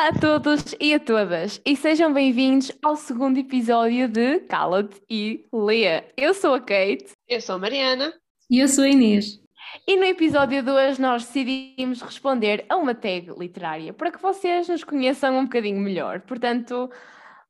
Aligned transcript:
Olá 0.00 0.08
a 0.08 0.18
todos 0.18 0.74
e 0.80 0.94
a 0.94 0.98
todas 0.98 1.60
e 1.62 1.76
sejam 1.76 2.10
bem-vindos 2.10 2.72
ao 2.82 2.96
segundo 2.96 3.36
episódio 3.36 4.08
de 4.08 4.40
Cala-te 4.48 4.98
e 5.10 5.44
Lê. 5.52 6.02
Eu 6.16 6.32
sou 6.32 6.54
a 6.54 6.58
Kate. 6.58 7.10
Eu 7.28 7.38
sou 7.42 7.56
a 7.56 7.58
Mariana. 7.58 8.10
E 8.48 8.60
eu 8.60 8.66
sou 8.66 8.84
a 8.84 8.88
Inês. 8.88 9.38
E 9.86 9.98
no 9.98 10.04
episódio 10.04 10.62
de 10.62 10.70
hoje 10.70 10.98
nós 10.98 11.26
decidimos 11.26 12.00
responder 12.00 12.64
a 12.70 12.78
uma 12.78 12.94
tag 12.94 13.30
literária 13.38 13.92
para 13.92 14.10
que 14.10 14.22
vocês 14.22 14.70
nos 14.70 14.82
conheçam 14.82 15.38
um 15.38 15.44
bocadinho 15.44 15.78
melhor. 15.78 16.22
Portanto, 16.22 16.90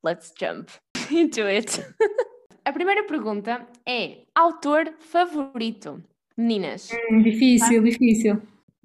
let's 0.04 0.34
jump 0.36 0.72
into 1.08 1.42
it. 1.42 1.80
a 2.64 2.72
primeira 2.72 3.04
pergunta 3.04 3.64
é: 3.86 4.24
autor 4.34 4.92
favorito? 4.98 6.02
Meninas. 6.36 6.90
Hum, 7.12 7.22
difícil, 7.22 7.80
difícil. 7.80 8.42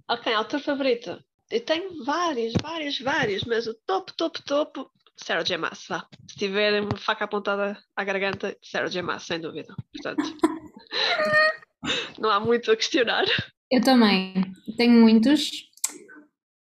Ok, 0.07 0.31
autor 0.31 0.59
favorito. 0.59 1.19
Eu 1.51 1.63
tenho 1.63 2.03
vários, 2.03 2.53
vários, 2.59 2.99
vários, 2.99 3.43
mas 3.43 3.67
o 3.67 3.73
topo, 3.85 4.11
topo, 4.13 4.41
topo, 4.43 4.91
Sarah 5.15 5.43
J. 5.43 5.57
Maas, 5.57 5.85
vá. 5.87 6.07
Se 6.27 6.37
tiver 6.37 6.81
uma 6.81 6.97
faca 6.97 7.25
apontada 7.25 7.77
à 7.95 8.03
garganta, 8.03 8.57
Sarah 8.63 8.87
J. 8.87 9.01
Maas, 9.03 9.23
sem 9.23 9.39
dúvida. 9.39 9.75
Portanto, 9.93 10.23
não 12.19 12.31
há 12.31 12.39
muito 12.39 12.71
a 12.71 12.75
questionar. 12.75 13.25
Eu 13.71 13.81
também. 13.81 14.33
Tenho 14.75 14.99
muitos. 14.99 15.69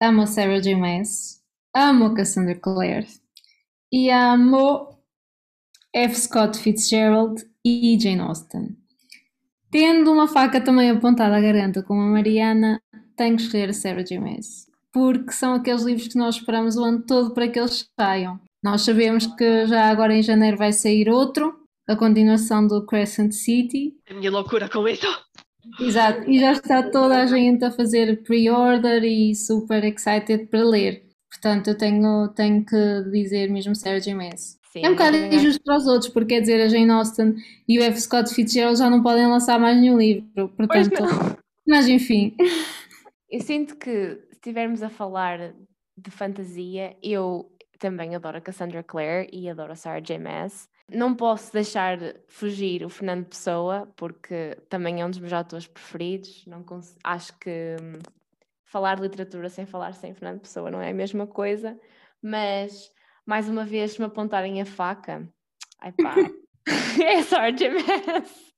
Amo 0.02 0.22
a 0.22 0.26
Sarah 0.26 0.60
J. 0.60 0.76
Maas. 0.76 1.42
Amo 1.74 2.06
a 2.06 2.14
Cassandra 2.14 2.54
Clare. 2.54 3.08
E 3.90 4.10
amo 4.10 5.02
F. 5.94 6.14
Scott 6.14 6.58
Fitzgerald 6.58 7.42
e 7.64 7.98
Jane 7.98 8.20
Austen. 8.20 8.76
Tendo 9.70 10.12
uma 10.12 10.28
faca 10.28 10.60
também 10.60 10.90
apontada 10.90 11.36
à 11.36 11.40
garganta 11.40 11.82
como 11.82 12.02
a 12.02 12.06
Mariana, 12.06 12.80
tenho 13.16 13.36
que 13.36 13.42
escolher 13.42 13.70
a 13.70 13.72
Sarah 13.72 14.04
J. 14.04 14.20
Maas 14.20 14.73
porque 14.94 15.32
são 15.32 15.54
aqueles 15.54 15.82
livros 15.82 16.06
que 16.06 16.16
nós 16.16 16.36
esperamos 16.36 16.76
o 16.76 16.84
ano 16.84 17.02
todo 17.04 17.34
para 17.34 17.48
que 17.48 17.58
eles 17.58 17.84
saiam. 17.98 18.38
Nós 18.62 18.82
sabemos 18.82 19.26
que 19.26 19.66
já 19.66 19.90
agora 19.90 20.14
em 20.14 20.22
janeiro 20.22 20.56
vai 20.56 20.72
sair 20.72 21.10
outro, 21.10 21.52
a 21.88 21.96
continuação 21.96 22.64
do 22.64 22.86
Crescent 22.86 23.32
City. 23.32 23.92
A 24.08 24.14
minha 24.14 24.30
loucura 24.30 24.68
com 24.68 24.86
isso. 24.86 25.04
Exato, 25.80 26.30
e 26.30 26.38
já 26.38 26.52
está 26.52 26.82
toda 26.90 27.22
a 27.22 27.26
gente 27.26 27.64
a 27.64 27.72
fazer 27.72 28.22
pre-order 28.22 29.02
e 29.02 29.34
super 29.34 29.82
excited 29.84 30.46
para 30.46 30.62
ler. 30.62 31.02
Portanto, 31.28 31.68
eu 31.68 31.76
tenho, 31.76 32.28
tenho 32.28 32.64
que 32.64 33.10
dizer 33.10 33.50
mesmo 33.50 33.74
Sarah 33.74 33.98
J. 33.98 34.14
Maas. 34.14 34.58
é 34.76 34.88
um 34.88 34.92
bocado 34.92 35.16
é. 35.16 35.34
injusto 35.34 35.60
para 35.64 35.76
os 35.76 35.86
outros, 35.86 36.12
porque 36.12 36.34
quer 36.34 36.40
dizer, 36.42 36.62
a 36.62 36.68
Jane 36.68 36.90
Austen 36.90 37.34
e 37.66 37.80
o 37.80 37.82
F. 37.82 38.00
Scott 38.00 38.32
Fitzgerald 38.32 38.78
já 38.78 38.88
não 38.88 39.02
podem 39.02 39.26
lançar 39.26 39.58
mais 39.58 39.76
nenhum 39.80 39.98
livro. 39.98 40.24
Portanto, 40.56 41.02
mas 41.66 41.88
enfim. 41.88 42.36
Eu 43.34 43.40
sinto 43.40 43.74
que 43.74 44.22
estivermos 44.30 44.80
a 44.80 44.88
falar 44.88 45.56
de 45.96 46.08
fantasia, 46.08 46.96
eu 47.02 47.52
também 47.80 48.14
adoro 48.14 48.38
a 48.38 48.40
Cassandra 48.40 48.80
Clare 48.84 49.28
e 49.32 49.50
adoro 49.50 49.72
a 49.72 49.74
Sarah 49.74 49.98
J. 49.98 50.20
Maas. 50.20 50.70
Não 50.88 51.16
posso 51.16 51.52
deixar 51.52 51.98
fugir 52.28 52.84
o 52.84 52.88
Fernando 52.88 53.26
Pessoa, 53.26 53.92
porque 53.96 54.56
também 54.68 55.00
é 55.00 55.04
um 55.04 55.10
dos 55.10 55.18
meus 55.18 55.32
autores 55.32 55.66
preferidos. 55.66 56.46
Não 56.46 56.64
acho 57.02 57.36
que 57.40 57.74
hum, 57.82 57.98
falar 58.62 58.94
de 58.94 59.02
literatura 59.02 59.48
sem 59.48 59.66
falar 59.66 59.94
sem 59.94 60.14
Fernando 60.14 60.42
Pessoa 60.42 60.70
não 60.70 60.80
é 60.80 60.90
a 60.90 60.94
mesma 60.94 61.26
coisa, 61.26 61.76
mas 62.22 62.88
mais 63.26 63.48
uma 63.48 63.64
vez, 63.64 63.94
se 63.94 63.98
me 63.98 64.06
apontarem 64.06 64.62
a 64.62 64.64
faca, 64.64 65.28
ai 65.80 65.90
pá, 65.90 66.14
é 67.02 67.20
Sarah 67.24 67.50
J. 67.50 67.68
Maas. 67.68 68.53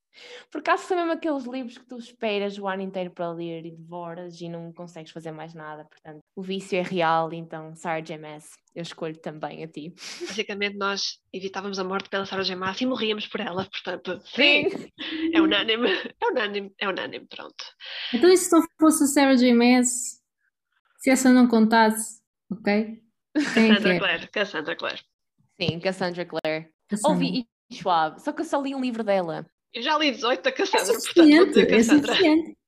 Porque 0.50 0.70
acho 0.70 0.82
que 0.82 0.88
são 0.88 0.96
mesmo 0.96 1.12
aqueles 1.12 1.44
livros 1.44 1.78
que 1.78 1.86
tu 1.86 1.96
esperas 1.98 2.58
o 2.58 2.66
ano 2.66 2.82
inteiro 2.82 3.10
para 3.10 3.30
ler 3.30 3.66
e 3.66 3.70
devoras 3.70 4.40
e 4.40 4.48
não 4.48 4.72
consegues 4.72 5.12
fazer 5.12 5.32
mais 5.32 5.54
nada. 5.54 5.84
Portanto, 5.84 6.20
o 6.34 6.42
vício 6.42 6.78
é 6.78 6.82
real, 6.82 7.32
então 7.32 7.74
Sarah 7.74 8.00
J. 8.00 8.18
Maas, 8.18 8.50
eu 8.74 8.82
escolho 8.82 9.16
também 9.18 9.62
a 9.62 9.68
ti. 9.68 9.94
Basicamente, 10.20 10.76
nós 10.76 11.18
evitávamos 11.32 11.78
a 11.78 11.84
morte 11.84 12.08
pela 12.08 12.26
Sarah 12.26 12.42
J. 12.42 12.56
Maas 12.56 12.80
e 12.80 12.86
morríamos 12.86 13.26
por 13.26 13.40
ela, 13.40 13.64
portanto, 13.64 14.20
sim, 14.26 14.68
é 15.32 15.40
unânime, 15.40 15.88
é 15.88 16.26
unânime, 16.26 16.74
é 16.78 16.88
unânime, 16.88 17.26
pronto. 17.26 17.64
Então, 18.12 18.30
e 18.30 18.36
se 18.36 18.52
não 18.52 18.64
fosse 18.80 19.04
a 19.04 19.06
Sarah 19.06 19.36
J. 19.36 19.54
Maas, 19.54 20.22
se 20.98 21.10
essa 21.10 21.32
não 21.32 21.46
contasse, 21.46 22.22
ok? 22.50 23.02
Cassandra 23.34 23.98
Clare, 23.98 24.28
Cassandra 24.28 24.76
Clare. 24.76 25.02
Sim, 25.60 25.80
Cassandra 25.80 26.24
Clare. 26.24 26.70
Ouvi 27.04 27.46
Schwab, 27.72 28.20
só 28.20 28.32
que 28.32 28.42
eu 28.42 28.44
só 28.44 28.62
li 28.62 28.74
um 28.74 28.80
livro 28.80 29.02
dela. 29.02 29.46
Eu 29.72 29.82
já 29.82 29.98
li 29.98 30.10
18 30.10 30.42
da 30.42 30.52
Cassandra, 30.52 30.94
é 30.94 31.00
portanto 31.00 31.58
é 31.58 31.66
Cassandra. 31.66 32.14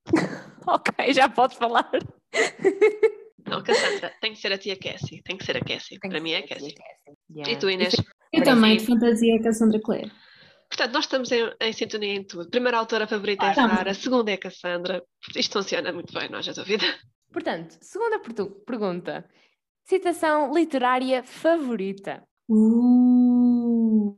ok, 0.67 1.13
já 1.15 1.29
podes 1.29 1.57
falar. 1.57 1.91
Não, 3.47 3.63
Cassandra, 3.63 4.13
tem 4.21 4.35
que 4.35 4.41
ser 4.41 4.53
a 4.53 4.59
tia 4.59 4.77
Cassie. 4.77 5.23
Tem 5.23 5.37
que 5.37 5.45
ser 5.45 5.57
a 5.57 5.61
Cassie. 5.61 5.99
Para 5.99 6.21
mim 6.21 6.33
é 6.33 6.39
a 6.39 6.47
Cassie. 6.47 6.75
Cassie. 6.75 7.19
Yeah. 7.31 7.53
E 7.53 7.59
tu, 7.59 7.71
Inês? 7.71 7.95
Eu 8.33 8.45
também, 8.45 8.77
de 8.77 8.85
fantasia, 8.85 9.37
é 9.37 9.43
Cassandra 9.43 9.81
Clare. 9.81 10.13
Portanto, 10.69 10.93
nós 10.93 11.05
estamos 11.05 11.33
em, 11.33 11.51
em 11.61 11.73
sintonia 11.73 12.15
em 12.15 12.25
tudo. 12.25 12.51
Primeira 12.51 12.77
autora 12.77 13.07
favorita 13.07 13.47
é 13.47 13.51
a 13.51 13.55
Sara, 13.55 13.91
a 13.91 13.95
segunda 13.95 14.31
é 14.31 14.35
a 14.35 14.39
Cassandra. 14.39 15.03
Isto 15.35 15.55
funciona 15.55 15.93
muito 15.93 16.13
bem, 16.13 16.29
não 16.29 16.39
é, 16.39 16.53
dúvida? 16.53 16.85
Portanto, 17.33 17.79
segunda 17.81 18.21
pergunta. 18.67 19.25
Citação 19.85 20.53
literária 20.53 21.23
favorita? 21.23 22.23
Uh, 22.51 24.17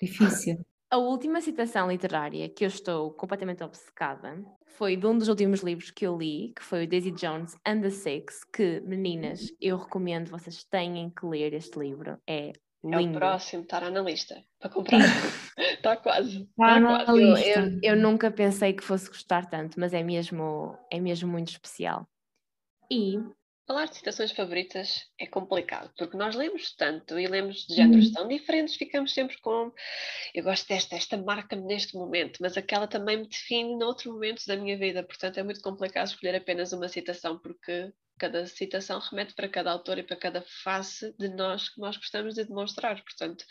difícil. 0.00 0.64
A 0.90 0.96
última 0.96 1.42
citação 1.42 1.90
literária 1.90 2.48
que 2.48 2.64
eu 2.64 2.68
estou 2.68 3.10
completamente 3.12 3.62
obcecada 3.62 4.42
foi 4.64 4.96
de 4.96 5.06
um 5.06 5.18
dos 5.18 5.28
últimos 5.28 5.60
livros 5.60 5.90
que 5.90 6.06
eu 6.06 6.16
li, 6.16 6.52
que 6.56 6.62
foi 6.62 6.84
o 6.84 6.88
Daisy 6.88 7.10
Jones 7.10 7.54
and 7.66 7.82
the 7.82 7.90
Six, 7.90 8.42
que, 8.44 8.80
meninas, 8.80 9.52
eu 9.60 9.76
recomendo 9.76 10.30
vocês 10.30 10.64
tenham 10.64 11.10
que 11.10 11.26
ler 11.26 11.52
este 11.52 11.78
livro. 11.78 12.18
É 12.26 12.52
lindo. 12.82 13.14
É 13.14 13.16
o 13.16 13.18
próximo, 13.18 13.62
estará 13.64 13.90
na 13.90 14.00
lista 14.00 14.42
para 14.58 14.70
comprar. 14.70 15.00
está 15.58 15.96
quase. 15.96 16.42
Está 16.42 16.80
tá 16.80 17.04
quase. 17.04 17.22
Eu, 17.22 17.36
eu, 17.36 17.80
eu, 17.82 17.96
nunca 17.96 18.30
pensei 18.30 18.72
que 18.72 18.82
fosse 18.82 19.08
gostar 19.08 19.44
tanto, 19.46 19.78
mas 19.78 19.92
é 19.92 20.02
mesmo, 20.02 20.74
é 20.90 20.98
mesmo 20.98 21.30
muito 21.30 21.48
especial. 21.48 22.08
E 22.90 23.18
Falar 23.68 23.84
de 23.84 23.96
citações 23.96 24.32
favoritas 24.32 25.04
é 25.20 25.26
complicado, 25.26 25.92
porque 25.98 26.16
nós 26.16 26.34
lemos 26.34 26.74
tanto 26.74 27.18
e 27.18 27.26
lemos 27.26 27.66
de 27.66 27.74
géneros 27.74 28.06
uhum. 28.06 28.12
tão 28.14 28.28
diferentes, 28.28 28.76
ficamos 28.76 29.12
sempre 29.12 29.38
com. 29.42 29.70
Eu 30.34 30.42
gosto 30.42 30.66
desta, 30.66 30.96
esta 30.96 31.18
marca-me 31.18 31.66
neste 31.66 31.94
momento, 31.94 32.38
mas 32.40 32.56
aquela 32.56 32.88
também 32.88 33.18
me 33.18 33.28
define 33.28 33.76
noutro 33.76 34.10
momento 34.10 34.42
da 34.46 34.56
minha 34.56 34.78
vida, 34.78 35.02
portanto 35.02 35.36
é 35.36 35.42
muito 35.42 35.60
complicado 35.60 36.06
escolher 36.06 36.34
apenas 36.34 36.72
uma 36.72 36.88
citação, 36.88 37.38
porque 37.38 37.92
cada 38.18 38.46
citação 38.46 39.00
remete 39.00 39.34
para 39.34 39.50
cada 39.50 39.70
autor 39.70 39.98
e 39.98 40.02
para 40.02 40.16
cada 40.16 40.40
face 40.64 41.14
de 41.18 41.28
nós 41.28 41.68
que 41.68 41.78
nós 41.78 41.98
gostamos 41.98 42.36
de 42.36 42.44
demonstrar, 42.44 43.04
portanto 43.04 43.44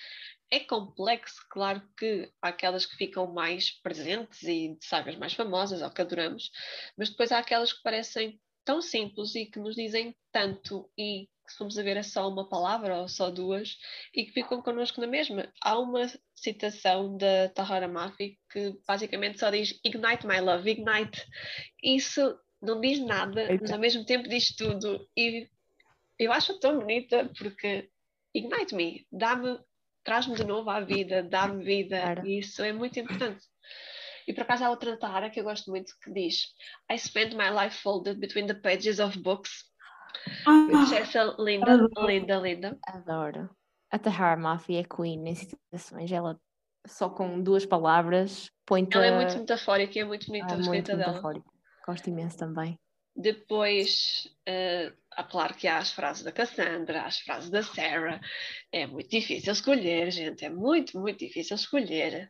é 0.50 0.62
complexo, 0.62 1.46
claro 1.48 1.82
que 1.96 2.32
há 2.42 2.48
aquelas 2.48 2.88
que 2.88 2.96
ficam 2.96 3.32
mais 3.32 3.70
presentes 3.82 4.42
e 4.42 4.76
de 4.80 4.84
sagas 4.84 5.16
mais 5.16 5.34
famosas, 5.34 5.84
ou 5.84 5.92
que 5.92 6.02
adoramos, 6.02 6.50
mas 6.98 7.12
depois 7.12 7.32
há 7.32 7.38
aquelas 7.38 7.72
que 7.72 7.84
parecem 7.84 8.42
tão 8.68 8.82
simples 8.82 9.34
e 9.34 9.46
que 9.46 9.60
nos 9.60 9.76
dizem 9.76 10.14
tanto 10.30 10.92
e 10.98 11.30
que 11.46 11.54
se 11.54 11.58
formos 11.58 11.78
a 11.78 11.84
ver 11.84 11.96
é 11.96 12.04
só 12.04 12.28
uma 12.28 12.50
palavra 12.50 12.98
ou 12.98 13.08
só 13.08 13.32
duas 13.32 13.78
e 14.14 14.26
que 14.26 14.34
ficam 14.34 14.62
connosco 14.62 15.00
na 15.00 15.08
mesma. 15.08 15.50
Há 15.62 15.80
uma 15.80 16.06
citação 16.36 17.16
da 17.16 17.48
Tahara 17.48 17.88
Mafi 17.88 18.38
que 18.52 18.78
basicamente 18.86 19.40
só 19.40 19.50
diz 19.50 19.80
Ignite 19.86 20.28
my 20.28 20.42
love, 20.42 20.70
ignite. 20.70 21.26
Isso 21.82 22.38
não 22.62 22.82
diz 22.82 23.00
nada, 23.00 23.48
mas 23.62 23.72
ao 23.72 23.80
mesmo 23.80 24.04
tempo 24.04 24.28
diz 24.28 24.54
tudo 24.54 25.08
e 25.16 25.48
eu 26.20 26.34
acho 26.34 26.60
tão 26.60 26.80
bonita 26.80 27.32
porque 27.40 27.90
ignite 28.34 28.76
me, 28.76 29.08
dá-me, 29.10 29.58
traz-me 30.04 30.36
de 30.36 30.44
novo 30.44 30.70
à 30.70 30.82
vida, 30.82 31.24
dá-me 31.24 31.64
vida 31.64 32.22
e 32.26 32.40
isso 32.40 32.62
é 32.62 32.74
muito 32.74 33.00
importante. 33.00 33.46
E 34.28 34.34
por 34.34 34.42
acaso 34.42 34.66
há 34.66 34.70
outra 34.70 34.98
Tara 34.98 35.30
que 35.30 35.40
eu 35.40 35.44
gosto 35.46 35.72
muito 35.72 35.94
que 36.04 36.12
diz 36.12 36.54
I 36.92 37.00
spent 37.00 37.34
my 37.34 37.50
life 37.50 37.82
folded 37.82 38.20
between 38.20 38.46
the 38.46 38.56
pages 38.56 39.00
of 39.00 39.18
books. 39.20 39.66
Ah, 40.46 40.96
essa 40.96 41.36
linda, 41.40 41.74
adoro. 41.74 42.08
linda, 42.08 42.38
linda. 42.38 42.78
Adoro. 42.86 43.50
A 43.90 43.98
Tahara 43.98 44.36
Mafi 44.36 44.76
é 44.76 44.84
queen 44.84 45.26
em 45.30 45.36
citações. 45.36 46.12
Ela 46.12 46.38
só 46.86 47.10
com 47.10 47.42
duas 47.42 47.66
palavras 47.66 48.52
põe 48.66 48.86
Ela 48.92 49.06
é 49.06 49.16
muito 49.16 49.38
metafórica 49.38 49.98
e 49.98 50.02
é 50.02 50.06
muito 50.06 50.28
bonita 50.28 50.54
ah, 50.54 50.58
a 50.58 50.60
escrita 50.60 50.98
dela. 50.98 51.12
Metafórica. 51.14 51.50
Gosto 51.86 52.10
imenso 52.10 52.38
também. 52.38 52.78
Depois, 53.16 54.30
uh, 54.48 55.24
claro 55.30 55.54
que 55.56 55.68
há 55.68 55.78
as 55.78 55.92
frases 55.92 56.24
da 56.24 56.32
Cassandra, 56.32 57.04
as 57.04 57.20
frases 57.20 57.50
da 57.50 57.64
Sarah. 57.64 58.20
É 58.72 58.86
muito 58.86 59.10
difícil 59.10 59.54
escolher, 59.54 60.12
gente. 60.12 60.44
É 60.44 60.50
muito, 60.50 61.00
muito 61.00 61.20
difícil 61.20 61.56
escolher 61.56 62.30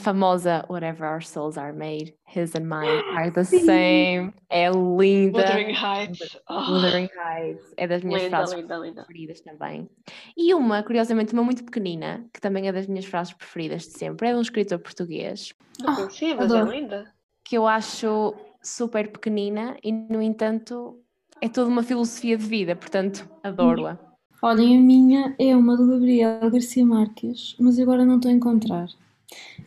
famosa 0.00 0.64
Whatever 0.68 1.06
Our 1.06 1.22
Souls 1.22 1.56
Are 1.56 1.72
Made, 1.72 2.14
His 2.26 2.56
and 2.56 2.64
Mine 2.64 3.04
Are 3.14 3.30
the 3.30 3.44
Same. 3.44 4.32
É 4.50 4.68
linda. 4.70 5.38
Wuthering 5.38 5.74
Heights. 5.74 6.36
Oh. 6.48 6.72
Wuthering 6.72 7.08
Heights. 7.16 7.72
É 7.76 7.86
das 7.86 8.02
minhas 8.02 8.22
linda, 8.22 8.36
frases 8.36 8.54
linda, 8.56 8.76
linda. 8.78 9.04
preferidas 9.04 9.40
também. 9.40 9.88
E 10.36 10.52
uma, 10.54 10.82
curiosamente, 10.82 11.32
uma 11.32 11.44
muito 11.44 11.64
pequenina, 11.64 12.26
que 12.34 12.40
também 12.40 12.66
é 12.66 12.72
das 12.72 12.86
minhas 12.86 13.04
frases 13.04 13.32
preferidas 13.32 13.82
de 13.82 13.98
sempre, 13.98 14.28
é 14.28 14.32
de 14.32 14.38
um 14.38 14.42
escritor 14.42 14.78
português. 14.78 15.54
Não 15.78 15.94
conhecia, 15.94 16.34
mas 16.34 16.52
é 16.52 16.62
linda. 16.62 17.12
Que 17.44 17.56
eu 17.56 17.66
acho 17.66 18.34
super 18.62 19.12
pequenina 19.12 19.76
e, 19.82 19.92
no 19.92 20.20
entanto, 20.20 20.98
é 21.40 21.48
toda 21.48 21.70
uma 21.70 21.82
filosofia 21.82 22.36
de 22.36 22.44
vida, 22.44 22.74
portanto, 22.74 23.28
adoro-a. 23.42 23.98
Olhem, 24.42 24.78
a 24.78 24.80
minha 24.80 25.34
é 25.38 25.54
uma 25.54 25.76
do 25.76 25.86
Gabriel 25.86 26.50
Garcia 26.50 26.84
Marques, 26.84 27.54
mas 27.60 27.78
agora 27.78 28.06
não 28.06 28.16
estou 28.16 28.30
a 28.30 28.34
encontrar. 28.34 28.88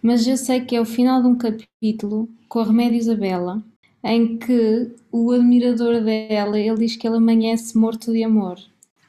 Mas 0.02 0.28
eu 0.28 0.38
sei 0.38 0.62
que 0.62 0.76
é 0.76 0.82
o 0.82 0.86
final 0.86 1.22
de 1.22 1.28
um 1.28 1.38
capítulo 1.38 2.30
com 2.48 2.60
a 2.60 2.66
Remédio 2.66 2.98
Isabela, 2.98 3.64
em 4.04 4.38
que 4.38 4.92
o 5.12 5.32
admirador 5.32 6.02
dela, 6.04 6.60
ele 6.60 6.78
diz 6.78 6.96
que 6.96 7.08
ele 7.08 7.18
amanhece 7.18 7.78
morto 7.78 8.12
de 8.12 8.24
amor. 8.24 8.58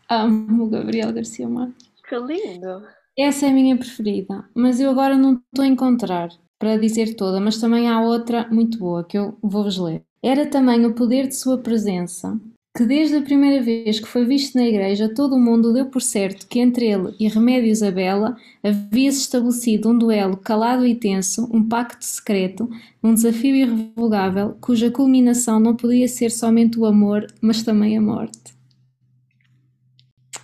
Amo 0.08 0.64
o 0.64 0.68
Gabriel 0.68 1.12
Garcia 1.12 1.48
Marques. 1.48 1.88
Que 2.08 2.16
lindo! 2.16 2.82
Essa 3.18 3.46
é 3.46 3.50
a 3.50 3.52
minha 3.52 3.76
preferida, 3.76 4.44
mas 4.54 4.80
eu 4.80 4.90
agora 4.90 5.16
não 5.16 5.34
estou 5.34 5.64
a 5.64 5.68
encontrar 5.68 6.30
para 6.58 6.76
dizer 6.76 7.14
toda, 7.14 7.40
mas 7.40 7.58
também 7.58 7.88
há 7.88 8.00
outra 8.00 8.48
muito 8.50 8.78
boa 8.78 9.04
que 9.04 9.18
eu 9.18 9.36
vou-vos 9.42 9.78
ler. 9.78 10.02
Era 10.22 10.46
também 10.46 10.84
o 10.84 10.94
poder 10.94 11.28
de 11.28 11.36
sua 11.36 11.58
presença, 11.58 12.38
que 12.76 12.84
desde 12.84 13.16
a 13.16 13.22
primeira 13.22 13.62
vez 13.62 14.00
que 14.00 14.08
foi 14.08 14.24
visto 14.24 14.56
na 14.56 14.66
igreja, 14.66 15.08
todo 15.08 15.36
o 15.36 15.40
mundo 15.40 15.72
deu 15.72 15.86
por 15.86 16.02
certo 16.02 16.48
que 16.48 16.58
entre 16.58 16.86
ele 16.86 17.14
e 17.20 17.28
Remédio 17.28 17.70
Isabela 17.70 18.36
havia-se 18.64 19.20
estabelecido 19.20 19.90
um 19.90 19.96
duelo 19.96 20.36
calado 20.36 20.84
e 20.84 20.92
tenso, 20.92 21.48
um 21.52 21.68
pacto 21.68 22.04
secreto, 22.04 22.68
um 23.00 23.14
desafio 23.14 23.54
irrevogável, 23.54 24.56
cuja 24.60 24.90
culminação 24.90 25.60
não 25.60 25.76
podia 25.76 26.08
ser 26.08 26.30
somente 26.30 26.76
o 26.76 26.84
amor, 26.84 27.28
mas 27.40 27.62
também 27.62 27.96
a 27.96 28.00
morte. 28.00 28.52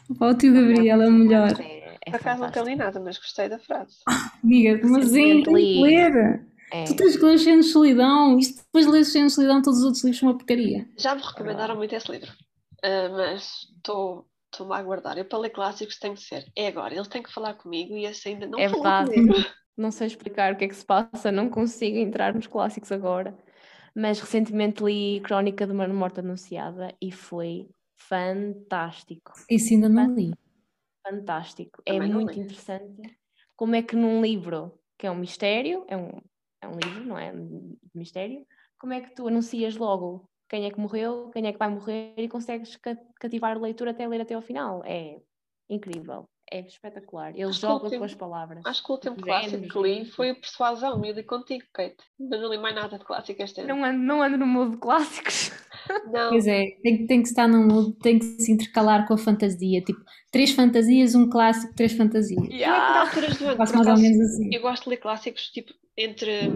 O 0.09 0.35
tio 0.35 0.55
Gabriel 0.55 1.03
é 1.03 1.09
o 1.09 1.13
melhor. 1.13 1.61
É, 1.61 1.99
é 2.07 2.11
Por 2.13 2.29
acaso 2.29 2.65
li 2.65 2.77
nada, 2.77 3.01
mas 3.01 3.19
gostei 3.19 3.49
da 3.49 3.59
frase. 3.59 3.97
Diga, 4.45 4.81
mas 4.87 5.13
é, 5.15 5.19
li. 5.19 5.83
ler. 5.83 6.50
É. 6.73 6.85
Tu 6.85 6.97
tens 6.97 7.17
que 7.17 7.25
ler 7.25 7.39
Cheio 7.39 7.61
de 7.61 7.67
Solidão. 7.67 8.39
Isto 8.39 8.63
depois 8.65 8.87
de 8.87 8.93
ler 8.93 9.05
Cheio 9.05 9.27
de 9.27 9.33
Solidão, 9.33 9.63
todos 9.63 9.81
os 9.81 9.85
outros 9.85 10.05
livros 10.05 10.21
são 10.21 10.29
uma 10.29 10.37
porcaria. 10.39 10.87
Já 10.99 11.15
me 11.15 11.23
recomendaram 11.23 11.77
muito 11.77 11.95
esse 11.95 12.11
livro, 12.11 12.33
Ah, 12.83 13.09
mas 13.11 13.67
estou. 13.77 14.27
Estou-me 14.53 14.75
a 14.75 14.79
aguardar. 14.79 15.17
Eu, 15.17 15.25
para 15.25 15.39
ler 15.39 15.51
clássicos, 15.51 15.97
tem 15.99 16.13
que 16.15 16.21
ser. 16.21 16.45
É 16.57 16.67
agora. 16.67 16.93
Ele 16.95 17.09
tem 17.09 17.23
que 17.23 17.33
falar 17.33 17.55
comigo 17.55 17.97
e 17.97 18.05
esse 18.05 18.29
ainda 18.29 18.47
não 18.49 18.59
É 18.59 18.69
falou 18.69 18.83
verdade. 18.83 19.15
comigo. 19.15 19.33
Não 19.77 19.91
sei 19.91 20.09
explicar 20.09 20.53
o 20.53 20.57
que 20.57 20.65
é 20.65 20.69
que 20.69 20.75
se 20.77 20.85
passa, 20.85 21.33
não 21.33 21.49
consigo 21.49 21.97
entrar 21.97 22.35
nos 22.35 22.47
clássicos 22.47 22.93
agora. 22.93 23.35
Mas 23.95 24.21
recentemente 24.21 24.83
li 24.85 25.21
Crónica 25.23 25.67
de 25.67 25.73
uma 25.73 25.89
Morte 25.89 26.21
Anunciada 26.21 26.95
e 27.01 27.11
foi 27.11 27.67
fantástico. 27.97 29.33
Isso 29.49 29.73
ainda 29.75 29.89
não 29.89 30.15
li. 30.15 30.33
Fantástico. 31.07 31.83
É 31.87 31.93
Também 31.93 32.09
não 32.09 32.21
muito 32.21 32.35
li. 32.35 32.41
interessante 32.41 33.19
como 33.57 33.75
é 33.75 33.83
que 33.83 33.97
num 33.97 34.21
livro 34.23 34.79
que 34.99 35.07
é 35.07 35.11
um 35.11 35.17
mistério, 35.17 35.85
é 35.89 35.97
um, 35.97 36.11
é 36.63 36.69
um 36.69 36.77
livro, 36.79 37.05
não 37.05 37.19
é? 37.19 37.33
De 37.33 37.77
mistério, 37.95 38.47
como 38.79 38.93
é 38.93 39.01
que 39.01 39.15
tu 39.15 39.27
anuncias 39.29 39.77
logo 39.77 40.29
quem 40.49 40.67
é 40.67 40.71
que 40.71 40.81
morreu, 40.81 41.31
quem 41.33 41.47
é 41.47 41.53
que 41.53 41.59
vai 41.59 41.69
morrer 41.69 42.13
e 42.17 42.29
consegues 42.29 42.75
ca- 42.77 42.97
cativar 43.21 43.57
o 43.57 43.61
leitor 43.63 43.87
até 43.89 44.07
ler 44.09 44.21
até 44.21 44.35
ao 44.35 44.43
final. 44.43 44.83
É 44.85 45.17
incrível, 45.69 46.29
é 46.51 46.61
espetacular. 46.61 47.31
Ele 47.35 47.45
Acho 47.45 47.61
joga 47.61 47.79
com 47.81 47.85
último- 47.87 48.05
as 48.05 48.15
palavras. 48.15 48.67
Acho 48.67 48.83
que 48.85 48.91
o 48.91 48.95
último 48.97 49.17
clássico 49.17 49.69
que 49.69 49.79
li 49.81 50.05
foi 50.05 50.33
o 50.33 50.41
Persuasão, 50.41 51.05
eu 51.05 51.15
li 51.15 51.23
contigo, 51.23 51.65
Kate. 51.73 51.97
Ainda 52.21 52.39
não 52.39 52.51
li 52.51 52.59
mais 52.59 52.75
nada 52.75 52.99
de 52.99 53.05
clássico 53.05 53.41
este 53.43 53.61
ano. 53.61 53.69
Não 53.69 53.85
ando, 53.85 53.99
não 53.99 54.23
ando 54.23 54.37
no 54.39 54.47
mood 54.47 54.73
de 54.73 54.79
clássicos. 54.79 55.51
Não, 56.13 56.31
Pois 56.31 56.47
é, 56.47 56.67
tem, 56.83 57.07
tem 57.07 57.23
que 57.23 57.29
estar 57.29 57.49
num 57.49 57.67
mood, 57.67 57.97
tem 58.01 58.19
que 58.19 58.25
se 58.25 58.53
intercalar 58.53 59.07
com 59.07 59.15
a 59.15 59.19
fantasia. 59.19 59.81
Tipo, 59.83 60.01
três 60.31 60.51
fantasias, 60.53 61.15
um 61.15 61.29
clássico, 61.29 61.75
três 61.75 61.93
fantasias. 61.93 62.49
é 62.51 62.55
Yeah. 62.55 63.01
alturas 63.03 63.37
do 63.37 63.47
ano. 63.47 63.59
Mais 63.59 63.73
ou 63.73 63.97
menos 63.99 64.21
assim. 64.21 64.55
Eu 64.55 64.61
gosto 64.63 64.85
de 64.85 64.91
ler 64.91 64.97
clássicos 64.99 65.49
tipo 65.51 65.73
entre 65.97 66.53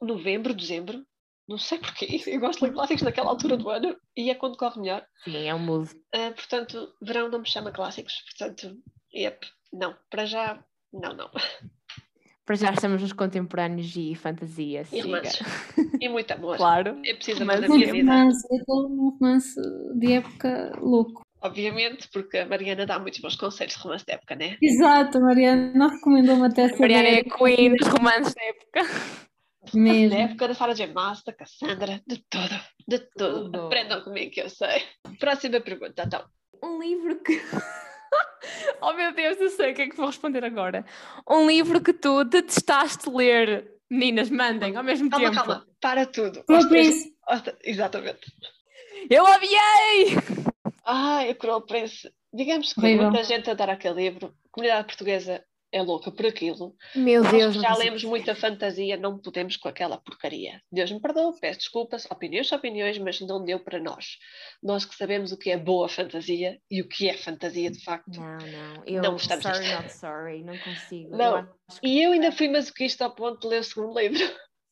novembro, 0.00 0.54
dezembro. 0.54 1.04
Não 1.48 1.58
sei 1.58 1.78
porquê. 1.78 2.20
Eu 2.26 2.40
gosto 2.40 2.58
de 2.60 2.64
ler 2.66 2.72
clássicos 2.72 3.02
naquela 3.02 3.30
altura 3.30 3.56
do 3.56 3.70
ano 3.70 3.96
e 4.16 4.30
é 4.30 4.34
quando 4.34 4.56
corre 4.56 4.80
melhor. 4.80 5.06
Sim, 5.24 5.46
é 5.46 5.54
um 5.54 5.58
mood. 5.60 5.88
Ah, 6.14 6.32
portanto, 6.34 6.92
verão 7.00 7.28
não 7.28 7.38
me 7.40 7.48
chama 7.48 7.70
clássicos. 7.70 8.14
Portanto, 8.28 8.76
yep, 9.14 9.46
não. 9.72 9.94
Para 10.10 10.26
já, 10.26 10.64
não, 10.92 11.14
não. 11.14 11.30
Para 12.46 12.54
já 12.56 12.72
estamos 12.72 13.02
nos 13.02 13.12
contemporâneos 13.12 13.92
e 13.96 14.14
fantasia. 14.14 14.84
E. 14.92 15.02
E 16.00 16.08
muito 16.08 16.30
amor. 16.32 16.56
Claro. 16.56 17.00
É 17.04 17.14
preciso 17.14 17.42
amor 17.42 17.60
na 17.60 17.66
Romance. 17.66 17.76
minha 17.76 17.88
Um 17.88 17.92
vida. 17.96 18.12
romance, 18.12 18.46
eu 18.50 18.56
estou 18.58 18.88
num 18.88 19.08
romance 19.10 19.54
de 19.98 20.12
época 20.12 20.72
louco. 20.80 21.22
Obviamente, 21.42 22.08
porque 22.12 22.38
a 22.38 22.46
Mariana 22.46 22.86
dá 22.86 22.98
muitos 22.98 23.20
bons 23.20 23.34
conselhos 23.36 23.74
de 23.74 23.80
romance 23.80 24.06
da 24.06 24.14
época, 24.14 24.34
né? 24.36 24.56
Exato, 24.62 25.18
a 25.18 25.20
Mariana 25.20 25.88
recomendou-me 25.88 26.46
até 26.46 26.66
A 26.66 26.76
Mariana 26.78 27.08
é 27.08 27.20
a 27.20 27.24
queen 27.24 27.74
dos 27.76 27.88
romances 27.88 28.34
da 28.34 28.42
época. 28.44 28.82
Da 29.72 29.80
mesmo. 29.80 30.14
época 30.16 30.48
da 30.48 30.54
Sarah 30.54 30.74
J. 30.74 30.92
Maas, 30.92 31.22
da 31.24 31.32
Cassandra, 31.32 32.00
de 32.06 32.24
tudo. 32.30 32.60
De 32.86 32.98
tudo. 33.16 33.44
Tudo. 33.44 33.60
Aprendam 33.66 34.00
comigo 34.02 34.30
que 34.30 34.40
eu 34.40 34.48
sei. 34.48 34.82
Próxima 35.18 35.60
pergunta, 35.60 36.04
então. 36.06 36.24
Um 36.62 36.80
livro 36.80 37.20
que. 37.22 37.40
oh 38.80 38.92
meu 38.92 39.12
Deus, 39.12 39.40
eu 39.40 39.50
sei 39.50 39.72
o 39.72 39.74
que 39.74 39.82
é 39.82 39.88
que 39.88 39.96
vou 39.96 40.06
responder 40.06 40.44
agora. 40.44 40.84
Um 41.28 41.46
livro 41.46 41.80
que 41.80 41.92
tu 41.92 42.24
detestaste 42.24 43.08
ler. 43.10 43.72
Meninas, 43.88 44.28
mandem 44.30 44.76
ao 44.76 44.82
mesmo 44.82 45.08
Calma, 45.08 45.26
tempo. 45.30 45.36
calma. 45.36 45.66
Para 45.80 46.06
tudo. 46.06 46.42
Cruel 46.44 46.60
Aos 46.60 46.68
três- 46.68 47.04
Exatamente. 47.62 48.32
Eu 49.08 49.22
odiei! 49.24 50.16
Ai, 50.84 51.30
o 51.30 51.36
Cruel 51.36 51.60
Prince. 51.62 52.10
Digamos 52.32 52.72
que 52.72 52.80
Horrível. 52.80 53.10
muita 53.10 53.22
gente 53.24 53.48
adora 53.50 53.72
aquele 53.74 53.94
livro. 53.94 54.34
A 54.46 54.48
comunidade 54.50 54.86
portuguesa 54.88 55.44
é 55.72 55.82
louca 55.82 56.10
por 56.10 56.26
aquilo. 56.26 56.74
Meu 56.94 57.22
Nós 57.22 57.32
Deus, 57.32 57.56
que 57.56 57.62
não 57.62 57.68
já 57.68 57.76
lemos 57.76 58.04
muita 58.04 58.34
fantasia, 58.34 58.96
não 58.96 59.18
podemos 59.18 59.56
com 59.56 59.68
aquela 59.68 59.98
porcaria. 59.98 60.60
Deus 60.70 60.90
me 60.90 61.00
perdoe, 61.00 61.38
peço 61.40 61.60
desculpas, 61.60 62.06
opiniões 62.10 62.48
são 62.48 62.58
opiniões, 62.58 62.98
mas 62.98 63.20
não 63.20 63.44
deu 63.44 63.60
para 63.60 63.78
nós. 63.78 64.18
Nós 64.62 64.84
que 64.84 64.94
sabemos 64.94 65.32
o 65.32 65.38
que 65.38 65.50
é 65.50 65.56
boa 65.56 65.88
fantasia 65.88 66.58
e 66.70 66.80
o 66.80 66.88
que 66.88 67.08
é 67.08 67.16
fantasia 67.16 67.70
de 67.70 67.82
facto. 67.82 68.20
Não, 68.20 68.36
não. 68.38 68.84
Eu, 68.86 69.02
Não 69.02 69.12
gostamos 69.12 69.42
sorry, 69.42 69.72
not 69.72 69.92
sorry. 69.92 70.44
Não 70.44 70.58
consigo. 70.58 71.16
Não. 71.16 71.48
E 71.82 72.00
eu 72.00 72.12
ainda 72.12 72.32
fui 72.32 72.48
masoquista 72.48 73.04
ao 73.04 73.14
ponto 73.14 73.40
de 73.40 73.48
ler 73.48 73.60
o 73.60 73.64
segundo 73.64 73.98
livro. 73.98 74.18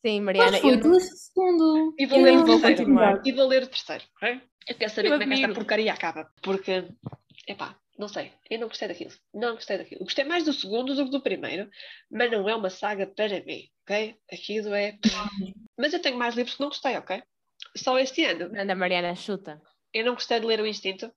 Sim, 0.04 0.20
Mariana. 0.20 0.52
Mas 0.52 0.60
foi, 0.60 0.74
eu 0.74 0.80
tu 0.80 0.88
leste 0.90 1.12
o 1.12 1.16
segundo. 1.16 1.94
E 1.98 2.06
vou 2.06 2.20
ler 2.20 2.32
não 2.32 2.42
o 2.42 2.60
terceiro. 2.60 3.22
E 3.24 3.32
vou 3.32 3.48
ler 3.48 3.62
o 3.62 3.66
terceiro, 3.66 4.04
ok? 4.16 4.40
Eu 4.68 4.74
quero 4.76 4.90
saber 4.90 5.08
Eu 5.08 5.18
como 5.18 5.32
é 5.32 5.36
que 5.36 5.42
esta 5.42 5.54
porcaria 5.54 5.92
acaba. 5.92 6.30
Porque, 6.42 6.84
epá, 7.48 7.76
não 7.98 8.08
sei. 8.08 8.32
Eu 8.50 8.58
não 8.58 8.68
gostei 8.68 8.88
daquilo. 8.88 9.10
Não 9.32 9.54
gostei 9.54 9.78
daquilo. 9.78 10.04
Gostei 10.04 10.24
mais 10.24 10.44
do 10.44 10.52
segundo 10.52 10.94
do 10.94 11.04
que 11.04 11.10
do 11.10 11.20
primeiro, 11.22 11.68
mas 12.10 12.30
não 12.30 12.48
é 12.48 12.54
uma 12.54 12.70
saga 12.70 13.06
para 13.06 13.42
mim, 13.44 13.68
ok? 13.82 14.16
Aquilo 14.32 14.74
é. 14.74 14.98
Mas 15.78 15.92
eu 15.92 16.00
tenho 16.00 16.16
mais 16.16 16.34
livros 16.36 16.54
que 16.54 16.60
não 16.60 16.68
gostei, 16.68 16.96
ok? 16.96 17.20
Só 17.76 17.98
este 17.98 18.24
ano. 18.24 18.44
Anda, 18.56 18.74
Mariana, 18.76 19.14
chuta. 19.16 19.60
Eu 19.92 20.04
não 20.04 20.14
gostei 20.14 20.38
de 20.38 20.46
ler 20.46 20.60
O 20.60 20.66
Instinto, 20.66 21.08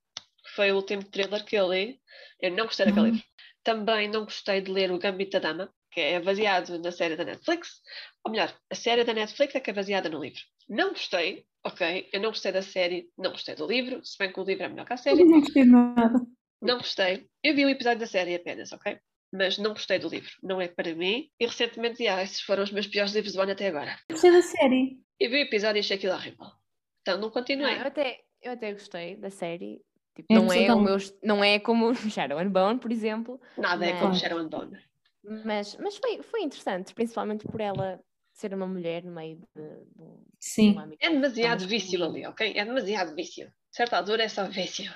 que 0.44 0.52
foi 0.56 0.72
o 0.72 0.76
último 0.76 1.04
thriller 1.04 1.46
que 1.46 1.56
eu 1.56 1.72
li. 1.72 2.00
Eu 2.40 2.52
não 2.52 2.66
gostei 2.66 2.86
daquele 2.88 3.08
Uhum. 3.08 3.14
livro. 3.14 3.28
Também 3.64 4.08
não 4.10 4.24
gostei 4.24 4.62
de 4.62 4.72
ler 4.72 4.92
O 4.92 4.98
Gambito 4.98 5.40
da 5.40 5.52
Dama, 5.52 5.72
que 5.92 6.00
é 6.02 6.20
baseado 6.20 6.80
na 6.80 6.92
série 6.92 7.16
da 7.16 7.24
Netflix. 7.26 7.82
Ou 8.24 8.32
melhor, 8.32 8.52
a 8.70 8.76
série 8.76 9.04
da 9.04 9.14
Netflix 9.14 9.54
é 9.56 9.60
que 9.60 9.70
é 9.70 9.74
baseada 9.74 10.10
no 10.10 10.20
livro. 10.24 10.42
Não 10.68 10.90
gostei, 10.90 11.46
ok? 11.64 12.10
Eu 12.12 12.20
não 12.20 12.30
gostei 12.30 12.52
da 12.52 12.62
série, 12.62 13.10
não 13.18 13.32
gostei 13.32 13.56
do 13.56 13.68
livro, 13.68 14.04
se 14.04 14.18
bem 14.18 14.32
que 14.34 14.40
o 14.40 14.44
livro 14.44 14.64
é 14.64 14.70
melhor 14.70 14.86
que 14.86 14.94
a 14.94 14.98
série. 14.98 15.22
Eu 15.22 15.26
não 15.28 15.40
gostei 15.42 15.64
de 15.64 15.70
nada. 15.70 16.20
Não 16.62 16.78
gostei. 16.78 17.28
Eu 17.44 17.56
vi 17.56 17.66
o 17.66 17.70
episódio 17.70 18.00
da 18.00 18.08
série 18.08 18.36
apenas, 18.36 18.72
ok? 18.72 18.98
Mas 19.32 19.58
não 19.58 19.72
gostei 19.72 20.00
do 20.00 20.08
livro. 20.08 20.32
Não 20.42 20.60
é 20.62 20.68
para 20.68 20.94
mim. 20.96 21.30
E 21.40 21.46
recentemente, 21.46 22.08
ah, 22.08 22.24
esses 22.24 22.42
foram 22.42 22.64
os 22.64 22.72
meus 22.72 22.88
piores 22.88 23.14
livros 23.14 23.34
do 23.34 23.42
ano 23.42 23.52
até 23.52 23.68
agora. 23.68 23.98
Gostei 24.10 24.32
da 24.32 24.42
série. 24.42 24.98
Eu 25.20 25.30
vi 25.30 25.36
o 25.38 25.42
episódio 25.46 25.80
e 25.80 25.82
achei 25.82 25.98
aquilo 25.98 26.14
horrível. 26.14 26.48
Então 27.02 27.20
não 27.20 27.30
continuei. 27.30 27.74
Não, 27.76 27.82
eu, 27.82 27.88
até, 27.88 28.20
eu 28.42 28.52
até 28.54 28.72
gostei 28.72 29.16
da 29.18 29.30
série. 29.30 29.82
Tipo, 30.16 30.34
É 30.34 30.36
não, 30.36 30.52
é 30.52 30.74
o 30.74 30.80
meu, 30.80 30.98
não 31.24 31.44
é 31.44 31.60
como 31.60 31.94
Shadow 32.10 32.40
and 32.40 32.50
Bone, 32.50 32.80
por 32.80 32.92
exemplo, 32.92 33.40
Nada 33.58 33.86
é 33.86 33.94
como 33.94 34.08
Mas- 34.10 34.20
Sharon 34.20 34.38
and 34.40 34.50
Bone. 34.50 34.78
mas, 35.46 35.78
mas 35.80 35.98
foi, 35.98 36.24
foi 36.24 36.42
interessante, 36.42 36.94
principalmente 36.96 37.46
por 37.48 37.62
ela 37.62 38.00
ser 38.34 38.54
uma 38.54 38.66
mulher 38.66 39.04
no 39.04 39.12
meio 39.12 39.38
de, 39.38 39.46
de 39.96 40.02
um- 40.02 40.16
de 40.16 40.24
Sim. 40.40 40.76
um 40.78 40.92
É 41.00 41.10
demasiado 41.10 41.68
vício 41.68 42.04
ali, 42.04 42.26
ok? 42.26 42.52
É 42.56 42.66
demasiado 42.66 43.14
vício. 43.16 43.52
Certa 43.72 43.98
altura 43.98 44.24
é 44.24 44.28
só 44.28 44.46
vício. 44.46 44.92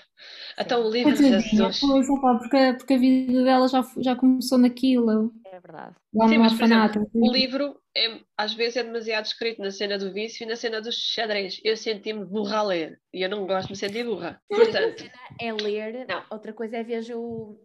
Então 0.58 0.86
o 0.86 0.90
livro, 0.92 1.12
Coitadinha, 1.16 1.40
Jesus. 1.42 1.80
pois, 1.80 2.10
opá, 2.10 2.36
porque, 2.36 2.74
porque 2.78 2.94
a 2.94 2.98
vida 2.98 3.44
dela 3.44 3.68
já, 3.68 3.84
já 3.98 4.16
começou 4.16 4.58
naquilo. 4.58 5.32
É 5.46 5.60
verdade. 5.60 5.96
Lá 6.14 6.28
Sim, 6.28 6.38
mas, 6.38 6.54
por 6.54 6.64
exemplo. 6.64 7.10
O 7.14 7.32
livro, 7.32 7.82
é, 7.96 8.20
às 8.38 8.54
vezes, 8.54 8.78
é 8.78 8.84
demasiado 8.84 9.26
escrito 9.26 9.62
na 9.62 9.72
cena 9.72 9.98
do 9.98 10.14
vício 10.14 10.44
e 10.44 10.48
na 10.48 10.56
cena 10.56 10.82
dos 10.82 10.96
xadrez. 10.96 11.60
Eu 11.64 11.76
senti-me 11.78 12.26
burra 12.26 12.58
a 12.60 12.64
ler. 12.64 13.02
E 13.14 13.22
eu 13.22 13.30
não 13.30 13.46
gosto 13.48 13.68
de 13.68 13.74
me 13.74 13.78
sentir 13.78 14.06
burra. 14.06 14.42
Portanto, 14.50 15.06
É 15.40 15.54
ler, 15.54 16.06
Não. 16.08 16.24
outra 16.30 16.54
coisa 16.54 16.78
é 16.78 16.84
ver 16.84 17.04
o. 17.16 17.58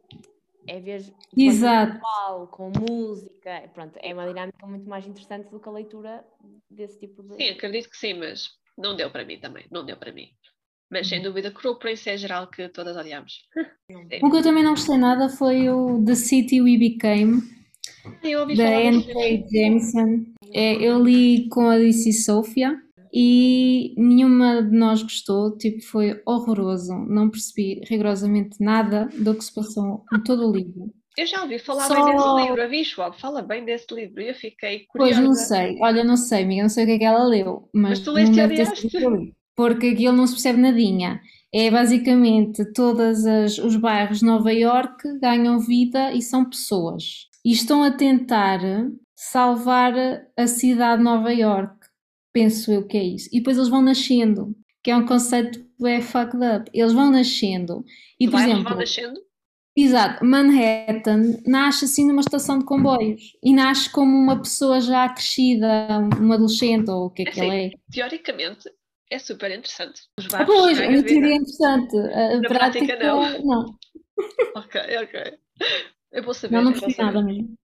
É 0.69 0.81
ver 0.81 1.05
Exato. 1.37 1.93
visual, 1.93 2.49
com 2.49 2.71
música. 2.71 3.71
Pronto, 3.73 3.97
é 4.03 4.13
uma 4.13 4.27
dinâmica 4.27 4.67
muito 4.67 4.89
mais 4.89 5.07
interessante 5.07 5.49
do 5.49 5.61
que 5.61 5.69
a 5.69 5.73
leitura 5.73 6.25
desse 6.69 6.99
tipo 6.99 7.23
de. 7.23 7.37
sim, 7.37 7.51
acredito 7.51 7.89
que 7.89 7.97
sim, 7.97 8.15
mas 8.15 8.49
não 8.77 8.97
deu 8.97 9.11
para 9.11 9.25
mim 9.25 9.39
também. 9.39 9.65
Não 9.71 9.85
deu 9.85 9.97
para 9.97 10.13
mim. 10.13 10.29
Mas 10.91 11.09
sem 11.09 11.21
dúvida, 11.21 11.51
Cruel 11.51 11.79
Prince 11.79 12.09
é 12.09 12.17
geral 12.17 12.47
que 12.49 12.69
todas 12.69 12.97
odiamos. 12.97 13.41
Um 14.23 14.31
que 14.31 14.37
eu 14.37 14.43
também 14.43 14.63
não 14.63 14.71
gostei 14.71 14.97
nada 14.97 15.29
foi 15.29 15.69
o 15.69 16.05
The 16.05 16.15
City 16.15 16.61
We 16.61 16.79
Became, 16.79 17.43
Eu 18.23 18.41
ouvi 18.41 18.57
da 18.57 18.71
N.K. 18.71 19.45
Jemisin. 19.51 20.33
É, 20.53 20.75
eu 20.75 21.03
li 21.03 21.49
com 21.49 21.69
a 21.69 21.77
DC 21.77 22.13
Sophia 22.13 22.81
e 23.13 23.95
nenhuma 23.97 24.63
de 24.63 24.77
nós 24.77 25.03
gostou, 25.03 25.57
tipo, 25.57 25.83
foi 25.83 26.21
horroroso. 26.27 26.95
Não 26.95 27.31
percebi 27.31 27.81
rigorosamente 27.89 28.57
nada 28.61 29.09
do 29.19 29.35
que 29.35 29.45
se 29.45 29.53
passou 29.53 30.05
em 30.15 30.23
todo 30.23 30.49
o 30.49 30.53
livro. 30.53 30.93
Eu 31.17 31.27
já 31.27 31.43
ouvi 31.43 31.59
falar 31.59 31.87
Só- 31.87 31.95
bem 31.95 32.15
desse 32.15 32.43
livro, 32.43 32.63
a 32.63 32.85
Schwab 32.85 33.19
fala 33.19 33.41
bem 33.43 33.65
desse 33.65 33.87
livro 33.95 34.21
e 34.21 34.29
eu 34.29 34.35
fiquei 34.35 34.85
curiosa. 34.87 35.15
Pois 35.15 35.25
não 35.27 35.33
sei, 35.35 35.79
olha, 35.81 36.05
não 36.05 36.17
sei, 36.17 36.43
amiga, 36.43 36.63
não 36.63 36.69
sei 36.69 36.85
o 36.85 36.87
que 36.87 36.93
é 36.93 36.99
que 36.99 37.05
ela 37.05 37.25
leu, 37.25 37.71
mas, 37.73 37.91
Mas 37.91 38.01
tu 38.01 38.11
leste 38.13 38.35
e 38.35 39.01
não 39.01 39.33
Porque 39.57 39.89
aquilo 39.89 40.17
não 40.17 40.27
se 40.27 40.35
percebe 40.35 40.61
nadinha. 40.61 41.21
É 41.53 41.71
basicamente 41.71 42.65
todos 42.73 43.25
os 43.59 43.77
bairros 43.77 44.19
de 44.19 44.27
Nova 44.27 44.53
Iorque 44.53 45.19
ganham 45.19 45.59
vida 45.59 46.13
e 46.13 46.21
são 46.21 46.45
pessoas. 46.45 47.29
E 47.45 47.53
estão 47.53 47.83
a 47.83 47.91
tentar 47.91 48.61
salvar 49.15 49.95
a 50.37 50.47
cidade 50.47 50.99
de 50.99 51.05
Nova 51.05 51.33
Iorque. 51.33 51.87
Penso 52.33 52.71
eu 52.71 52.87
que 52.87 52.99
é 52.99 53.05
isso. 53.05 53.31
E 53.33 53.39
depois 53.39 53.57
eles 53.57 53.71
vão 53.71 53.81
nascendo, 53.81 54.55
que 54.85 54.91
é 54.91 54.97
um 54.97 55.07
conceito 55.07 55.65
é 55.85 56.01
fucked 56.01 56.37
up. 56.37 56.71
Eles 56.75 56.93
vão 56.93 57.11
nascendo. 57.11 57.85
E, 58.21 58.29
por 58.29 58.41
exemplo, 58.41 58.65
vão 58.65 58.77
nascendo? 58.77 59.21
Exato, 59.79 60.25
Manhattan 60.25 61.39
nasce 61.47 61.85
assim 61.85 62.07
numa 62.07 62.23
estação 62.23 62.59
de 62.59 62.65
comboios 62.65 63.33
e 63.43 63.53
nasce 63.53 63.91
como 63.91 64.17
uma 64.17 64.41
pessoa 64.41 64.81
já 64.81 65.07
crescida, 65.11 65.69
um 66.19 66.33
adolescente 66.33 66.91
ou 66.91 67.07
o 67.07 67.11
que 67.11 67.23
é 67.23 67.25
que 67.27 67.31
Assim, 67.33 67.51
ele 67.51 67.67
é. 67.67 67.71
Teoricamente 67.93 68.71
é 69.11 69.19
super 69.19 69.51
interessante. 69.51 70.03
Os 70.19 70.29
Ah, 70.39 70.45
bairros 70.45 70.47
pois, 70.47 70.79
ganham 70.79 70.91
na 70.91 71.03
teoria 71.03 71.35
é 71.35 71.37
interessante, 71.37 71.97
a 71.97 72.41
Na 72.41 72.51
prática, 72.51 72.97
prática, 72.97 72.99
não. 72.99 73.39
não. 73.45 73.79
Ok, 74.55 74.75
ok. 75.05 75.39
Eu 76.13 76.23
vou 76.25 76.35
saber. 76.35 76.55
Não, 76.55 76.63
não 76.63 76.73
vou 76.73 76.73
percebi 76.73 76.95
saber. 76.95 77.13
nada 77.13 77.23
mesmo. 77.23 77.55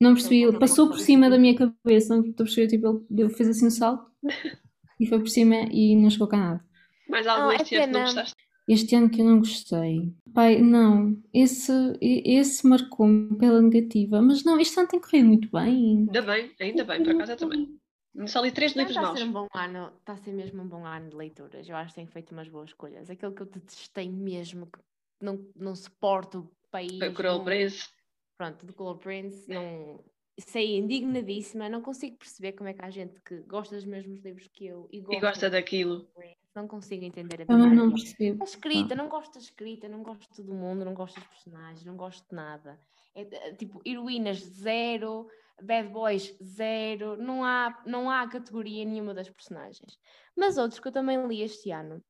Não 0.00 0.14
percebi, 0.14 0.42
Não, 0.42 0.48
ele 0.48 0.52
não, 0.52 0.58
passou 0.58 0.86
não 0.86 0.88
por 0.88 0.96
percebi. 0.96 1.04
cima 1.06 1.30
da 1.30 1.38
minha 1.38 1.56
cabeça, 1.56 2.14
não 2.16 2.22
estou 2.24 2.44
a 2.44 2.46
perceber, 2.46 2.68
tipo, 2.68 3.06
ele 3.10 3.30
fez 3.30 3.48
assim 3.50 3.66
um 3.66 3.70
salto 3.70 4.10
e 5.00 5.06
foi 5.06 5.18
por 5.20 5.28
cima 5.28 5.56
e 5.72 5.96
não 5.96 6.10
chegou 6.10 6.28
cá 6.28 6.36
nada. 6.38 6.64
Mais 7.08 7.26
algum 7.26 7.44
Não, 7.44 7.52
é 7.52 7.56
este 7.56 7.76
ano 7.76 7.86
que 7.86 7.92
não 7.92 8.00
gostaste? 8.02 8.34
Este 8.68 8.94
ano 8.96 9.10
que 9.10 9.20
eu 9.20 9.26
não 9.26 9.38
gostei. 9.38 10.14
Pai, 10.34 10.60
não, 10.60 11.16
esse, 11.32 11.72
esse 12.02 12.66
marcou-me 12.66 13.36
pela 13.38 13.60
negativa, 13.62 14.22
mas 14.22 14.42
não, 14.44 14.58
este 14.60 14.78
ano 14.80 14.88
tem 14.88 15.00
corrido 15.00 15.28
muito 15.28 15.50
bem. 15.50 16.08
Ainda 16.08 16.22
bem, 16.22 16.54
ainda 16.60 16.84
bem, 16.84 17.02
por 17.02 17.12
acaso 17.12 17.32
eu 17.32 17.36
também. 17.36 17.78
Só 18.26 18.40
li 18.40 18.52
três 18.52 18.74
Não, 18.74 18.84
livros 18.84 18.96
está 18.96 19.12
a 19.12 19.16
ser 19.16 19.24
um 19.24 19.32
bom 19.32 19.46
ano, 19.54 19.92
está 19.98 20.12
a 20.12 20.16
ser 20.16 20.32
mesmo 20.32 20.62
um 20.62 20.68
bom 20.68 20.86
ano 20.86 21.10
de 21.10 21.16
leituras. 21.16 21.68
Eu 21.68 21.76
acho 21.76 21.88
que 21.90 21.96
tenho 21.96 22.08
feito 22.08 22.30
umas 22.32 22.48
boas 22.48 22.70
escolhas. 22.70 23.10
Aquele 23.10 23.32
que 23.34 23.42
eu 23.42 23.46
detestei 23.46 24.08
mesmo, 24.08 24.66
que 24.66 24.78
não, 25.20 25.44
não 25.56 25.74
suporto 25.74 26.40
o 26.64 26.68
país. 26.70 26.98
Foi 26.98 27.08
o 27.08 27.14
Cruel 27.14 27.38
não- 27.38 27.44
Prince. 27.44 27.88
Pronto, 28.36 28.66
do 28.66 28.72
Color 28.72 28.98
Prince, 28.98 29.48
não 29.48 30.02
sei, 30.40 30.76
indignadíssima, 30.76 31.68
não 31.68 31.80
consigo 31.80 32.16
perceber 32.16 32.52
como 32.52 32.68
é 32.68 32.72
que 32.74 32.84
há 32.84 32.90
gente 32.90 33.20
que 33.20 33.36
gosta 33.42 33.76
dos 33.76 33.84
mesmos 33.84 34.20
livros 34.24 34.48
que 34.52 34.66
eu 34.66 34.88
e 34.90 35.00
gosta, 35.00 35.16
E 35.16 35.20
gosta 35.20 35.50
daquilo. 35.50 36.08
Não 36.54 36.66
consigo 36.68 37.04
entender 37.04 37.42
a 37.42 37.46
Também 37.46 37.66
não 37.66 37.70
dinâmica. 37.88 37.96
percebi. 38.00 38.36
A 38.40 38.44
escrita, 38.44 38.94
não 38.96 39.08
gosto 39.08 39.34
da 39.34 39.40
escrita, 39.40 39.88
não 39.88 40.02
gosto 40.02 40.42
do 40.42 40.52
mundo, 40.54 40.84
não 40.84 40.94
gosto 40.94 41.14
dos 41.18 41.28
personagens, 41.28 41.84
não 41.84 41.96
gosto 41.96 42.28
de 42.28 42.34
nada. 42.34 42.80
É, 43.14 43.22
é, 43.22 43.54
tipo, 43.54 43.80
heroínas 43.84 44.38
zero, 44.38 45.28
bad 45.62 45.88
boys 45.88 46.36
zero, 46.42 47.16
não 47.16 47.44
há, 47.44 47.82
não 47.86 48.10
há 48.10 48.26
categoria 48.28 48.84
nenhuma 48.84 49.14
das 49.14 49.28
personagens. 49.28 49.98
Mas 50.36 50.58
outros 50.58 50.80
que 50.80 50.88
eu 50.88 50.92
também 50.92 51.26
li 51.26 51.42
este 51.42 51.70
ano, 51.70 52.02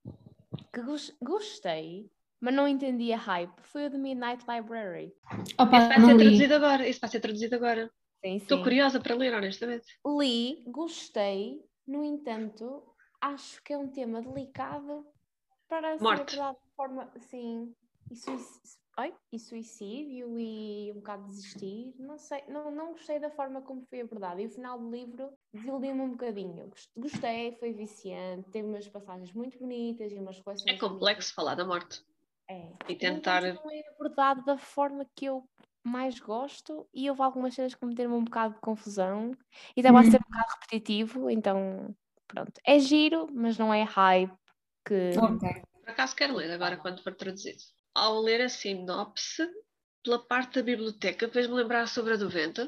que 0.72 0.80
gos- 0.82 1.14
gostei, 1.22 2.10
mas 2.40 2.54
não 2.54 2.66
entendi 2.68 3.12
a 3.12 3.16
hype, 3.16 3.60
foi 3.62 3.86
o 3.86 3.90
The 3.90 3.98
Midnight 3.98 4.44
Library. 4.48 5.14
Opa, 5.58 5.76
Esse 5.76 5.88
vai 5.88 6.00
ser 6.00 6.12
li. 6.12 6.18
traduzido 6.18 6.54
agora. 6.54 6.88
Esse 6.88 7.00
vai 7.00 7.10
ser 7.10 7.20
traduzido 7.20 7.54
agora. 7.56 7.90
Sim, 8.24 8.36
Estou 8.36 8.58
sim. 8.58 8.64
curiosa 8.64 9.00
para 9.00 9.14
ler, 9.14 9.34
honestamente. 9.34 9.86
Li, 10.06 10.64
gostei, 10.66 11.60
no 11.86 12.02
entanto, 12.04 12.82
acho 13.20 13.62
que 13.62 13.72
é 13.72 13.78
um 13.78 13.88
tema 13.88 14.20
delicado 14.22 15.06
para 15.68 15.96
ser 15.98 16.04
Morte. 16.04 16.20
abordado 16.36 16.58
de 16.64 16.74
forma 16.76 17.12
assim. 17.14 17.74
E, 18.10 18.16
suic- 18.16 18.40
Oi? 18.96 19.12
e 19.32 19.38
suicídio 19.40 20.38
e 20.38 20.92
um 20.92 20.96
bocado 20.96 21.26
desistir. 21.26 21.92
Não 21.98 22.16
sei, 22.16 22.44
não, 22.48 22.70
não 22.70 22.92
gostei 22.92 23.18
da 23.18 23.30
forma 23.30 23.60
como 23.60 23.84
foi 23.90 24.00
abordado. 24.00 24.40
E 24.40 24.46
o 24.46 24.50
final 24.50 24.78
do 24.78 24.88
livro 24.88 25.32
desiludiu-me 25.52 26.00
um 26.00 26.10
bocadinho. 26.10 26.68
Gos- 26.68 26.88
Gostei, 26.96 27.52
foi 27.56 27.72
viciante, 27.72 28.50
teve 28.50 28.68
umas 28.68 28.86
passagens 28.88 29.32
muito 29.32 29.58
bonitas 29.58 30.12
e 30.12 30.16
umas 30.16 30.36
reflexões. 30.36 30.76
É 30.76 30.78
complexo 30.78 31.34
falar 31.34 31.56
da 31.56 31.64
morte. 31.64 32.04
É. 32.48 32.70
E 32.88 32.94
tentar. 32.94 33.42
não 33.42 33.70
é 33.70 33.82
abordado 33.94 34.44
da 34.44 34.56
forma 34.56 35.04
que 35.16 35.24
eu 35.24 35.48
mais 35.82 36.18
gosto 36.20 36.86
e 36.94 37.10
houve 37.10 37.22
algumas 37.22 37.54
cenas 37.54 37.74
que 37.74 37.84
me 37.84 37.94
deram 37.94 38.16
um 38.16 38.24
bocado 38.24 38.54
de 38.54 38.60
confusão 38.60 39.32
e 39.76 39.80
estava 39.80 39.98
a 39.98 40.02
Hum. 40.02 40.10
ser 40.10 40.16
um 40.18 40.20
bocado 40.30 40.52
repetitivo, 40.60 41.30
então 41.30 41.94
pronto. 42.28 42.52
É 42.64 42.78
giro, 42.78 43.26
mas 43.32 43.58
não 43.58 43.72
é 43.74 43.82
hype 43.82 44.32
que 44.86 45.18
Ok. 45.18 45.62
Por 45.80 45.90
acaso 45.90 46.16
quero 46.16 46.34
ler 46.36 46.50
agora 46.52 46.76
quando 46.76 47.02
for 47.02 47.14
traduzido. 47.14 47.62
Ao 47.94 48.20
ler 48.20 48.40
a 48.40 48.48
sinopse, 48.48 49.48
pela 50.02 50.18
parte 50.18 50.56
da 50.56 50.62
biblioteca, 50.62 51.28
fez-me 51.28 51.54
lembrar 51.54 51.86
sobre 51.88 52.14
a 52.14 52.16
do 52.16 52.28
vento. 52.28 52.62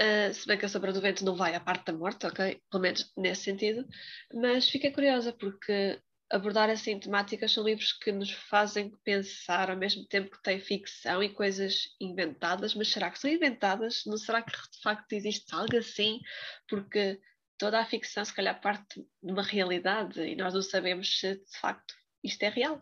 Uh, 0.00 0.34
se 0.34 0.46
bem 0.46 0.58
que 0.58 0.66
a 0.66 0.68
sobre 0.68 0.90
a 0.90 0.92
do 0.92 1.00
vento 1.00 1.24
não 1.24 1.36
vai 1.36 1.54
à 1.54 1.60
parte 1.60 1.86
da 1.86 1.92
morte, 1.92 2.26
ok? 2.26 2.60
Pelo 2.70 2.82
menos 2.82 3.12
nesse 3.16 3.44
sentido. 3.44 3.86
Mas 4.32 4.68
fiquei 4.68 4.90
curiosa 4.90 5.32
porque 5.32 6.00
abordar 6.30 6.68
assim 6.68 6.98
temáticas 6.98 7.52
são 7.52 7.62
livros 7.64 7.92
que 7.92 8.10
nos 8.10 8.30
fazem 8.30 8.90
pensar 9.04 9.70
ao 9.70 9.76
mesmo 9.76 10.04
tempo 10.06 10.30
que 10.32 10.42
têm 10.42 10.58
ficção 10.58 11.22
e 11.22 11.28
coisas 11.28 11.94
inventadas, 12.00 12.74
mas 12.74 12.88
será 12.88 13.10
que 13.10 13.20
são 13.20 13.30
inventadas? 13.30 14.02
Não 14.04 14.16
será 14.16 14.42
que 14.42 14.50
de 14.50 14.82
facto 14.82 15.12
existe 15.12 15.54
algo 15.54 15.76
assim? 15.76 16.20
Porque 16.68 17.20
toda 17.56 17.78
a 17.78 17.84
ficção 17.84 18.24
se 18.24 18.34
calhar 18.34 18.60
parte 18.60 19.00
de 19.22 19.32
uma 19.32 19.42
realidade 19.42 20.20
e 20.20 20.34
nós 20.34 20.54
não 20.54 20.62
sabemos 20.62 21.20
se 21.20 21.36
de 21.36 21.58
facto 21.60 21.94
isto 22.24 22.42
é 22.42 22.48
real. 22.48 22.80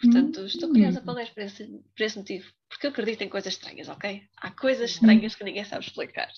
Portanto, 0.00 0.46
estou 0.46 0.68
curiosa 0.70 1.00
para 1.02 1.12
ler 1.14 1.34
por 1.34 1.42
esse, 1.42 1.66
por 1.66 2.02
esse 2.02 2.16
motivo, 2.16 2.50
porque 2.68 2.86
eu 2.86 2.90
acredito 2.90 3.20
em 3.22 3.28
coisas 3.28 3.52
estranhas, 3.52 3.88
ok? 3.88 4.22
Há 4.38 4.50
coisas 4.52 4.92
estranhas 4.92 5.34
que 5.34 5.44
ninguém 5.44 5.64
sabe 5.64 5.84
explicar. 5.84 6.28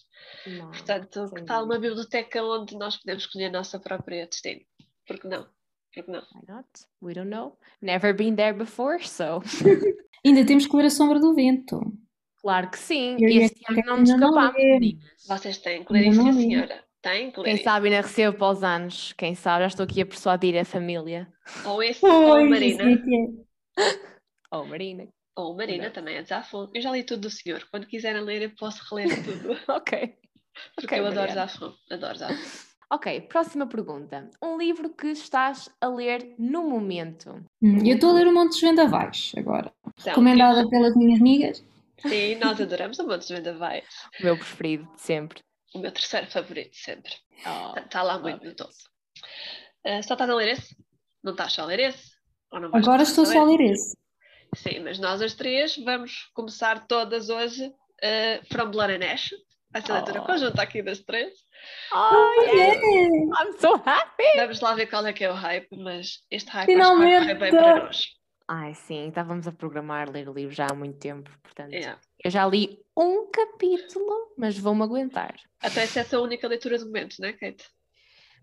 não. 0.46 0.70
Portanto, 0.70 1.30
que 1.34 1.44
tal 1.44 1.64
uma 1.64 1.78
biblioteca 1.78 2.42
onde 2.42 2.76
nós 2.76 2.96
podemos 2.96 3.24
escolher 3.24 3.46
a 3.46 3.50
nossa 3.50 3.78
própria 3.78 4.26
destino? 4.26 4.62
Porque 5.06 5.28
não? 5.28 5.46
Porque 5.94 6.10
não? 6.10 6.20
Why 6.34 6.42
not? 6.48 6.68
We 7.02 7.14
don't 7.14 7.30
know. 7.30 7.56
Never 7.80 8.14
been 8.14 8.34
there 8.34 8.56
before, 8.56 9.06
so. 9.06 9.42
Ainda 10.24 10.44
temos 10.46 10.66
que 10.66 10.76
ver 10.76 10.86
a 10.86 10.90
sombra 10.90 11.20
do 11.20 11.34
vento. 11.34 11.80
Claro 12.38 12.70
que 12.70 12.78
sim. 12.78 13.16
Eu 13.20 13.28
ia 13.28 13.44
Este 13.44 13.60
ano 13.68 13.82
não 13.86 13.98
nos 13.98 14.10
escapámos, 14.10 14.54
meninas. 14.54 15.04
Vocês 15.28 15.58
têm 15.58 15.84
que 15.84 15.92
ler 15.92 16.08
isso, 16.08 16.32
senhora. 16.32 16.84
Têm 17.02 17.30
que 17.32 17.40
ler 17.40 17.56
Quem 17.56 17.64
sabe 17.64 17.88
ainda 17.88 18.00
recebo 18.06 18.38
para 18.38 18.48
os 18.52 18.62
anos. 18.62 19.12
Quem 19.14 19.34
sabe, 19.34 19.62
já 19.64 19.66
estou 19.68 19.84
aqui 19.84 20.00
a 20.02 20.06
persuadir 20.06 20.56
a 20.56 20.64
família. 20.64 21.26
Ou 21.66 21.82
esse, 21.82 22.04
ou 22.06 22.48
Marina. 22.48 22.84
assim 22.84 22.96
que 23.02 23.16
é. 23.16 23.82
Oh, 24.54 24.64
Marina. 24.66 25.08
Ou 25.34 25.56
Marina 25.56 25.84
Não. 25.86 25.92
também 25.92 26.16
é 26.16 26.22
desafio. 26.22 26.68
Eu 26.74 26.82
já 26.82 26.90
li 26.92 27.02
tudo 27.02 27.22
do 27.22 27.30
senhor. 27.30 27.66
Quando 27.70 27.86
quiserem 27.86 28.22
ler, 28.22 28.42
eu 28.42 28.50
posso 28.50 28.82
reler 28.94 29.24
tudo. 29.24 29.56
ok. 29.66 30.14
Porque 30.76 30.94
Ok, 30.94 30.98
eu 31.00 31.06
adoro. 31.06 31.32
Zafon. 31.32 31.72
Adoro 31.90 32.18
Zafon. 32.18 32.34
Ok, 32.92 33.22
próxima 33.22 33.66
pergunta. 33.66 34.28
Um 34.42 34.58
livro 34.58 34.90
que 34.90 35.06
estás 35.06 35.70
a 35.80 35.88
ler 35.88 36.34
no 36.38 36.68
momento. 36.68 37.42
Hum, 37.62 37.78
Eu 37.86 37.94
estou 37.94 38.10
a 38.10 38.12
ler 38.12 38.26
o 38.26 38.34
Monte 38.34 38.50
dos 38.50 38.60
Vendavais 38.60 39.32
agora. 39.38 39.72
Então, 39.98 40.10
Recomendada 40.10 40.68
pelas 40.68 40.94
minhas 40.94 41.18
amigas. 41.18 41.64
Sim, 42.06 42.34
nós 42.34 42.60
adoramos 42.60 42.98
o 42.98 43.06
Montes 43.06 43.30
Vendavais. 43.30 43.86
O 44.20 44.24
meu 44.24 44.36
preferido 44.36 44.86
de 44.94 45.00
sempre. 45.00 45.40
O 45.74 45.78
meu 45.78 45.90
terceiro 45.92 46.26
favorito 46.30 46.76
sempre. 46.76 47.12
Oh, 47.46 47.78
Está 47.78 48.02
lá 48.02 48.18
muito 48.18 48.44
no 48.44 48.54
topo. 48.54 48.72
Ah, 49.84 50.02
só 50.02 50.14
estás 50.14 50.30
a 50.30 50.34
ler 50.34 50.48
esse? 50.48 50.76
Não 51.22 51.32
estás 51.32 51.52
só 51.52 51.62
a 51.62 51.66
ler 51.66 51.80
esse? 51.80 52.12
Ou 52.50 52.60
não 52.60 52.70
vais 52.70 52.84
Agora 52.86 53.02
estou 53.02 53.24
só 53.26 53.40
a 53.40 53.44
ler? 53.44 53.60
esse. 53.72 53.96
Sim, 54.54 54.80
mas 54.80 54.98
nós 54.98 55.22
as 55.22 55.34
três 55.34 55.76
vamos 55.78 56.30
começar 56.34 56.86
todas 56.86 57.30
hoje 57.30 57.72
ah, 58.02 58.40
From 58.52 58.70
Blood 58.70 58.92
and 58.94 59.12
Ash. 59.12 59.30
Vai 59.72 59.80
ser 59.80 59.92
a 59.92 59.94
leitura 59.96 60.20
Oh. 60.20 60.26
conjunta 60.26 60.60
aqui 60.62 60.82
das 60.82 61.00
três. 61.00 61.32
Oh, 61.94 62.42
yes! 62.54 62.76
I'm 63.40 63.58
so 63.58 63.74
happy! 63.86 64.36
Vamos 64.36 64.60
lá 64.60 64.74
ver 64.74 64.86
qual 64.88 65.06
é 65.06 65.12
que 65.14 65.24
é 65.24 65.30
o 65.30 65.34
hype, 65.34 65.68
mas 65.78 66.18
este 66.30 66.50
hype 66.50 66.58
acho 66.58 66.66
que 66.66 66.76
vai 66.76 66.84
Finalmente! 67.08 67.20
correr 67.20 67.34
bem 67.36 67.50
para 67.50 67.84
nós. 67.84 68.06
Ai, 68.54 68.74
sim, 68.74 69.08
estávamos 69.08 69.48
a 69.48 69.52
programar 69.52 70.10
ler 70.10 70.28
o 70.28 70.32
livro 70.34 70.54
já 70.54 70.66
há 70.70 70.74
muito 70.74 70.98
tempo, 70.98 71.30
portanto. 71.42 71.72
Yeah. 71.72 71.98
Eu 72.22 72.30
já 72.30 72.46
li 72.46 72.78
um 72.94 73.30
capítulo, 73.30 74.34
mas 74.36 74.58
vou-me 74.58 74.82
aguentar. 74.82 75.34
Até 75.58 75.84
essa 75.84 76.00
é 76.00 76.02
a 76.02 76.04
tua 76.04 76.20
única 76.20 76.46
leitura 76.46 76.76
do 76.78 76.84
momento, 76.84 77.16
não 77.18 77.28
é, 77.30 77.32
Kate? 77.32 77.64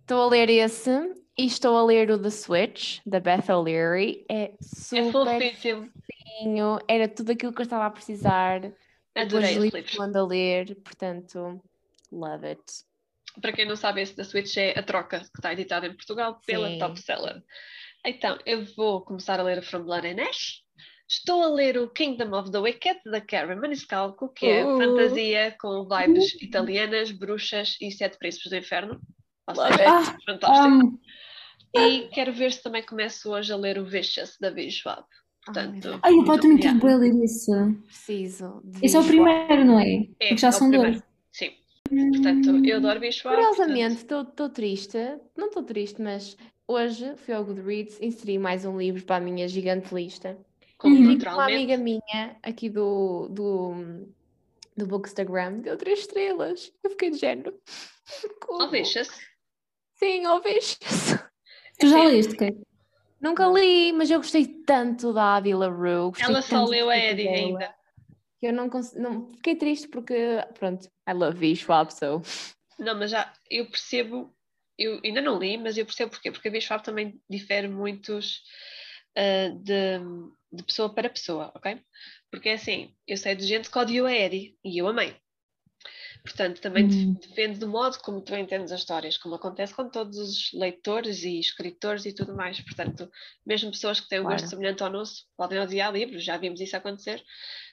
Estou 0.01 0.23
a 0.23 0.27
ler 0.27 0.49
esse 0.49 0.89
e 1.37 1.45
estou 1.45 1.77
a 1.77 1.85
ler 1.85 2.09
o 2.09 2.19
The 2.19 2.31
Switch, 2.31 3.01
da 3.05 3.19
Beth 3.19 3.49
O'Leary. 3.49 4.25
É 4.27 4.45
É 4.45 4.57
super 4.59 5.11
fofíssimo. 5.11 5.91
fofinho, 5.91 6.79
era 6.87 7.07
tudo 7.07 7.31
aquilo 7.31 7.53
que 7.53 7.61
eu 7.61 7.65
estava 7.65 7.85
a 7.85 7.91
precisar. 7.91 8.61
Adorei 9.13 9.51
esse 9.51 9.59
livros 9.59 9.91
livro. 9.91 10.11
que 10.11 10.17
a 10.17 10.23
ler, 10.23 10.75
portanto, 10.77 11.61
love 12.11 12.47
it. 12.47 12.63
Para 13.39 13.53
quem 13.53 13.67
não 13.67 13.75
sabe, 13.75 14.01
esse 14.01 14.17
da 14.17 14.23
Switch 14.23 14.57
é 14.57 14.71
a 14.71 14.81
troca 14.81 15.19
que 15.19 15.37
está 15.37 15.53
editado 15.53 15.85
em 15.85 15.93
Portugal 15.93 16.41
pela 16.47 16.67
Sim. 16.67 16.79
Top 16.79 16.99
Seller. 16.99 17.43
Então, 18.05 18.37
eu 18.45 18.65
vou 18.75 19.01
começar 19.01 19.39
a 19.39 19.43
ler 19.43 19.59
o 19.59 19.63
From 19.63 19.83
Blood 19.83 20.07
and 20.07 20.21
Ash. 20.23 20.63
Estou 21.07 21.41
a 21.43 21.47
ler 21.49 21.77
o 21.77 21.89
Kingdom 21.89 22.31
of 22.37 22.51
the 22.51 22.59
Wicked, 22.59 22.99
da 23.05 23.19
Karen 23.19 23.55
Maniscalco, 23.55 24.29
que 24.29 24.45
é 24.45 24.65
Uh. 24.65 24.77
fantasia 24.77 25.55
com 25.59 25.87
vibes 25.87 26.33
italianas, 26.41 27.11
bruxas 27.11 27.75
e 27.81 27.91
sete 27.91 28.17
príncipes 28.17 28.49
do 28.51 28.57
inferno. 28.57 28.99
Ou 29.47 29.55
Love 29.55 29.73
seja, 29.73 29.89
Ah, 29.89 30.17
fantástico. 30.25 30.65
amo. 30.67 30.99
E 31.75 32.07
quero 32.13 32.31
ver 32.33 32.51
se 32.53 32.61
também 32.63 32.83
começo 32.83 33.31
hoje 33.31 33.51
a 33.51 33.55
ler 33.55 33.79
o 33.79 33.85
Vicious 33.85 34.37
da 34.39 34.49
Vi 34.51 34.69
Schwab. 34.71 35.03
Portanto, 35.45 35.99
Ai, 36.03 36.13
o 36.13 36.25
pai 36.25 36.37
também 36.39 36.57
yeah. 36.59 36.79
tive 36.79 36.87
bem 36.87 36.97
ler 36.99 37.23
isso. 37.23 37.51
Preciso. 37.85 38.61
Esse 38.83 38.95
é 38.95 38.99
o 38.99 39.03
primeiro, 39.03 39.65
não 39.65 39.79
é? 39.79 39.93
É, 40.19 40.27
Porque 40.29 40.37
já 40.37 40.49
é 40.49 40.51
são 40.51 40.69
dois. 40.69 41.01
Sim. 41.31 41.51
Portanto, 41.89 42.65
eu 42.65 42.77
adoro 42.77 42.99
Vi 42.99 43.11
Schwab. 43.11 43.35
Curiosamente, 43.35 43.95
estou 44.03 44.49
triste, 44.49 44.97
não 45.35 45.47
estou 45.47 45.63
triste, 45.63 45.99
mas 46.01 46.37
hoje 46.69 47.15
fui 47.17 47.33
ao 47.33 47.43
Goodreads, 47.43 47.99
inseri 47.99 48.37
mais 48.37 48.63
um 48.63 48.77
livro 48.77 49.03
para 49.03 49.15
a 49.15 49.19
minha 49.19 49.47
gigante 49.47 49.93
lista. 49.93 50.37
como 50.77 50.95
Uhum. 50.95 51.01
Uma 51.01 51.13
naturalmente. 51.13 51.55
amiga 51.55 51.77
minha 51.77 52.37
aqui 52.43 52.69
do, 52.69 53.27
do, 53.29 53.73
do 54.77 54.85
Bookstagram 54.85 55.59
deu 55.61 55.75
três 55.75 56.01
estrelas. 56.01 56.71
Eu 56.83 56.91
fiquei 56.91 57.09
de 57.09 57.17
género. 57.17 57.59
Como? 58.45 58.63
Oh, 58.63 58.69
Vicious. 58.69 59.09
Sim, 59.95 60.27
ouviste? 60.27 60.77
Tu 61.79 61.87
já 61.87 62.03
leste, 62.03 62.35
Kate? 62.35 62.61
Nunca 63.19 63.47
li, 63.47 63.91
mas 63.91 64.09
eu 64.09 64.19
gostei 64.19 64.45
tanto 64.45 65.11
da 65.11 65.35
Ávila 65.35 65.67
Rue. 65.67 66.11
gostei 66.11 66.27
Ela 66.27 66.41
só 66.41 66.65
leu 66.65 66.89
a 66.89 66.97
Eddie 66.97 67.23
dela, 67.23 67.35
ainda. 67.35 67.75
que 68.39 68.47
Eu 68.47 68.53
não, 68.53 68.69
não 68.95 69.29
fiquei 69.31 69.55
triste 69.55 69.87
porque, 69.89 70.15
pronto, 70.57 70.87
I 71.07 71.13
love 71.13 71.37
V. 71.37 71.55
Schwab, 71.55 71.91
so. 71.93 72.21
Não, 72.77 72.97
mas 72.97 73.11
já 73.11 73.33
eu 73.49 73.65
percebo, 73.65 74.33
eu 74.79 74.99
ainda 75.03 75.21
não 75.21 75.37
li, 75.39 75.57
mas 75.57 75.77
eu 75.77 75.85
percebo 75.85 76.11
porquê, 76.11 76.31
porque 76.31 76.47
a 76.49 76.61
Schwab 76.61 76.83
também 76.83 77.21
difere 77.29 77.67
muitos 77.67 78.43
ah, 79.17 79.49
de, 79.49 79.99
de 80.51 80.63
pessoa 80.63 80.93
para 80.93 81.09
pessoa, 81.09 81.51
ok? 81.55 81.81
Porque 82.31 82.49
é 82.49 82.53
assim, 82.53 82.95
eu 83.07 83.17
sei 83.17 83.35
de 83.35 83.45
gente 83.45 83.69
que 83.69 83.77
odiou 83.77 84.07
a 84.07 84.13
Eddie 84.13 84.57
e 84.63 84.77
eu 84.81 84.87
amei. 84.87 85.15
Portanto, 86.23 86.61
também 86.61 86.87
de- 86.87 86.95
Hum. 86.95 87.15
depende 87.19 87.59
do 87.59 87.67
modo 87.67 87.97
como 87.99 88.21
tu 88.21 88.35
entendes 88.35 88.71
as 88.71 88.81
histórias, 88.81 89.17
como 89.17 89.35
acontece 89.35 89.73
com 89.73 89.89
todos 89.89 90.17
os 90.17 90.51
leitores 90.53 91.23
e 91.23 91.39
escritores 91.39 92.05
e 92.05 92.13
tudo 92.13 92.35
mais. 92.35 92.59
Portanto, 92.61 93.09
mesmo 93.45 93.71
pessoas 93.71 93.99
que 93.99 94.07
têm 94.07 94.19
um 94.19 94.23
gosto 94.23 94.37
Claro. 94.39 94.49
semelhante 94.49 94.83
ao 94.83 94.89
nosso 94.89 95.25
podem 95.37 95.59
odiar 95.59 95.91
livros, 95.93 96.23
já 96.23 96.37
vimos 96.37 96.61
isso 96.61 96.75
acontecer, 96.75 97.23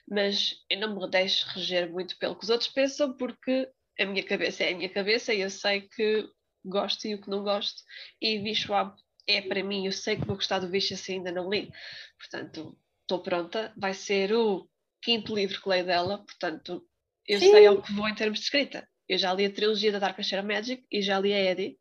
mas 0.09 0.55
eu 0.69 0.79
não 0.79 0.95
me 0.95 1.09
deixo 1.09 1.47
reger 1.49 1.89
muito 1.91 2.17
pelo 2.17 2.35
que 2.37 2.43
os 2.43 2.49
outros 2.49 2.69
pensam, 2.69 3.15
porque 3.15 3.69
a 3.99 4.05
minha 4.05 4.23
cabeça 4.23 4.63
é 4.63 4.73
a 4.73 4.77
minha 4.77 4.89
cabeça 4.89 5.33
e 5.33 5.41
eu 5.41 5.49
sei 5.49 5.81
que 5.81 6.27
gosto 6.69 7.05
e 7.05 7.15
o 7.15 7.21
que 7.21 7.29
não 7.29 7.43
gosto, 7.43 7.83
e 8.21 8.39
Vi 8.39 8.55
Schwab 8.55 8.95
é 9.27 9.41
para 9.41 9.63
mim, 9.63 9.85
eu 9.85 9.91
sei 9.91 10.15
que 10.15 10.25
vou 10.25 10.35
gostar 10.35 10.59
do 10.59 10.69
bicho 10.69 10.93
assim 10.93 11.15
ainda 11.15 11.31
não 11.31 11.49
li. 11.49 11.71
Portanto, 12.17 12.77
estou 13.01 13.19
pronta, 13.19 13.73
vai 13.77 13.93
ser 13.93 14.33
o 14.33 14.67
quinto 15.01 15.35
livro 15.35 15.61
que 15.61 15.69
leio 15.69 15.85
dela, 15.85 16.19
portanto, 16.19 16.85
eu 17.27 17.39
sei 17.39 17.67
ao 17.67 17.81
que 17.81 17.91
vou 17.93 18.07
em 18.07 18.15
termos 18.15 18.39
de 18.39 18.45
escrita. 18.45 18.87
Eu 19.07 19.17
já 19.17 19.33
li 19.33 19.45
a 19.45 19.53
trilogia 19.53 19.91
da 19.91 19.99
Dark 19.99 20.21
Share 20.21 20.45
Magic 20.45 20.85
e 20.91 21.01
já 21.01 21.19
li 21.19 21.33
a 21.33 21.39
Eddie, 21.39 21.77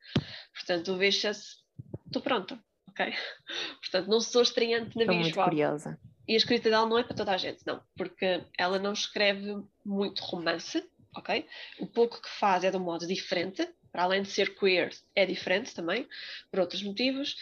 portanto, 0.55 0.93
o 0.93 0.99
Vicious, 0.99 1.64
estou 2.07 2.23
pronta, 2.23 2.59
ok? 2.88 3.12
Portanto, 3.83 4.09
não 4.09 4.21
sou 4.21 4.43
estranhante 4.43 4.97
na 4.97 5.02
Estou 5.02 5.16
muito 5.16 5.35
curiosa. 5.35 5.99
E 6.28 6.35
a 6.35 6.37
escrita 6.37 6.71
dela 6.71 6.88
não 6.88 6.99
é 6.99 7.05
para 7.05 7.16
toda 7.16 7.33
a 7.33 7.37
gente, 7.37 7.64
não, 7.66 7.81
porque 7.97 8.45
ela 8.59 8.78
não 8.78 8.93
escreve 8.93 9.57
muito 9.85 10.23
romance, 10.25 10.85
ok? 11.16 11.47
O 11.78 11.87
pouco 11.87 12.21
que 12.21 12.28
faz 12.28 12.64
é 12.64 12.71
de 12.71 12.76
um 12.76 12.81
modo 12.81 13.07
diferente, 13.07 13.69
para 13.96 14.02
além 14.02 14.20
de 14.20 14.28
ser 14.28 14.54
queer, 14.54 14.90
é 15.14 15.24
diferente 15.24 15.74
também, 15.74 16.06
por 16.50 16.60
outros 16.60 16.82
motivos, 16.82 17.34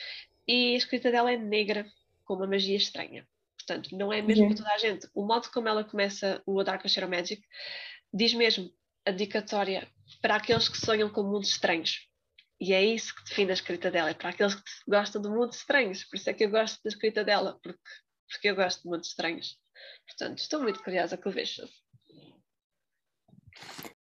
e 0.47 0.75
a 0.75 0.77
escrita 0.77 1.11
dela 1.11 1.33
é 1.33 1.37
negra, 1.37 1.85
com 2.25 2.35
uma 2.35 2.47
magia 2.47 2.77
estranha. 2.77 3.27
Portanto, 3.59 3.97
não 3.97 4.13
é 4.13 4.23
mesmo 4.23 4.47
para 4.47 4.59
toda 4.59 4.73
a 4.73 4.79
gente. 4.79 5.09
O 5.13 5.27
modo 5.27 5.51
como 5.51 5.67
ela 5.67 5.83
começa 5.83 6.41
o 6.47 6.61
A 6.61 6.63
Dark 6.63 6.87
Shadow 6.87 7.11
Magic 7.11 7.43
diz 8.13 8.35
mesmo 8.35 8.73
a 9.05 9.11
dedicatória 9.11 9.89
para 10.23 10.37
aqueles 10.37 10.69
que 10.69 10.79
sonham 10.79 11.11
com 11.11 11.25
mundos 11.25 11.49
estranhos. 11.49 12.07
E 12.61 12.73
é 12.73 12.85
isso 12.85 13.13
que 13.17 13.25
define 13.25 13.51
a 13.51 13.55
escrita 13.55 13.91
dela, 13.91 14.11
é 14.11 14.15
para 14.15 14.29
aqueles 14.29 14.55
que 14.55 14.63
gostam 14.87 15.21
de 15.21 15.29
mundos 15.29 15.57
estranhos. 15.57 16.05
Por 16.05 16.15
isso 16.15 16.31
é 16.31 16.35
que 16.35 16.45
eu 16.45 16.51
gosto 16.51 16.81
da 16.85 16.89
escrita 16.89 17.25
dela, 17.25 17.59
porque, 17.65 17.81
porque 18.31 18.49
eu 18.49 18.55
gosto 18.55 18.85
de 18.85 18.89
mundos 18.91 19.09
estranhos. 19.09 19.59
Portanto, 20.07 20.39
estou 20.39 20.63
muito 20.63 20.81
curiosa 20.85 21.17
com 21.17 21.31
o 21.31 21.33
Vicious. 21.33 21.83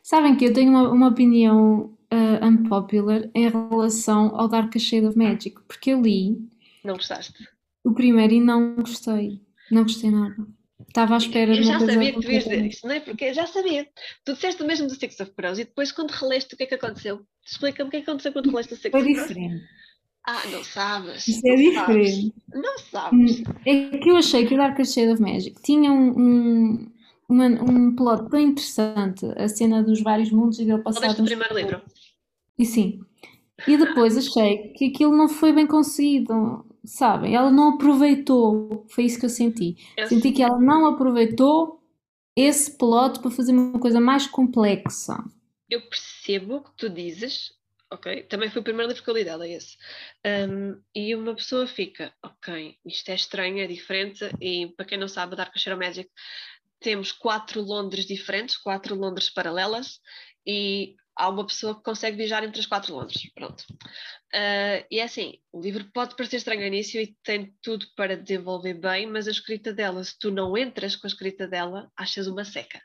Sabem 0.04 0.36
que 0.38 0.46
eu 0.46 0.54
tenho 0.54 0.70
uma, 0.70 0.92
uma 0.92 1.08
opinião 1.08 1.98
uh, 2.14 2.46
unpopular 2.46 3.30
em 3.34 3.50
relação 3.50 4.36
ao 4.36 4.48
Dark 4.48 4.78
Shade 4.78 5.06
of 5.08 5.18
Magic, 5.18 5.56
porque 5.68 5.92
eu 5.92 6.02
li 6.02 6.38
Não 6.84 6.96
gostaste? 6.96 7.34
o 7.84 7.94
primeiro 7.94 8.34
e 8.34 8.40
não 8.40 8.76
gostei. 8.76 9.42
Não 9.72 9.84
gostei 9.84 10.10
nada. 10.12 10.36
Estava 10.88 11.16
à 11.16 11.18
espera 11.18 11.52
Eu 11.56 11.62
de 11.62 11.70
uma 11.70 11.80
já 11.80 11.86
sabia 11.94 12.14
que 12.14 12.20
tu 12.22 12.32
ias 12.32 12.44
dizer 12.44 12.66
isto, 12.66 12.88
não 12.88 12.94
é? 12.94 13.00
Porque 13.00 13.26
eu 13.26 13.34
já 13.34 13.48
sabia. 13.48 13.88
Tu 14.26 14.34
disseste 14.34 14.62
o 14.62 14.66
mesmo 14.68 14.88
do 14.88 14.94
Six 14.96 15.20
of 15.22 15.32
Crows 15.32 15.58
e 15.58 15.64
depois, 15.64 15.92
quando 15.92 16.12
releste, 16.12 16.54
o 16.54 16.58
que 16.58 16.64
é 16.64 16.68
que 16.68 16.76
aconteceu? 16.76 17.22
Explica-me 17.46 17.88
o 17.88 17.92
que 17.92 17.98
é 17.98 18.02
que 18.02 18.10
aconteceu 18.10 18.32
quando 18.34 18.50
releste 18.52 18.74
o 18.74 18.78
Six 18.78 18.92
Foi 18.92 19.02
of 19.02 19.14
Crows. 19.14 19.28
diferente. 19.30 19.64
Ah, 20.26 20.42
não 20.52 20.64
sabes. 20.64 21.28
Isso 21.28 21.42
é 21.48 21.74
sabes. 21.74 22.12
diferente. 22.16 22.34
Não 22.54 22.78
sabes. 22.80 23.40
Hum, 23.40 23.44
É 23.66 23.98
que 23.98 24.10
eu 24.10 24.18
achei 24.18 24.46
que 24.46 24.54
o 24.54 24.58
Dark 24.58 24.78
Shade 24.86 25.10
of 25.14 25.22
Magic 25.22 25.62
tinha 25.64 25.92
um, 25.92 26.10
um, 26.20 26.92
uma- 27.28 27.46
um 27.64 27.96
plot 27.96 28.30
tão 28.30 28.40
interessante, 28.40 29.26
a 29.38 29.48
cena 29.48 29.82
dos 29.84 30.02
vários 30.02 30.32
mundos 30.32 30.60
e 30.60 30.66
dele 30.66 30.82
passar 30.82 31.02
deste 31.02 31.20
o 31.22 31.24
uns- 31.24 31.30
primeiro 31.30 31.56
livro. 31.56 31.82
E 32.58 32.66
sim. 32.66 33.00
E 33.68 33.78
depois 33.78 34.18
achei 34.18 34.70
que 34.74 34.86
aquilo 34.88 35.16
não 35.16 35.30
foi 35.30 35.54
bem 35.54 35.68
conseguido, 35.68 36.66
sabem? 36.86 37.36
Ela 37.36 37.52
não 37.52 37.76
aproveitou. 37.76 38.86
Foi 38.90 39.06
isso 39.06 39.20
que 39.20 39.26
eu 39.26 39.30
senti. 39.30 39.76
Eu 39.98 40.08
Senti 40.08 40.32
que 40.32 40.44
ela 40.44 40.60
não 40.60 40.86
aproveitou 40.88 41.82
esse 42.36 42.78
plot 42.78 43.20
para 43.22 43.32
fazer 43.32 43.54
uma 43.54 43.80
coisa 43.80 44.00
mais 44.02 44.28
complexa. 44.28 45.18
eu 45.70 45.82
percebo 45.90 46.56
o 46.58 46.64
que 46.64 46.72
tu 46.78 46.90
dizes, 46.90 47.52
ok? 47.92 48.24
Também 48.24 48.50
foi 48.50 48.62
o 48.62 48.64
primeiro 48.64 48.90
livro 48.90 49.04
que 49.04 49.10
eu 49.10 49.14
li 49.16 49.24
dela, 49.24 49.48
esse. 49.48 49.78
Um, 50.26 50.82
e 50.96 51.16
uma 51.16 51.36
pessoa 51.36 51.68
fica, 51.68 52.14
ok, 52.24 52.78
isto 52.86 53.10
é 53.10 53.16
estranho, 53.16 53.60
é 53.60 53.68
diferente, 53.68 54.24
e 54.42 54.68
para 54.76 54.86
quem 54.86 54.98
não 54.98 55.08
sabe, 55.08 55.36
Dark 55.36 55.58
Shadow 55.58 55.80
Magic 55.80 56.10
temos 56.80 57.12
quatro 57.12 57.62
Londres 57.62 58.06
diferentes, 58.06 58.58
quatro 58.58 58.96
Londres 58.96 59.30
paralelas, 59.30 60.00
e 60.46 60.96
há 61.16 61.30
uma 61.30 61.46
pessoa 61.46 61.76
que 61.76 61.84
consegue 61.84 62.18
viajar 62.18 62.44
entre 62.44 62.60
as 62.60 62.66
quatro 62.66 62.94
Londres, 62.94 63.32
pronto. 63.34 63.62
Uh, 64.34 64.86
e 64.90 65.00
é 65.00 65.04
assim, 65.04 65.40
o 65.52 65.62
livro 65.62 65.90
pode 65.94 66.16
parecer 66.16 66.38
estranho 66.38 66.62
no 66.62 66.68
início 66.68 67.02
e 67.02 67.16
tem 67.24 67.56
tudo 67.62 67.86
para 67.96 68.18
desenvolver 68.18 68.74
bem, 68.76 69.08
mas 69.08 69.28
a 69.28 69.32
escrita 69.32 69.74
dela, 69.74 70.04
se 70.04 70.18
tu 70.18 70.32
não 70.32 70.58
entras 70.58 70.96
com 70.96 71.06
a 71.06 71.10
escrita 71.10 71.48
dela, 71.48 71.92
achas 71.96 72.28
uma 72.28 72.44
seca. 72.44 72.82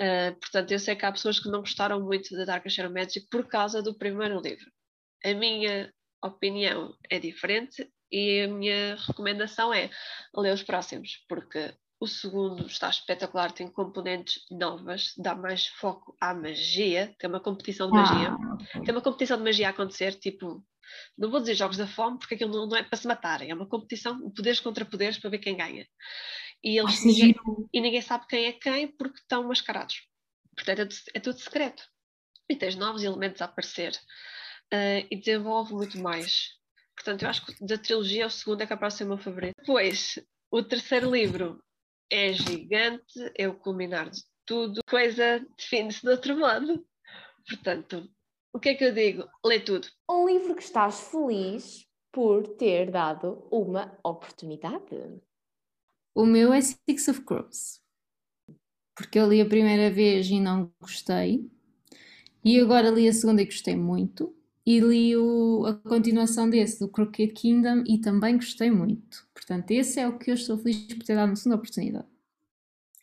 Uh, 0.00 0.38
portanto, 0.40 0.72
eu 0.72 0.78
sei 0.78 0.94
que 0.94 1.06
há 1.06 1.12
pessoas 1.12 1.38
que 1.38 1.48
não 1.48 1.60
gostaram 1.60 2.00
muito 2.00 2.34
da 2.36 2.44
Dark 2.44 2.68
Shadow 2.68 2.92
Magic 2.92 3.26
por 3.30 3.46
causa 3.46 3.82
do 3.82 3.96
primeiro 3.96 4.40
livro. 4.40 4.70
A 5.24 5.32
minha 5.34 5.92
opinião 6.22 6.94
é 7.10 7.18
diferente 7.18 7.90
e 8.10 8.42
a 8.42 8.48
minha 8.48 8.96
recomendação 8.96 9.72
é 9.72 9.90
ler 10.34 10.52
os 10.52 10.62
próximos, 10.62 11.24
porque 11.28 11.74
o 11.98 12.06
segundo 12.06 12.66
está 12.66 12.88
espetacular, 12.90 13.52
tem 13.52 13.68
componentes 13.70 14.42
novas, 14.50 15.14
dá 15.16 15.34
mais 15.34 15.66
foco 15.66 16.16
à 16.20 16.34
magia, 16.34 17.14
tem 17.18 17.28
uma 17.28 17.40
competição 17.40 17.88
de 17.88 17.94
magia. 17.94 18.30
Ah, 18.30 18.58
Tem 18.84 18.94
uma 18.94 19.02
competição 19.02 19.38
de 19.38 19.44
magia 19.44 19.68
a 19.68 19.70
acontecer, 19.70 20.14
tipo, 20.14 20.64
não 21.16 21.30
vou 21.30 21.40
dizer 21.40 21.54
jogos 21.54 21.76
da 21.76 21.86
fome, 21.86 22.18
porque 22.18 22.34
aquilo 22.34 22.52
não, 22.52 22.66
não 22.68 22.76
é 22.76 22.82
para 22.82 22.96
se 22.98 23.06
matarem, 23.06 23.50
é 23.50 23.54
uma 23.54 23.68
competição, 23.68 24.30
poderes 24.30 24.60
contra 24.60 24.84
poderes 24.84 25.18
para 25.18 25.30
ver 25.30 25.38
quem 25.38 25.56
ganha. 25.56 25.86
E 26.62 26.78
eles 26.78 26.98
Ai, 27.00 27.06
ninguém, 27.06 27.34
e 27.72 27.80
ninguém 27.80 28.02
sabe 28.02 28.26
quem 28.26 28.46
é 28.46 28.52
quem 28.52 28.88
porque 28.88 29.18
estão 29.20 29.44
mascarados. 29.48 30.02
Portanto, 30.54 30.80
é, 30.80 30.86
tudo- 30.86 31.02
é 31.14 31.20
tudo 31.20 31.38
secreto. 31.38 31.82
E 32.48 32.56
tens 32.56 32.76
novos 32.76 33.02
elementos 33.02 33.42
a 33.42 33.46
aparecer. 33.46 33.98
Ah, 34.72 35.00
e 35.10 35.16
desenvolve 35.16 35.72
muito 35.74 35.98
mais. 35.98 36.50
Portanto, 36.94 37.22
eu 37.22 37.28
acho 37.28 37.44
que 37.46 37.64
da 37.66 37.78
trilogia 37.78 38.26
o 38.26 38.30
segundo 38.30 38.62
é 38.62 38.66
capaz 38.66 38.94
de 38.94 38.98
ser 38.98 39.04
o 39.04 39.08
meu 39.08 39.18
favorito. 39.18 39.54
Depois, 39.58 40.18
o 40.50 40.62
terceiro 40.62 41.10
livro 41.14 41.62
é 42.10 42.32
gigante, 42.32 43.32
é 43.36 43.48
o 43.48 43.54
culminar 43.54 44.10
de 44.10 44.22
tudo. 44.44 44.80
Coisa 44.88 45.44
define-se 45.58 46.02
de 46.02 46.08
outro 46.08 46.38
modo. 46.38 46.86
Portanto, 47.48 48.08
o 48.52 48.58
que 48.58 48.70
é 48.70 48.74
que 48.74 48.84
eu 48.84 48.94
digo? 48.94 49.28
Lê 49.44 49.60
tudo. 49.60 49.88
Um 50.10 50.26
livro 50.26 50.54
que 50.54 50.62
estás 50.62 51.08
feliz 51.10 51.86
por 52.12 52.56
ter 52.56 52.90
dado 52.90 53.46
uma 53.50 53.98
oportunidade. 54.04 55.20
O 56.14 56.24
meu 56.24 56.52
é 56.52 56.60
Six 56.60 57.08
of 57.08 57.20
Crows. 57.22 57.80
Porque 58.96 59.18
eu 59.18 59.28
li 59.28 59.40
a 59.40 59.46
primeira 59.46 59.90
vez 59.90 60.28
e 60.28 60.40
não 60.40 60.72
gostei. 60.80 61.50
E 62.44 62.60
agora 62.60 62.90
li 62.90 63.08
a 63.08 63.12
segunda 63.12 63.42
e 63.42 63.44
gostei 63.46 63.76
muito. 63.76 64.35
E 64.66 64.80
li 64.80 65.16
o- 65.16 65.64
a 65.64 65.74
continuação 65.74 66.50
desse, 66.50 66.80
do 66.80 66.88
Crooked 66.90 67.32
Kingdom, 67.34 67.84
e 67.86 68.00
também 68.00 68.36
gostei 68.36 68.70
muito. 68.70 69.26
Portanto, 69.32 69.70
esse 69.70 70.00
é 70.00 70.08
o 70.08 70.18
que 70.18 70.30
eu 70.30 70.34
estou 70.34 70.58
feliz 70.58 70.92
por 70.94 71.04
ter 71.04 71.14
dado 71.14 71.28
uma 71.30 71.36
segunda 71.36 71.56
oportunidade. 71.56 72.08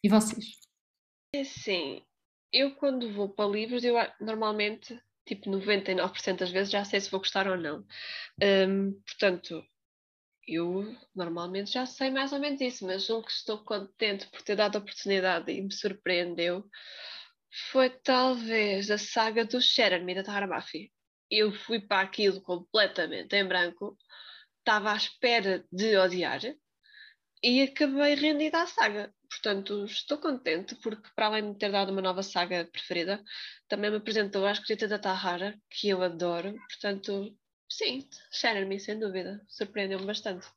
E 0.03 0.09
vocês? 0.09 0.59
É 1.33 1.41
assim, 1.41 2.01
eu 2.51 2.75
quando 2.75 3.11
vou 3.13 3.29
para 3.29 3.49
livros, 3.49 3.83
eu 3.83 3.97
a- 3.97 4.13
normalmente, 4.19 4.99
tipo 5.25 5.49
99% 5.49 6.39
das 6.39 6.51
vezes, 6.51 6.71
já 6.71 6.85
sei 6.85 6.99
se 7.01 7.09
vou 7.09 7.19
gostar 7.21 7.47
ou 7.47 7.57
não. 7.57 7.85
Hum, 8.41 9.01
portanto, 9.07 9.63
eu 10.47 10.95
normalmente 11.15 11.71
já 11.73 11.85
sei 11.85 12.11
mais 12.11 12.33
ou 12.33 12.39
menos 12.39 12.61
isso, 12.61 12.85
mas 12.85 13.09
um 13.09 13.21
que 13.21 13.31
estou 13.31 13.63
contente 13.63 14.27
por 14.29 14.41
ter 14.43 14.55
dado 14.55 14.75
a 14.77 14.79
oportunidade 14.79 15.51
e 15.51 15.61
me 15.61 15.73
surpreendeu 15.73 16.65
foi 17.71 17.89
talvez 17.89 18.91
a 18.91 18.97
saga 18.97 19.45
do 19.45 19.61
Sharon, 19.61 20.05
da 20.05 20.47
Buffy. 20.47 20.92
Eu 21.37 21.51
fui 21.51 21.79
para 21.79 22.01
aquilo 22.01 22.41
completamente 22.41 23.35
em 23.35 23.45
branco, 23.45 23.97
estava 24.59 24.91
à 24.91 24.95
espera 24.95 25.65
de 25.71 25.97
odiar 25.97 26.41
e 27.41 27.61
acabei 27.63 28.15
rendida 28.15 28.61
à 28.61 28.67
saga. 28.67 29.13
Portanto, 29.29 29.85
estou 29.85 30.19
contente 30.19 30.75
porque, 30.75 31.09
para 31.15 31.25
além 31.25 31.51
de 31.51 31.57
ter 31.57 31.71
dado 31.71 31.91
uma 31.91 32.01
nova 32.01 32.21
saga 32.21 32.69
preferida, 32.71 33.21
também 33.67 33.89
me 33.89 33.97
apresentou 33.97 34.45
a 34.45 34.51
escrita 34.51 34.87
da 34.87 34.99
Tahara, 34.99 35.59
que 35.69 35.89
eu 35.89 36.03
adoro. 36.03 36.53
Portanto, 36.69 37.35
sim, 37.67 38.07
Sharon-me, 38.31 38.79
sem 38.79 38.99
dúvida. 38.99 39.41
Surpreendeu-me 39.47 40.05
bastante. 40.05 40.47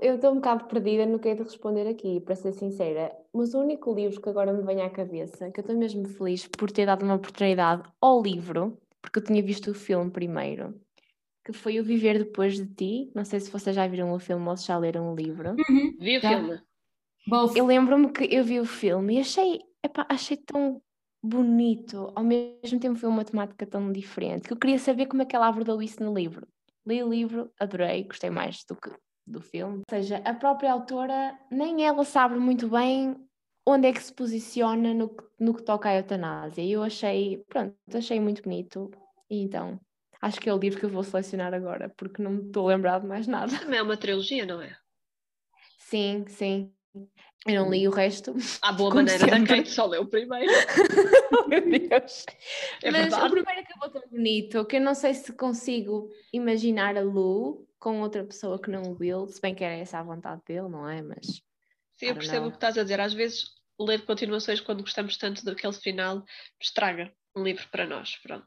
Eu 0.00 0.16
estou 0.16 0.32
um 0.32 0.36
bocado 0.36 0.66
perdida 0.66 1.06
no 1.06 1.18
que 1.18 1.28
é 1.28 1.34
de 1.34 1.42
responder 1.42 1.86
aqui, 1.86 2.20
para 2.20 2.34
ser 2.34 2.52
sincera. 2.52 3.14
Mas 3.32 3.54
o 3.54 3.60
único 3.60 3.94
livro 3.94 4.20
que 4.20 4.28
agora 4.28 4.52
me 4.52 4.62
vem 4.62 4.80
à 4.80 4.90
cabeça, 4.90 5.50
que 5.50 5.60
eu 5.60 5.62
estou 5.62 5.76
mesmo 5.76 6.08
feliz 6.08 6.46
por 6.46 6.70
ter 6.70 6.86
dado 6.86 7.04
uma 7.04 7.14
oportunidade 7.14 7.82
ao 8.00 8.22
livro, 8.22 8.78
porque 9.00 9.18
eu 9.18 9.24
tinha 9.24 9.42
visto 9.42 9.70
o 9.70 9.74
filme 9.74 10.10
primeiro, 10.10 10.80
que 11.44 11.52
foi 11.52 11.80
O 11.80 11.84
Viver 11.84 12.18
Depois 12.18 12.56
de 12.56 12.66
Ti. 12.66 13.10
Não 13.14 13.24
sei 13.24 13.40
se 13.40 13.50
vocês 13.50 13.74
já 13.74 13.86
viram 13.86 14.12
o 14.12 14.18
filme 14.18 14.46
ou 14.48 14.56
se 14.56 14.66
já 14.66 14.76
leram 14.76 15.12
o 15.12 15.16
livro. 15.16 15.50
Uhum. 15.50 15.96
Vi 15.98 16.18
o 16.18 16.20
Já. 16.20 16.28
filme. 16.30 16.60
Both. 17.26 17.56
Eu 17.56 17.66
lembro-me 17.66 18.10
que 18.10 18.24
eu 18.34 18.44
vi 18.44 18.58
o 18.60 18.64
filme 18.64 19.16
e 19.16 19.20
achei, 19.20 19.60
epá, 19.84 20.06
achei 20.08 20.36
tão 20.36 20.80
bonito, 21.22 22.12
ao 22.14 22.24
mesmo 22.24 22.78
tempo 22.80 22.98
foi 22.98 23.08
uma 23.08 23.24
temática 23.24 23.66
tão 23.66 23.92
diferente, 23.92 24.46
que 24.46 24.52
eu 24.52 24.56
queria 24.56 24.78
saber 24.78 25.06
como 25.06 25.22
é 25.22 25.24
que 25.24 25.34
ela 25.34 25.48
abordou 25.48 25.82
isso 25.82 26.02
no 26.02 26.14
livro. 26.14 26.46
Li 26.86 27.02
o 27.02 27.08
livro, 27.08 27.52
adorei, 27.60 28.04
gostei 28.04 28.30
mais 28.30 28.64
do 28.64 28.76
que 28.76 28.90
do 29.26 29.42
filme. 29.42 29.78
Ou 29.78 29.84
seja, 29.90 30.22
a 30.24 30.32
própria 30.32 30.72
autora, 30.72 31.38
nem 31.50 31.84
ela 31.84 32.04
sabe 32.04 32.38
muito 32.38 32.68
bem 32.68 33.14
onde 33.70 33.88
é 33.88 33.92
que 33.92 34.02
se 34.02 34.12
posiciona 34.12 34.94
no, 34.94 35.08
que- 35.10 35.24
no 35.38 35.54
que 35.54 35.62
toca 35.62 35.88
à 35.88 35.96
eutanásia. 35.96 36.62
E 36.62 36.72
eu 36.72 36.82
achei, 36.82 37.44
pronto, 37.48 37.74
achei 37.94 38.18
muito 38.18 38.42
bonito. 38.42 38.90
E 39.30 39.42
então, 39.42 39.78
acho 40.22 40.40
que 40.40 40.48
é 40.48 40.54
o 40.54 40.58
livro 40.58 40.78
que 40.80 40.86
eu 40.86 40.90
vou 40.90 41.02
selecionar 41.04 41.52
agora, 41.52 41.88
porque 41.96 42.22
não 42.22 42.30
me 42.32 42.46
estou 42.46 42.68
a 42.68 42.74
lembrar 42.74 43.00
de 43.00 43.06
mais 43.06 43.26
nada. 43.26 43.56
Também 43.58 43.78
é 43.78 43.82
uma 43.82 43.96
trilogia, 43.96 44.46
não 44.46 44.62
é? 44.62 44.74
Sim, 45.78 46.24
sim. 46.28 46.72
Eu 47.46 47.62
não 47.64 47.70
li 47.70 47.86
o 47.86 47.90
resto. 47.90 48.34
À 48.62 48.72
boa 48.72 48.92
maneira 48.94 49.26
da 49.26 49.36
sempre. 49.36 49.56
Kate 49.58 49.70
só 49.70 49.86
leu 49.86 50.02
o 50.02 50.06
primeiro. 50.08 50.52
Meu 51.48 51.60
Deus. 51.62 52.24
É 52.82 52.90
Mas 52.90 53.06
o 53.06 53.10
verdade. 53.10 53.30
primeiro 53.30 53.60
acabou 53.60 53.90
tão 53.90 54.02
bonito 54.10 54.64
que 54.66 54.76
eu 54.76 54.80
não 54.80 54.94
sei 54.94 55.14
se 55.14 55.32
consigo 55.32 56.10
imaginar 56.32 56.96
a 56.96 57.02
Lu 57.02 57.66
com 57.78 58.00
outra 58.00 58.24
pessoa 58.24 58.60
que 58.60 58.70
não 58.70 58.82
o 58.82 58.96
Will, 58.98 59.28
se 59.28 59.40
bem 59.40 59.54
que 59.54 59.62
era 59.62 59.74
essa 59.76 59.98
a 59.98 60.02
vontade 60.02 60.42
dele, 60.46 60.68
não 60.68 60.88
é? 60.88 61.00
Mas 61.00 61.42
Sim, 61.98 62.06
I 62.06 62.08
eu 62.10 62.14
don't 62.14 62.18
percebo 62.26 62.40
know. 62.40 62.48
o 62.48 62.50
que 62.52 62.56
estás 62.56 62.78
a 62.78 62.82
dizer. 62.82 63.00
Às 63.00 63.12
vezes, 63.14 63.44
ler 63.80 64.04
continuações 64.04 64.60
quando 64.60 64.80
gostamos 64.82 65.16
tanto 65.16 65.44
daquele 65.44 65.72
final 65.72 66.24
estraga 66.60 67.12
um 67.36 67.42
livro 67.42 67.68
para 67.70 67.86
nós. 67.86 68.16
Pronto. 68.16 68.46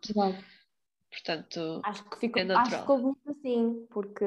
Portanto, 1.09 1.81
acho 1.83 2.09
que 2.09 2.17
ficou, 2.17 2.41
É 2.41 2.45
acho 2.45 2.47
que 2.47 2.53
natural. 2.53 2.81
ficou 2.81 2.97
bonito 2.99 3.29
assim, 3.31 3.85
porque 3.91 4.25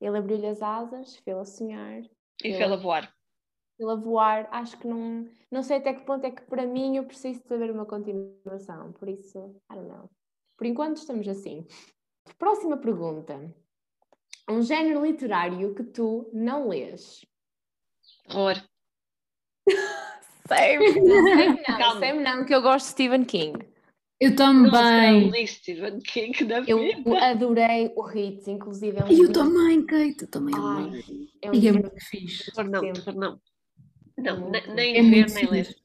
ele 0.00 0.18
abriu-lhe 0.18 0.46
as 0.48 0.60
asas, 0.62 1.16
fez-la 1.16 1.44
sonhar, 1.44 2.02
e 2.42 2.54
fê-la 2.54 2.76
voar. 2.76 3.12
fez-la 3.76 3.94
voar. 3.94 4.48
Acho 4.50 4.76
que 4.78 4.86
não, 4.86 5.28
não 5.50 5.62
sei 5.62 5.76
até 5.78 5.94
que 5.94 6.04
ponto 6.04 6.24
é 6.26 6.30
que 6.32 6.42
para 6.42 6.66
mim 6.66 6.96
eu 6.96 7.04
preciso 7.04 7.40
de 7.40 7.46
saber 7.48 7.70
uma 7.70 7.86
continuação, 7.86 8.92
por 8.92 9.08
isso, 9.08 9.38
I 9.70 9.74
don't 9.76 9.88
know. 9.88 10.10
Por 10.56 10.66
enquanto 10.66 10.96
estamos 10.96 11.26
assim. 11.28 11.64
Próxima 12.36 12.76
pergunta. 12.76 13.54
Um 14.50 14.60
género 14.62 15.04
literário 15.04 15.72
que 15.74 15.84
tu 15.84 16.28
não 16.32 16.68
lês? 16.68 17.24
Horror. 18.30 18.62
Same, 20.48 20.92
same 20.94 21.62
não, 21.68 21.78
Calma. 21.78 22.00
same 22.00 22.22
não, 22.22 22.44
que 22.44 22.54
eu 22.54 22.62
gosto 22.62 22.86
de 22.86 22.92
Stephen 22.92 23.24
King. 23.24 23.58
Eu 24.20 24.34
também. 24.34 25.30
li 25.30 25.46
Stephen 25.46 26.00
King 26.00 26.44
na 26.44 26.58
Eu 26.60 26.78
vida. 26.78 27.24
adorei 27.24 27.92
o 27.94 28.10
Hits, 28.10 28.48
inclusive 28.48 28.98
é 28.98 29.04
um 29.04 29.08
E 29.08 29.20
eu 29.20 29.32
também, 29.32 29.84
Kate, 29.86 30.22
eu 30.22 30.28
também 30.28 30.54
Ai, 30.56 31.02
é 31.42 31.50
um 31.50 31.54
E 31.54 31.68
é 31.68 31.72
muito 31.72 31.92
fixe. 32.00 32.50
Terror 32.50 32.70
não, 32.70 32.80
sempre. 32.80 33.02
terror 33.02 33.18
não. 33.20 33.40
Não, 34.16 34.40
bom. 34.40 34.50
nem 34.74 34.96
É 34.96 35.02
ver, 35.02 35.30
nem 35.32 35.46
ler. 35.50 35.76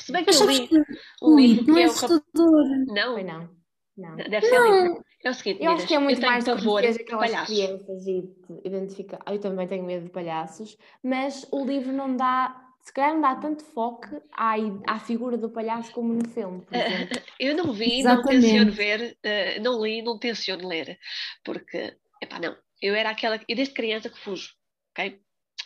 Se 0.00 0.12
bem 0.12 0.24
que 0.24 0.30
eu 0.34 0.46
li 0.46 0.68
que 0.68 0.76
um 1.22 1.34
o 1.34 1.36
livro 1.40 1.66
não 1.66 1.74
que 1.74 1.80
é 1.80 1.84
é 1.84 1.88
o. 1.88 2.84
Não, 2.94 3.24
não. 3.24 3.57
Não. 3.98 4.16
deve 4.16 4.42
ser 4.46 4.60
livro. 4.62 5.04
É 5.24 5.30
o 5.30 5.34
seguinte, 5.34 5.62
Eu 5.64 5.72
acho 5.72 5.86
que 5.88 5.94
é 5.94 5.98
muito 5.98 6.20
mais 6.22 6.44
pavor 6.44 6.84
aquelas 6.84 7.08
palhaços. 7.32 7.48
crianças 7.56 8.06
e 8.06 8.22
de 8.22 8.60
identificar. 8.64 9.18
Eu 9.26 9.40
também 9.40 9.66
tenho 9.66 9.84
medo 9.84 10.04
de 10.04 10.10
palhaços, 10.10 10.78
mas 11.02 11.44
o 11.50 11.64
livro 11.64 11.92
não 11.92 12.16
dá, 12.16 12.56
se 12.80 12.92
calhar 12.92 13.12
não 13.14 13.20
dá 13.20 13.34
tanto 13.34 13.64
foco 13.64 14.22
à, 14.32 14.54
à 14.86 15.00
figura 15.00 15.36
do 15.36 15.50
palhaço 15.50 15.90
como 15.90 16.14
no 16.14 16.28
filme, 16.28 16.62
por 16.62 16.76
exemplo. 16.76 17.08
Eu 17.40 17.56
não 17.56 17.72
vi, 17.72 18.02
não 18.02 18.12
Exatamente. 18.14 18.42
tenciono 18.42 18.70
ver, 18.72 19.18
eh, 19.22 19.58
não 19.60 19.82
li, 19.84 20.00
não 20.02 20.18
tenciono 20.18 20.66
ler, 20.68 20.98
porque, 21.44 21.96
epá, 22.22 22.38
não, 22.40 22.56
eu 22.82 22.94
era 22.94 23.10
aquela, 23.10 23.36
eu 23.48 23.54
desde 23.56 23.74
criança 23.74 24.08
que 24.10 24.18
fujo, 24.18 24.54
ok? 24.92 25.20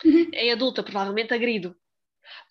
Uhum. 0.05 0.29
Em 0.33 0.51
adulta, 0.51 0.83
provavelmente 0.83 1.33
agrido. 1.33 1.75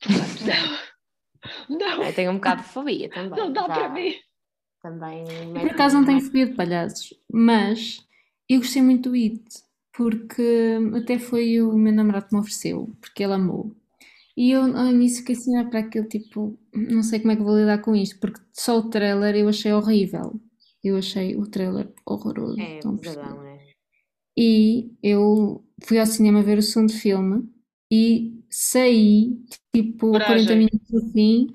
Portanto, 0.01 0.43
não, 1.69 1.79
não, 1.79 2.03
Eu 2.05 2.15
tenho 2.15 2.31
um 2.31 2.35
bocado 2.35 2.63
de 2.63 2.69
fobia 2.69 3.09
também. 3.11 3.39
não 3.39 3.53
dá 3.53 3.63
já- 3.63 3.75
para 3.75 3.89
mim. 3.91 4.15
Também. 4.83 5.25
Eu, 5.55 5.61
por 5.61 5.71
acaso 5.71 5.97
não 5.97 6.05
tenho 6.05 6.21
fobia 6.21 6.47
de 6.47 6.55
palhaços, 6.55 7.15
mas 7.33 8.05
eu 8.49 8.59
gostei 8.59 8.83
muito 8.83 9.11
do 9.11 9.15
It, 9.15 9.43
porque 9.97 10.79
até 10.97 11.19
foi 11.19 11.63
o 11.63 11.73
meu 11.75 11.93
namorado 11.93 12.27
que 12.27 12.35
me 12.35 12.41
ofereceu, 12.41 12.91
porque 13.01 13.23
ele 13.23 13.35
amou. 13.35 13.75
E 14.37 14.51
eu 14.51 14.63
ao 14.77 14.87
início 14.87 15.19
fiquei 15.19 15.37
assim 15.37 15.53
para 15.69 15.81
aquele 15.81 16.09
tipo, 16.09 16.59
não 16.73 17.03
sei 17.03 17.21
como 17.21 17.33
é 17.33 17.37
que 17.37 17.43
vou 17.43 17.57
lidar 17.57 17.79
com 17.79 17.95
isto, 17.95 18.19
porque 18.19 18.41
só 18.53 18.79
o 18.79 18.89
trailer 18.89 19.37
eu 19.37 19.49
achei 19.49 19.73
horrível. 19.73 20.41
Eu 20.83 20.97
achei 20.97 21.37
o 21.37 21.47
trailer 21.47 21.93
horroroso. 22.05 22.61
É, 22.61 22.81
pesadão, 23.01 23.45
é. 23.45 23.59
E 24.37 24.91
eu 25.03 25.63
fui 25.85 25.99
ao 25.99 26.07
cinema 26.07 26.43
ver 26.43 26.59
o 26.59 26.63
segundo 26.63 26.93
filme 26.93 27.49
e 27.91 28.43
saí, 28.51 29.39
tipo, 29.73 30.11
Coragem. 30.11 30.47
40 30.47 30.57
minutos 30.57 30.91
do 30.91 31.13
fim. 31.13 31.55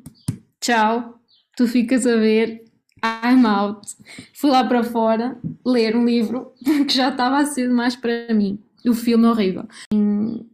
Tchau, 0.62 1.20
tu 1.58 1.68
ficas 1.68 2.06
a 2.06 2.16
ver, 2.16 2.64
I'm 3.04 3.46
out. 3.46 3.88
Fui 4.34 4.50
lá 4.50 4.64
para 4.64 4.84
fora 4.84 5.40
ler 5.66 5.96
um 5.96 6.06
livro 6.06 6.54
que 6.88 6.94
já 6.94 7.10
estava 7.10 7.38
a 7.38 7.46
ser 7.46 7.68
demais 7.68 7.96
para 7.96 8.34
mim. 8.34 8.60
O 8.86 8.94
filme 8.94 9.26
é 9.26 9.30
horrível. 9.30 9.68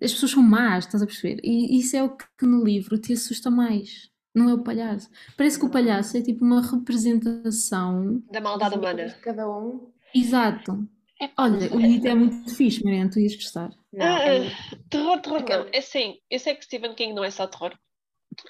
As 0.02 0.12
pessoas 0.14 0.32
são 0.32 0.42
más, 0.42 0.86
estás 0.86 1.04
a 1.04 1.06
perceber? 1.06 1.40
E 1.44 1.78
isso 1.78 1.96
é 1.96 2.04
o 2.04 2.10
que 2.10 2.46
no 2.46 2.64
livro 2.64 2.98
te 2.98 3.14
assusta 3.14 3.52
mais. 3.52 4.10
Não 4.34 4.50
é 4.50 4.54
o 4.54 4.64
palhaço. 4.64 5.10
Parece 5.38 5.60
que 5.60 5.66
o 5.66 5.70
palhaço 5.70 6.18
é 6.18 6.22
tipo 6.22 6.44
uma 6.44 6.62
representação. 6.62 8.24
Da 8.32 8.42
maldade 8.42 8.76
humana. 8.76 9.06
de 9.06 9.16
Cada 9.16 9.48
um. 9.48 9.92
Exato. 10.14 10.88
Epá, 11.22 11.44
Olha, 11.44 11.72
o 11.74 11.80
It 11.80 12.08
é 12.08 12.16
muito 12.16 12.54
fixe, 12.56 12.84
Mariana, 12.84 13.12
tu 13.12 13.20
ias 13.20 13.36
gostar. 13.36 13.70
Não, 13.94 14.06
é 14.06 14.48
ah, 14.48 14.78
terror, 14.90 15.22
terror 15.22 15.46
não. 15.48 15.68
É 15.72 15.80
sim, 15.80 16.18
eu 16.30 16.40
sei 16.40 16.56
que 16.56 16.66
Stephen 16.66 16.96
King 16.96 17.14
não 17.14 17.24
é 17.24 17.30
só 17.30 17.46
terror. 17.48 17.74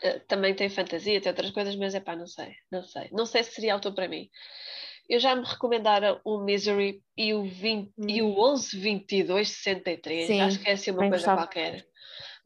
Ah, 0.03 0.19
também 0.27 0.53
tem 0.55 0.69
fantasia, 0.69 1.19
tem 1.21 1.29
outras 1.31 1.51
coisas, 1.51 1.75
mas 1.75 1.95
é 1.95 1.99
pá, 1.99 2.15
não 2.15 2.27
sei, 2.27 2.53
não 2.71 2.83
sei. 2.83 3.09
Não 3.11 3.25
sei 3.25 3.43
se 3.43 3.51
seria 3.51 3.73
autor 3.73 3.93
para 3.93 4.07
mim. 4.07 4.29
Eu 5.09 5.19
já 5.19 5.35
me 5.35 5.43
recomendaram 5.45 6.19
o 6.23 6.39
Misery 6.39 7.03
e 7.17 7.33
o, 7.33 7.43
20, 7.43 7.91
e 8.07 8.21
o 8.21 8.39
11, 8.39 8.77
22, 8.77 9.49
63. 9.49 10.27
Sim, 10.27 10.41
Acho 10.41 10.59
que 10.59 10.69
é 10.69 10.73
assim 10.73 10.91
uma 10.91 11.09
coisa 11.09 11.33
qualquer. 11.35 11.85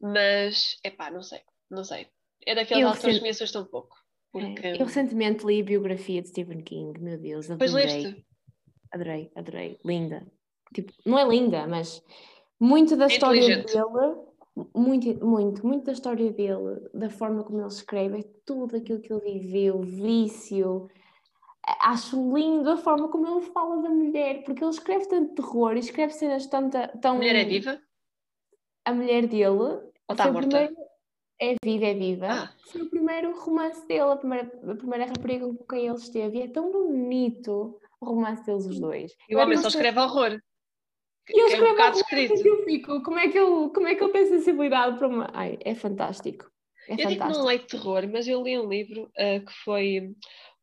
Mas, 0.00 0.76
é 0.82 0.90
pá, 0.90 1.10
não 1.10 1.22
sei, 1.22 1.40
não 1.70 1.84
sei. 1.84 2.08
É 2.46 2.54
daqueles 2.54 2.82
Eu 2.82 2.88
autores 2.88 3.04
recen- 3.04 3.18
que 3.18 3.22
me 3.24 3.30
assustam 3.30 3.62
um 3.62 3.66
pouco. 3.66 3.96
Porque... 4.32 4.66
é. 4.66 4.72
Eu 4.80 4.86
recentemente 4.86 5.46
li 5.46 5.60
a 5.60 5.64
biografia 5.64 6.20
de 6.20 6.28
Stephen 6.28 6.62
King, 6.62 7.00
meu 7.00 7.16
Deus, 7.18 7.50
adorei. 7.50 7.72
leste? 7.74 8.26
Adorei, 8.92 9.30
adorei. 9.34 9.78
Linda. 9.84 10.26
Tipo, 10.74 10.92
não 11.04 11.18
é 11.18 11.26
linda, 11.26 11.66
mas 11.66 12.02
muito 12.60 12.96
da 12.96 13.04
É 13.04 13.08
história 13.08 13.40
dele, 13.40 13.64
muito, 14.74 15.26
muito, 15.26 15.66
muito 15.66 15.84
da 15.84 15.92
história 15.92 16.30
dele, 16.32 16.80
da 16.94 17.10
forma 17.10 17.42
como 17.44 17.58
ele 17.58 17.66
escreve, 17.68 18.20
é 18.20 18.24
tudo 18.44 18.76
aquilo 18.76 19.00
que 19.00 19.12
ele 19.12 19.38
viveu, 19.38 19.80
vício. 19.80 20.88
Acho 21.80 22.16
lindo 22.34 22.70
a 22.70 22.76
forma 22.76 23.08
como 23.08 23.26
ele 23.26 23.46
fala 23.46 23.82
da 23.82 23.90
mulher, 23.90 24.42
porque 24.44 24.62
ele 24.64 24.70
escreve 24.70 25.06
tanto 25.06 25.34
terror 25.34 25.76
e 25.76 25.80
escreve 25.80 26.12
cenas 26.14 26.46
tão, 26.46 26.70
tão. 26.70 27.12
A 27.12 27.14
mulher 27.14 27.36
é 27.36 27.44
viva? 27.44 27.78
A 28.84 28.94
mulher 28.94 29.26
dele. 29.26 29.44
Ou 29.46 29.92
está 30.10 30.32
morta? 30.32 30.48
primeiro- 30.48 30.76
É 31.40 31.54
viva, 31.62 31.84
é 31.84 31.94
viva. 31.94 32.26
Ah. 32.30 32.50
Foi 32.66 32.82
o 32.82 32.90
primeiro 32.90 33.38
romance 33.38 33.86
dele, 33.86 34.00
a 34.10 34.16
primeira, 34.16 34.46
a 34.70 34.74
primeira 34.74 35.04
rapariga 35.06 35.46
com 35.46 35.64
quem 35.66 35.86
ele 35.86 35.94
esteve. 35.96 36.38
E 36.38 36.42
é 36.42 36.48
tão 36.48 36.72
bonito 36.72 37.78
o 38.00 38.06
romance 38.06 38.44
deles, 38.44 38.66
os 38.66 38.80
dois. 38.80 39.14
E 39.28 39.36
o 39.36 39.38
homem 39.38 39.56
só 39.58 39.68
escreve 39.68 40.00
horror. 40.00 40.40
Que, 41.32 41.36
E 41.36 41.40
ele 41.40 41.50
que 41.50 41.56
é 41.56 41.62
um 41.62 41.66
escreve 41.66 41.72
bocado 41.72 41.96
horror, 41.98 41.98
escrito. 41.98 42.42
e 42.44 42.46
eu 42.48 42.64
fico, 42.64 43.02
como 43.02 43.18
é 43.18 43.28
que 43.28 43.38
ele, 43.38 43.70
como 43.70 43.86
é 43.86 43.94
que 43.94 44.02
ele 44.04 44.12
tem 44.12 44.26
sensibilidade 44.26 44.98
para 44.98 45.08
uma. 45.08 45.30
Ai, 45.34 45.58
é 45.64 45.74
fantástico. 45.74 46.50
É 46.88 46.96
Eu 46.96 47.06
digo 47.06 47.24
que 47.26 47.28
não 47.28 47.40
fantástico. 47.40 47.46
leio 47.46 47.66
terror, 47.66 48.08
mas 48.10 48.28
eu 48.28 48.42
li 48.42 48.58
um 48.58 48.68
livro 48.68 49.10
ah, 49.18 49.40
que 49.40 49.52
foi 49.64 50.12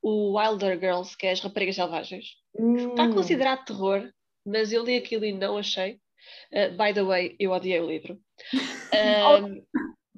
o 0.02 0.38
Wilder 0.38 0.80
Girls, 0.80 1.16
que 1.18 1.28
é 1.28 1.32
as 1.32 1.42
raparigas 1.42 1.76
selvagens. 1.76 2.26
Está 2.56 3.04
Hum, 3.06 3.14
considerado 3.14 3.66
terror, 3.66 4.10
mas 4.46 4.72
eu 4.72 4.84
li 4.84 4.96
aquilo 4.98 5.26
e 5.26 5.34
não 5.34 5.58
achei. 5.58 6.00
Uh, 6.52 6.72
by 6.78 6.94
the 6.94 7.04
way, 7.04 7.36
eu 7.40 7.52
odiei 7.52 7.80
o 7.80 7.88
livro. 7.88 8.20
Um, 8.96 9.62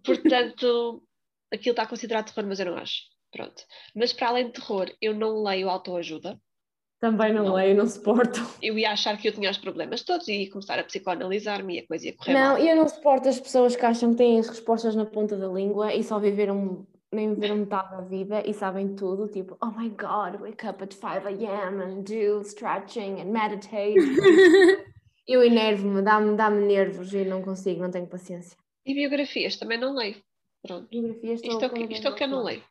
portanto, 0.04 1.04
aquilo 1.52 1.72
está 1.74 1.86
considerado 1.88 2.32
terror, 2.32 2.48
mas 2.48 2.60
eu 2.60 2.68
não 2.68 2.78
acho. 2.78 3.02
Pronto. 3.32 3.64
Mas 3.96 4.14
para 4.14 4.30
além 4.30 4.48
de 4.48 4.54
terror, 4.54 4.90
eu 5.02 5.14
não 5.16 5.42
leio 5.44 5.70
autoajuda. 5.70 6.40
Também 7.00 7.32
não, 7.32 7.54
leio, 7.54 7.76
não 7.76 7.86
suporto. 7.86 8.40
Eu 8.62 8.78
ia 8.78 8.92
achar 8.92 9.16
que 9.18 9.28
eu 9.28 9.32
tinha 9.32 9.52
os 9.52 9.58
problemas 9.58 10.02
todos 10.02 10.28
e 10.28 10.44
ia 10.44 10.50
começar 10.50 10.80
a 10.80 10.84
psicoanalisar-me 10.84 11.76
e 11.76 11.80
a 11.80 11.88
coisa 11.88 12.08
ia 12.08 12.14
correr 12.14 12.34
Não, 12.34 12.54
mal. 12.54 12.58
eu 12.58 12.76
não 12.76 12.90
suporto 12.90 13.30
as 13.30 13.40
pessoas 13.40 13.76
que 13.76 13.86
acham 13.86 14.12
que 14.12 14.18
têm 14.18 14.40
as 14.40 14.50
respostas 14.50 14.96
na 14.96 15.06
ponta 15.06 15.38
da 15.38 15.48
língua 15.48 15.94
e 15.94 16.04
só 16.04 16.18
viveram, 16.18 16.88
nem 17.14 17.36
viveram 17.36 17.58
metade 17.58 17.92
da 17.92 18.02
vida 18.02 18.44
e 18.48 18.52
sabem 18.52 18.96
tudo, 18.96 19.28
tipo, 19.28 19.56
oh 19.62 19.80
my 19.80 19.90
god, 19.90 20.42
wake 20.42 20.66
up 20.66 20.84
at 20.84 20.92
5 20.92 21.28
a.m. 21.28 21.84
and 21.84 22.02
do 22.02 22.42
stretching 22.42 23.22
and 23.22 23.32
meditate. 23.32 23.94
eu 25.28 25.44
enervo-me, 25.44 26.02
dá-me 26.02 26.36
dá 26.36 26.50
nervos 26.50 27.14
e 27.14 27.24
não 27.24 27.44
consigo, 27.44 27.82
não 27.82 27.92
tenho 27.92 28.08
paciência. 28.08 28.58
E 28.84 28.96
biografias 28.96 29.56
também 29.58 29.78
não 29.78 29.94
leio. 29.94 30.16
Pronto. 30.66 30.88
Biografias 30.90 31.42
Isto 31.44 31.64
é 31.64 31.68
o 31.68 31.70
que, 31.70 31.94
isto 31.94 32.08
é 32.08 32.10
o 32.10 32.16
que 32.16 32.24
eu 32.24 32.28
não 32.28 32.44
leio. 32.44 32.64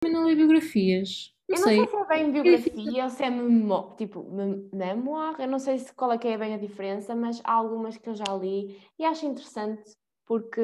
Também 0.00 0.16
não 0.16 0.24
leio 0.24 0.36
biografias. 0.38 1.35
Não 1.48 1.56
Eu 1.56 1.60
não 1.60 1.70
sei. 1.70 1.86
se 1.86 1.96
é 1.96 2.06
bem 2.06 2.32
biografia 2.32 3.04
ou 3.04 3.10
se 3.10 3.22
é 3.22 3.30
memo, 3.30 3.94
tipo 3.96 4.22
mem- 4.30 4.68
memoir, 4.72 5.40
eu 5.40 5.48
não 5.48 5.58
sei 5.58 5.78
se 5.78 5.92
qual 5.94 6.12
é 6.12 6.18
que 6.18 6.26
é 6.28 6.36
bem 6.38 6.54
a 6.54 6.58
diferença, 6.58 7.14
mas 7.14 7.40
há 7.44 7.52
algumas 7.52 7.96
que 7.96 8.08
eu 8.08 8.14
já 8.14 8.24
li 8.36 8.80
e 8.98 9.04
acho 9.04 9.26
interessante 9.26 9.92
porque, 10.26 10.60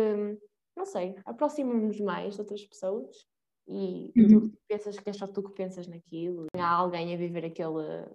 não 0.76 0.84
sei, 0.84 1.14
aproxima-nos 1.24 2.00
mais 2.00 2.34
de 2.34 2.40
outras 2.40 2.64
pessoas 2.66 3.14
e 3.68 4.12
Uhum. 4.16 4.50
tu 4.50 4.58
pensas 4.68 4.98
que 4.98 5.08
é 5.10 5.12
só 5.12 5.26
tu 5.26 5.42
que 5.42 5.54
pensas 5.54 5.86
naquilo, 5.86 6.46
há 6.56 6.68
alguém 6.68 7.14
a 7.14 7.16
viver 7.16 7.44
aquele. 7.44 8.06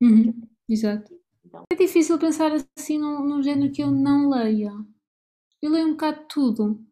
Uhum, 0.00 0.32
Exato. 0.68 1.12
Então. 1.44 1.64
É 1.72 1.76
difícil 1.76 2.18
pensar 2.18 2.52
assim 2.78 2.98
num, 2.98 3.24
num 3.26 3.42
género 3.42 3.72
que 3.72 3.82
eu 3.82 3.90
não 3.90 4.28
leia. 4.30 4.72
Eu 5.62 5.70
leio 5.70 5.88
um 5.88 5.92
bocado 5.92 6.26
tudo. 6.28 6.84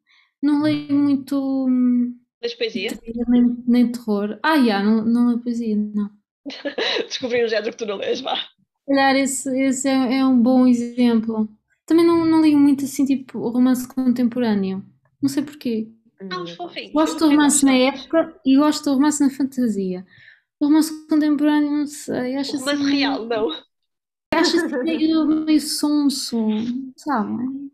Não 0.42 0.62
leio 0.62 0.94
muito 0.94 1.36
hum, 1.68 2.18
Mas 2.42 2.54
poesia, 2.54 2.90
nem, 3.28 3.56
nem 3.66 3.92
terror. 3.92 4.38
Ah, 4.42 4.58
já, 4.64 4.82
não, 4.82 5.04
não 5.04 5.26
leio 5.28 5.40
poesia, 5.40 5.76
não. 5.76 6.10
descobri 7.06 7.44
um 7.44 7.48
género 7.48 7.72
que 7.72 7.78
tu 7.78 7.86
não 7.86 7.96
lês, 7.96 8.20
vá. 8.20 8.34
Calhar 8.86 9.16
esse, 9.16 9.48
esse 9.60 9.88
é, 9.88 10.18
é 10.18 10.24
um 10.24 10.40
bom 10.40 10.66
exemplo. 10.66 11.48
Também 11.86 12.06
não, 12.06 12.24
não 12.24 12.40
ligo 12.42 12.58
muito 12.58 12.84
assim, 12.84 13.04
tipo, 13.04 13.48
romance 13.48 13.86
contemporâneo. 13.86 14.84
Não 15.20 15.28
sei 15.28 15.42
porquê. 15.42 15.88
Uns 16.20 16.52
fofinhos. 16.52 16.92
Gosto 16.92 17.18
do 17.18 17.28
romance 17.28 17.64
na 17.64 17.74
época 17.74 18.34
e 18.44 18.56
gosto 18.56 18.84
do 18.84 18.94
romance 18.94 19.22
na 19.22 19.30
fantasia. 19.30 20.06
O 20.60 20.66
romance 20.66 20.90
contemporâneo, 21.08 21.70
não 21.70 21.86
sei, 21.86 22.36
acho 22.36 22.56
O 22.56 22.60
romance 22.60 22.82
assim, 22.82 22.96
real, 22.96 23.26
não. 23.26 23.48
acho 24.32 24.56
assim 24.56 24.82
meio, 24.82 25.26
meio 25.26 25.60
sonso, 25.60 26.36
sabe? 26.96 27.67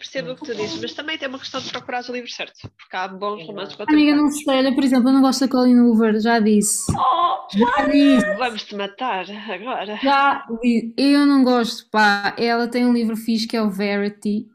Percebo 0.00 0.32
o 0.32 0.34
que 0.34 0.46
tu 0.46 0.54
dizes, 0.54 0.80
mas 0.80 0.94
também 0.94 1.18
tem 1.18 1.28
uma 1.28 1.38
questão 1.38 1.60
de 1.60 1.70
procurar 1.70 2.02
o 2.08 2.12
livro 2.12 2.30
certo, 2.30 2.58
porque 2.78 2.96
há 2.96 3.06
bons 3.06 3.46
romances 3.46 3.76
Amiga, 3.86 4.16
não 4.16 4.30
sei, 4.30 4.56
olha, 4.56 4.74
por 4.74 4.82
exemplo, 4.82 5.10
eu 5.10 5.12
não 5.12 5.20
gosto 5.20 5.40
da 5.40 5.48
Colleen 5.48 5.78
Hoover, 5.80 6.18
já 6.20 6.38
disse. 6.40 6.90
Oh, 6.92 7.46
Já 7.58 7.86
disse, 7.86 8.34
vamos 8.38 8.64
te 8.64 8.74
matar 8.74 9.26
agora. 9.50 9.96
já 10.02 10.46
disse. 10.62 10.94
Eu 10.96 11.26
não 11.26 11.44
gosto, 11.44 11.86
pá. 11.90 12.34
Ela 12.38 12.66
tem 12.66 12.86
um 12.86 12.94
livro 12.94 13.14
fixe 13.14 13.46
que 13.46 13.54
é 13.56 13.62
o 13.62 13.68
Verity, 13.68 14.46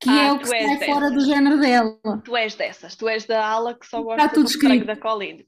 que 0.00 0.10
Ah, 0.10 0.24
é 0.24 0.32
o 0.32 0.38
que 0.40 0.48
sai 0.48 0.84
fora 0.84 1.08
do 1.08 1.14
dessas. 1.18 1.28
género 1.28 1.60
dela. 1.60 1.96
Tu 2.24 2.36
és 2.36 2.54
dessas, 2.56 2.96
tu 2.96 3.08
és 3.08 3.24
da 3.26 3.46
ala 3.46 3.74
que 3.74 3.86
só 3.86 4.02
gosta 4.02 4.28
tudo 4.30 4.42
do 4.42 4.48
escrito. 4.50 4.84
da 4.86 4.96
Colleen. 4.96 5.46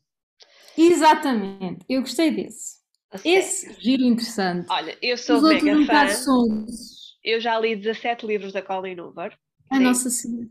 Exatamente, 0.79 1.85
eu 1.89 2.01
gostei 2.03 2.31
desse. 2.31 2.77
A 3.11 3.19
sério. 3.19 3.39
Esse 3.39 3.77
giro 3.81 4.03
interessante. 4.05 4.67
Olha, 4.71 4.97
eu 5.03 5.17
sou 5.17 5.37
Os 5.37 5.43
mega 5.49 5.77
um 5.77 5.85
fã. 5.87 6.09
sonsos. 6.11 7.06
Eu 7.27 7.41
já 7.41 7.59
li 7.59 7.75
17 7.75 8.25
livros 8.25 8.53
da 8.53 8.63
Colleen 8.63 9.01
Hoover. 9.01 9.37
A. 9.69 9.81
Nossa 9.81 10.09
Senhora. 10.09 10.49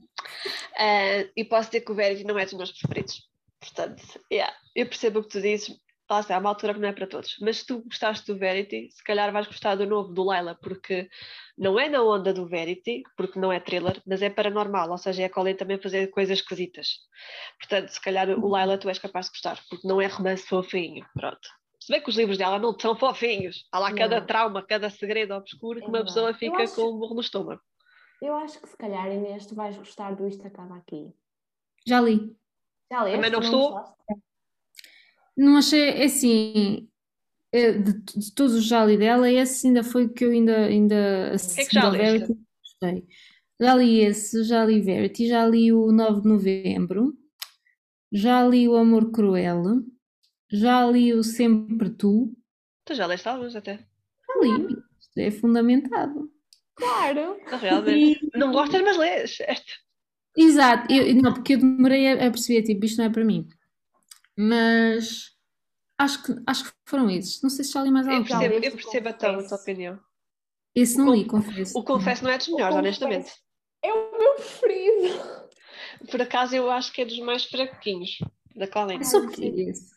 Ah, 0.77 1.25
e 1.33 1.45
posso 1.45 1.69
dizer 1.69 1.85
que 1.85 1.91
o 1.93 1.95
Verity 1.95 2.25
não 2.25 2.37
é 2.37 2.43
dos 2.43 2.53
meus 2.53 2.71
preferidos. 2.73 3.23
Portanto, 3.61 4.03
yeah, 4.29 4.53
eu 4.75 4.85
percebo 4.85 5.19
o 5.19 5.23
que 5.23 5.29
tu 5.29 5.41
dizes. 5.41 5.73
Lá 6.09 6.19
está, 6.19 6.35
há 6.35 6.39
uma 6.39 6.49
altura 6.49 6.73
que 6.73 6.79
não 6.81 6.89
é 6.89 6.91
para 6.91 7.07
todos. 7.07 7.37
Mas 7.39 7.59
se 7.59 7.65
tu 7.65 7.81
gostaste 7.81 8.27
do 8.27 8.37
Verity, 8.37 8.89
se 8.91 9.01
calhar 9.03 9.31
vais 9.31 9.47
gostar 9.47 9.75
do 9.75 9.87
novo, 9.87 10.13
do 10.13 10.23
Laila, 10.23 10.53
porque 10.61 11.09
não 11.57 11.79
é 11.79 11.87
na 11.87 12.03
onda 12.03 12.33
do 12.33 12.45
Verity, 12.45 13.03
porque 13.15 13.39
não 13.39 13.51
é 13.51 13.59
thriller, 13.59 13.99
mas 14.05 14.21
é 14.21 14.29
paranormal, 14.29 14.91
ou 14.91 14.97
seja, 14.97 15.23
é 15.23 15.25
a 15.25 15.29
Colleen 15.29 15.55
também 15.55 15.81
fazer 15.81 16.07
coisas 16.07 16.39
esquisitas. 16.39 16.99
Portanto, 17.57 17.89
se 17.89 18.01
calhar 18.01 18.29
o 18.29 18.47
Laila 18.49 18.77
tu 18.77 18.89
és 18.89 18.99
capaz 18.99 19.27
de 19.27 19.31
gostar, 19.31 19.59
porque 19.69 19.87
não 19.87 19.99
é 19.99 20.07
romance 20.07 20.45
fofinho. 20.45 21.03
Pronto. 21.15 21.47
Se 21.85 21.91
bem 21.93 22.01
que 22.01 22.09
os 22.09 22.15
livros 22.15 22.39
dela 22.39 22.57
não 22.57 22.75
são 22.79 22.95
fofinhos. 22.97 23.67
Há 23.71 23.77
lá 23.77 23.93
cada 23.93 24.19
Não. 24.19 24.25
trauma, 24.25 24.65
cada 24.65 24.89
segredo 24.89 25.35
obscuro 25.35 25.79
que 25.79 25.85
É 25.85 25.89
uma 25.89 26.03
pessoa 26.03 26.33
verdade. 26.33 26.45
Eu 26.47 26.51
fica 26.51 26.63
acho- 26.63 26.75
com 26.75 26.95
um 26.95 26.97
burro 26.97 27.13
no 27.13 27.21
estômago. 27.21 27.61
Eu 28.19 28.33
acho 28.37 28.59
que 28.59 28.67
se 28.67 28.75
calhar 28.75 29.05
Inês, 29.11 29.45
tu 29.45 29.53
vais 29.53 29.77
gostar 29.77 30.15
do 30.15 30.27
Isto 30.27 30.47
Acaba 30.47 30.77
Aqui. 30.77 31.13
Já 31.85 32.01
li. 32.01 32.35
Já 32.91 33.03
leste? 33.03 33.15
Também 33.17 33.29
não 33.29 33.39
gostou? 33.39 33.71
gostaste? 33.71 33.95
Não 35.37 35.57
achei, 35.57 35.89
é 35.89 36.05
assim, 36.05 36.89
é, 37.53 37.73
de, 37.73 37.93
de 37.93 38.33
todos 38.33 38.55
os 38.55 38.65
já 38.65 38.83
li 38.83 38.97
dela, 38.97 39.29
esse 39.31 39.67
ainda 39.67 39.83
foi 39.83 40.05
o 40.05 40.09
que 40.11 40.25
eu 40.25 40.31
ainda, 40.31 40.65
ainda 40.65 40.95
que 40.95 41.61
é 41.61 41.65
que 41.65 41.71
já 41.75 41.81
assisti 41.89 41.97
leste? 41.97 42.19
Verity, 42.19 42.39
gostei. 42.63 43.07
Já 43.61 43.75
li 43.75 43.99
esse, 43.99 44.43
já 44.43 44.65
li 44.65 44.81
Verity, 44.81 45.27
já 45.27 45.45
li 45.45 45.71
o 45.71 45.91
9 45.91 46.21
de 46.21 46.27
Novembro, 46.29 47.13
já 48.11 48.43
li 48.43 48.67
o 48.67 48.75
Amor 48.75 49.11
Cruel, 49.11 49.83
já 50.51 50.85
li 50.85 51.13
o 51.13 51.23
Sempre 51.23 51.89
Tu, 51.89 52.33
Tu 52.85 52.93
já 52.95 53.05
leste 53.05 53.27
alguns 53.27 53.55
até. 53.55 53.77
já 53.77 54.41
li, 54.57 54.77
isto 54.99 55.17
é 55.17 55.31
fundamentado. 55.31 56.31
Claro! 56.75 57.37
Realmente. 57.61 58.29
Não 58.35 58.51
gostas, 58.51 58.81
mas 58.81 58.97
lês, 58.97 59.37
certo? 59.37 59.73
Exato, 60.37 60.91
eu, 60.91 61.15
não, 61.15 61.33
porque 61.33 61.53
eu 61.53 61.59
demorei 61.59 62.07
a, 62.09 62.27
a 62.27 62.31
perceber, 62.31 62.63
tipo, 62.63 62.85
isto 62.85 62.97
não 62.97 63.05
é 63.05 63.09
para 63.09 63.23
mim. 63.23 63.47
Mas 64.37 65.31
acho 65.97 66.21
que, 66.23 66.35
acho 66.45 66.65
que 66.65 66.71
foram 66.85 67.09
esses. 67.09 67.41
Não 67.41 67.49
sei 67.49 67.63
se 67.63 67.71
já 67.71 67.81
li 67.81 67.91
mais 67.91 68.05
Eu 68.05 68.13
alguns. 68.13 68.29
Já 68.29 68.39
percebo, 68.39 68.65
eu 68.65 68.71
percebo 68.73 69.09
a 69.09 69.13
tua 69.13 69.55
opinião. 69.55 69.99
Esse 70.75 70.97
não 70.97 71.07
o 71.09 71.15
li, 71.15 71.23
con- 71.25 71.41
confesso. 71.41 71.77
O 71.79 71.83
Confesso 71.83 72.23
não 72.25 72.31
é 72.31 72.37
dos 72.37 72.49
melhores, 72.49 72.75
honestamente. 72.75 73.31
É 73.81 73.93
o 73.93 74.11
meu 74.17 74.35
preferido! 74.35 75.47
Por 76.11 76.21
acaso 76.21 76.53
eu 76.53 76.69
acho 76.69 76.91
que 76.91 77.01
é 77.01 77.05
dos 77.05 77.17
mais 77.19 77.45
fraquinhos 77.45 78.17
da 78.53 78.67
Colleen. 78.67 78.99
É 78.99 79.03
sobre 79.05 79.27
o 79.27 79.31
que 79.31 79.45
é 79.45 79.69
esse? 79.69 79.94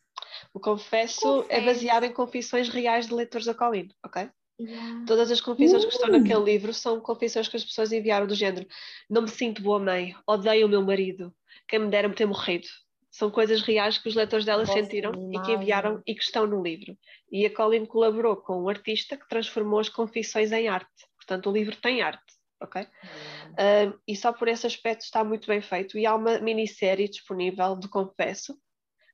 O 0.59 0.61
Confesso 0.61 1.47
é 1.49 1.61
Confesso. 1.61 1.64
baseado 1.66 2.05
em 2.05 2.12
confissões 2.12 2.68
reais 2.68 3.07
de 3.07 3.14
leitores 3.14 3.47
da 3.47 3.55
Colleen, 3.55 3.88
ok? 4.05 4.29
Yeah. 4.61 5.05
Todas 5.07 5.31
as 5.31 5.40
confissões 5.40 5.85
que 5.85 5.92
estão 5.92 6.09
Uh! 6.09 6.12
naquele 6.18 6.42
livro 6.42 6.75
são 6.75 7.01
confissões 7.01 7.47
que 7.47 7.57
as 7.57 7.64
pessoas 7.64 7.92
enviaram 7.92 8.27
do 8.27 8.35
género 8.35 8.66
não 9.09 9.23
me 9.23 9.29
sinto 9.29 9.62
boa 9.62 9.79
mãe, 9.79 10.16
odeio 10.27 10.66
o 10.66 10.68
meu 10.68 10.83
marido, 10.83 11.33
quem 11.68 11.79
me 11.79 11.88
dera 11.88 12.09
me 12.09 12.14
ter 12.16 12.27
morrido. 12.27 12.66
São 13.09 13.31
coisas 13.31 13.62
reais 13.62 13.99
que 13.99 14.09
os 14.09 14.16
leitores 14.16 14.44
dela 14.44 14.66
sentiram 14.66 15.12
e 15.33 15.40
que 15.42 15.53
enviaram 15.53 16.03
e 16.07 16.14
que 16.14 16.23
estão 16.23 16.44
no 16.47 16.61
livro. 16.62 16.97
E 17.31 17.47
a 17.47 17.55
Colleen 17.55 17.87
colaborou 17.87 18.37
com 18.37 18.62
um 18.64 18.68
artista 18.68 19.16
que 19.16 19.29
transformou 19.29 19.79
as 19.79 19.88
confissões 19.88 20.51
em 20.53 20.68
arte. 20.68 20.90
Portanto, 21.16 21.51
o 21.51 21.53
livro 21.53 21.77
tem 21.77 22.03
arte, 22.03 22.23
ok? 22.61 22.83
Um, 22.83 23.99
e 24.07 24.14
só 24.16 24.33
por 24.33 24.49
esse 24.49 24.66
aspecto 24.66 25.03
está 25.03 25.23
muito 25.25 25.47
bem 25.47 25.61
feito. 25.61 25.97
E 25.99 26.05
há 26.07 26.14
uma 26.14 26.38
minissérie 26.40 27.09
disponível 27.09 27.77
de 27.77 27.88
Confesso, 27.88 28.57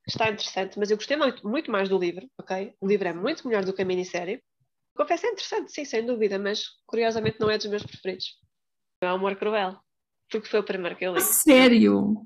está 0.06 0.28
interessante, 0.30 0.78
mas 0.78 0.90
eu 0.90 0.96
gostei 0.96 1.16
muito, 1.16 1.46
muito 1.46 1.70
mais 1.70 1.88
do 1.88 1.98
livro, 1.98 2.28
ok? 2.38 2.74
O 2.80 2.86
livro 2.86 3.08
é 3.08 3.12
muito 3.12 3.46
melhor 3.46 3.64
do 3.64 3.72
que 3.72 3.82
a 3.82 3.84
minissérie. 3.84 4.42
Confesso 4.96 5.26
é 5.26 5.30
interessante, 5.30 5.72
sim, 5.72 5.84
sem 5.84 6.04
dúvida, 6.04 6.38
mas 6.38 6.66
curiosamente 6.86 7.40
não 7.40 7.50
é 7.50 7.56
dos 7.56 7.66
meus 7.66 7.82
preferidos. 7.82 8.26
É 9.02 9.06
o 9.06 9.14
Amor 9.14 9.36
Cruel, 9.36 9.76
porque 10.30 10.48
foi 10.48 10.60
o 10.60 10.64
primeiro 10.64 10.96
que 10.96 11.04
eu 11.04 11.14
li. 11.14 11.20
Sério? 11.20 12.22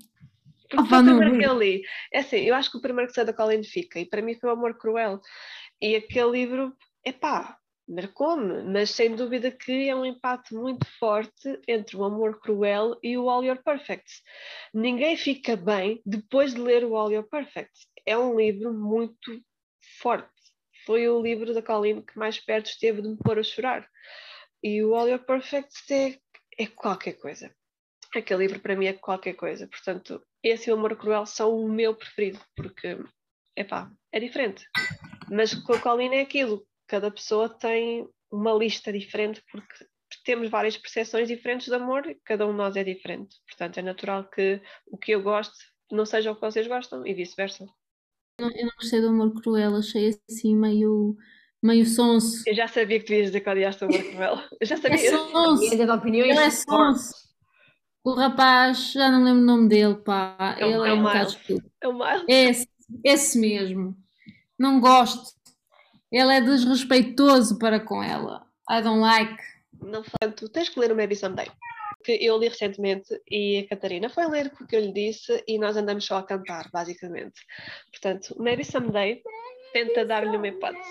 Porque 0.69 0.83
Opa, 0.83 0.89
foi 0.89 0.99
o 0.99 1.03
primeiro 1.05 1.31
vi. 1.33 1.39
que 1.39 1.45
eu 1.45 1.57
li. 1.57 1.81
É 2.13 2.19
assim, 2.19 2.37
eu 2.37 2.53
acho 2.53 2.69
que 2.69 2.77
o 2.77 2.81
primeiro 2.81 3.07
que 3.07 3.15
saiu 3.15 3.25
da 3.25 3.33
Colleen 3.33 3.63
fica, 3.63 3.99
e 3.99 4.05
para 4.05 4.21
mim 4.21 4.35
foi 4.35 4.49
o 4.49 4.53
Amor 4.53 4.77
Cruel. 4.77 5.19
E 5.81 5.95
aquele 5.95 6.31
livro, 6.31 6.75
epá, 7.03 7.57
marcou-me, 7.89 8.63
mas 8.63 8.91
sem 8.91 9.15
dúvida 9.15 9.51
que 9.51 9.89
é 9.89 9.95
um 9.95 10.05
empate 10.05 10.53
muito 10.53 10.85
forte 10.99 11.59
entre 11.67 11.97
o 11.97 12.03
Amor 12.03 12.39
Cruel 12.39 12.97
e 13.01 13.17
o 13.17 13.29
All 13.29 13.43
Your 13.43 13.61
Perfects. 13.63 14.21
Ninguém 14.73 15.17
fica 15.17 15.55
bem 15.55 15.99
depois 16.05 16.53
de 16.53 16.61
ler 16.61 16.85
o 16.85 16.95
All 16.95 17.11
Your 17.11 17.27
Perfects. 17.27 17.87
É 18.05 18.15
um 18.15 18.39
livro 18.39 18.71
muito 18.71 19.41
forte. 19.99 20.29
Foi 20.85 21.09
o 21.09 21.21
livro 21.21 21.53
da 21.53 21.61
Colleen 21.61 22.01
que 22.01 22.17
mais 22.17 22.39
perto 22.39 22.67
esteve 22.67 23.01
de 23.01 23.09
me 23.09 23.17
pôr 23.17 23.39
a 23.39 23.43
chorar. 23.43 23.87
E 24.63 24.83
o 24.83 24.95
All 24.95 25.09
Your 25.09 25.25
Perfects 25.25 25.89
é, 25.89 26.17
é 26.57 26.67
qualquer 26.67 27.13
coisa. 27.13 27.53
Aquele 28.15 28.45
livro 28.47 28.59
para 28.59 28.75
mim 28.75 28.85
é 28.85 28.93
qualquer 28.93 29.33
coisa. 29.33 29.67
Portanto, 29.67 30.21
esse 30.43 30.69
e 30.69 30.73
o 30.73 30.75
Amor 30.75 30.95
Cruel 30.95 31.25
são 31.25 31.55
o 31.55 31.69
meu 31.69 31.95
preferido, 31.95 32.39
porque, 32.55 32.97
epá, 33.55 33.91
é 34.11 34.19
diferente. 34.19 34.65
Mas 35.29 35.53
com 35.53 35.73
a 35.73 35.79
Colleen 35.79 36.15
é 36.15 36.21
aquilo. 36.21 36.65
Cada 36.89 37.09
pessoa 37.11 37.47
tem 37.47 38.05
uma 38.31 38.51
lista 38.53 38.91
diferente, 38.91 39.41
porque 39.51 39.85
temos 40.25 40.49
várias 40.49 40.75
percepções 40.75 41.27
diferentes 41.27 41.67
de 41.67 41.73
amor 41.75 42.05
e 42.07 42.15
cada 42.25 42.45
um 42.47 42.51
de 42.51 42.57
nós 42.57 42.75
é 42.75 42.83
diferente. 42.83 43.37
Portanto, 43.47 43.77
é 43.77 43.81
natural 43.83 44.27
que 44.27 44.59
o 44.87 44.97
que 44.97 45.11
eu 45.11 45.21
gosto 45.21 45.55
não 45.91 46.05
seja 46.05 46.31
o 46.31 46.35
que 46.35 46.41
vocês 46.41 46.67
gostam 46.67 47.05
e 47.05 47.13
vice-versa. 47.13 47.65
Não- 48.39 48.49
Eu 48.51 48.65
não 48.65 48.71
gostei 48.79 49.01
do 49.01 49.09
Amor 49.09 49.33
Cruel, 49.41 49.75
achei 49.75 50.15
assim 50.29 50.55
meio, 50.55 51.15
meio 51.61 51.85
sonso. 51.85 52.43
Eu 52.47 52.55
já 52.55 52.67
sabia 52.67 52.99
que 52.99 53.05
tu 53.05 53.13
ias 53.13 53.27
dizer 53.27 53.41
que 53.41 53.49
odiaste 53.49 53.83
o 53.83 53.87
Amor 53.87 54.03
Cruel. 54.03 54.37
Eu 54.59 54.67
já 54.67 54.75
É 54.75 54.77
sabia. 54.77 55.11
sonso. 55.11 55.61
Mídia 55.69 55.85
de 55.85 55.91
opiniões. 55.91 56.31
Ele 56.31 56.39
é 56.47 56.49
sonso. 56.51 57.13
O 58.03 58.13
rapaz, 58.13 58.93
já 58.93 59.11
não 59.11 59.23
lembro 59.23 59.41
o 59.43 59.45
nome 59.45 59.67
dele, 59.69 59.95
pá. 59.95 60.55
É 60.57 60.65
o- 60.65 60.69
Ele 60.69 60.87
é 60.87 60.89
é 60.89 60.93
o 60.93 60.95
um 60.97 61.03
bocado. 61.03 61.35
É 61.81 61.87
o 61.87 61.93
Miles. 61.93 62.23
Esse, 62.27 62.67
esse 63.03 63.37
mesmo. 63.39 63.95
Não 64.57 64.79
gosto. 64.79 65.37
Ele 66.11 66.33
é 66.33 66.41
desrespeitoso 66.41 67.59
para 67.59 67.79
com 67.79 68.01
ela. 68.01 68.45
I 68.69 68.81
don't 68.81 68.99
like. 68.99 69.37
Não 69.81 70.03
tu 70.35 70.49
tens 70.49 70.69
que 70.69 70.79
ler 70.79 70.91
o 70.91 70.95
Maybe 70.95 71.15
Someday. 71.15 71.47
Que 72.03 72.13
eu 72.13 72.37
li 72.37 72.47
recentemente 72.47 73.19
e 73.29 73.59
a 73.59 73.67
Catarina 73.67 74.09
foi 74.09 74.25
ler 74.27 74.51
o 74.59 74.65
que 74.65 74.75
eu 74.75 74.79
lhe 74.79 74.91
disse 74.91 75.43
e 75.47 75.59
nós 75.59 75.75
andamos 75.75 76.05
só 76.05 76.17
a 76.17 76.23
cantar, 76.23 76.69
basicamente. 76.71 77.41
Portanto, 77.91 78.35
Maybe 78.39 78.63
Someday 78.63 79.21
tenta 79.73 80.05
dar-lhe 80.05 80.35
uma 80.35 80.47
hipótese. 80.47 80.89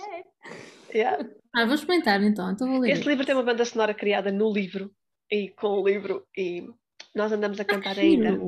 Yeah. 0.95 1.29
Ah, 1.55 1.65
vou 1.65 1.75
experimentar 1.75 2.23
então, 2.23 2.51
então 2.51 2.69
vou 2.69 2.79
ler. 2.79 2.93
Esse 2.93 3.09
livro 3.09 3.25
tem 3.25 3.35
uma 3.35 3.45
banda 3.45 3.65
sonora 3.65 3.95
criada 3.95 4.31
no 4.31 4.53
livro 4.53 4.93
e 5.31 5.49
com 5.49 5.81
o 5.81 5.87
livro 5.87 6.27
e 6.37 6.69
nós 7.15 7.33
andamos 7.33 7.59
a 7.59 7.65
cantar 7.65 7.99
ainda. 7.99 8.39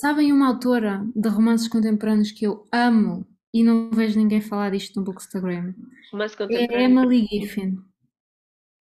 Sabem 0.00 0.32
uma 0.32 0.48
autora 0.48 1.04
de 1.14 1.28
romances 1.28 1.68
contemporâneos 1.68 2.32
que 2.32 2.46
eu 2.46 2.66
amo 2.72 3.26
e 3.52 3.62
não 3.62 3.90
vejo 3.90 4.18
ninguém 4.18 4.40
falar 4.40 4.70
disto 4.70 4.96
no 4.98 5.04
Bookstagram? 5.04 5.74
Romance 6.12 6.36
É. 6.50 6.82
Emily 6.82 7.26
Giffin. 7.26 7.78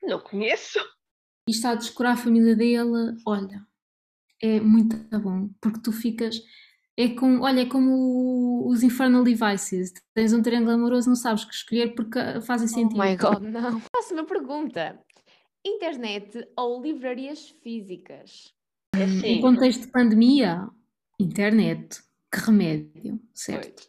Não 0.04 0.20
conheço. 0.20 0.80
E 1.48 1.52
está 1.52 1.72
a 1.72 1.76
descurar 1.76 2.14
a 2.14 2.18
família 2.18 2.56
dele. 2.56 3.16
Olha, 3.26 3.66
é 4.42 4.60
muito 4.60 4.96
bom, 5.20 5.50
porque 5.62 5.80
tu 5.82 5.92
ficas. 5.92 6.42
É 6.98 7.08
com, 7.10 7.40
olha, 7.42 7.62
é 7.62 7.66
como 7.66 8.68
os 8.68 8.84
Infernal 8.84 9.24
Devices. 9.24 9.94
Tens 10.14 10.34
um 10.34 10.42
triângulo 10.42 10.72
amoroso, 10.74 11.08
não 11.08 11.16
sabes 11.16 11.44
o 11.44 11.48
que 11.48 11.54
escolher 11.56 11.96
porque 11.96 12.20
fazem 12.42 12.66
Oh 12.66 12.70
sentido. 12.70 13.00
my 13.02 13.16
god, 13.16 13.42
não. 13.42 13.82
Próxima 13.92 14.26
pergunta. 14.26 15.00
Internet 15.66 16.46
ou 16.58 16.82
livrarias 16.82 17.50
físicas? 17.64 18.54
É 18.96 19.00
Em 19.00 19.04
assim. 19.04 19.42
contexto 19.42 19.82
de 19.86 19.92
pandemia, 19.92 20.68
internet, 21.20 22.02
que 22.32 22.40
remédio, 22.40 23.20
certo? 23.34 23.89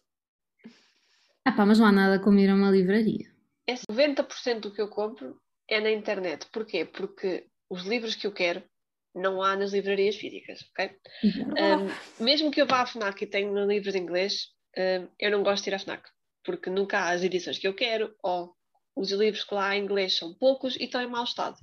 Ah 1.50 1.52
pá, 1.52 1.66
mas 1.66 1.80
não 1.80 1.86
há 1.86 1.90
nada 1.90 2.20
como 2.20 2.38
ir 2.38 2.48
a 2.48 2.54
uma 2.54 2.70
livraria. 2.70 3.28
É 3.66 3.74
90% 3.74 4.60
do 4.60 4.72
que 4.72 4.80
eu 4.80 4.86
compro 4.86 5.36
é 5.68 5.80
na 5.80 5.90
internet. 5.90 6.46
Porquê? 6.52 6.84
Porque 6.84 7.48
os 7.68 7.82
livros 7.82 8.14
que 8.14 8.24
eu 8.24 8.32
quero 8.32 8.62
não 9.12 9.42
há 9.42 9.56
nas 9.56 9.72
livrarias 9.72 10.14
físicas, 10.14 10.60
ok? 10.70 10.96
Um, 11.34 12.24
mesmo 12.24 12.52
que 12.52 12.62
eu 12.62 12.66
vá 12.66 12.82
à 12.82 12.86
FNAC 12.86 13.24
e 13.24 13.26
tenha 13.26 13.64
livros 13.64 13.96
em 13.96 14.02
inglês, 14.02 14.50
um, 14.78 15.08
eu 15.18 15.32
não 15.32 15.42
gosto 15.42 15.64
de 15.64 15.70
ir 15.70 15.74
à 15.74 15.78
FNAC, 15.80 16.08
porque 16.44 16.70
nunca 16.70 17.00
há 17.00 17.10
as 17.10 17.24
edições 17.24 17.58
que 17.58 17.66
eu 17.66 17.74
quero, 17.74 18.14
ou 18.22 18.54
os 18.94 19.10
livros 19.10 19.42
que 19.42 19.52
lá 19.52 19.70
há 19.70 19.76
em 19.76 19.82
inglês 19.82 20.16
são 20.16 20.32
poucos 20.34 20.76
e 20.76 20.84
estão 20.84 21.02
em 21.02 21.08
mau 21.08 21.24
estado. 21.24 21.56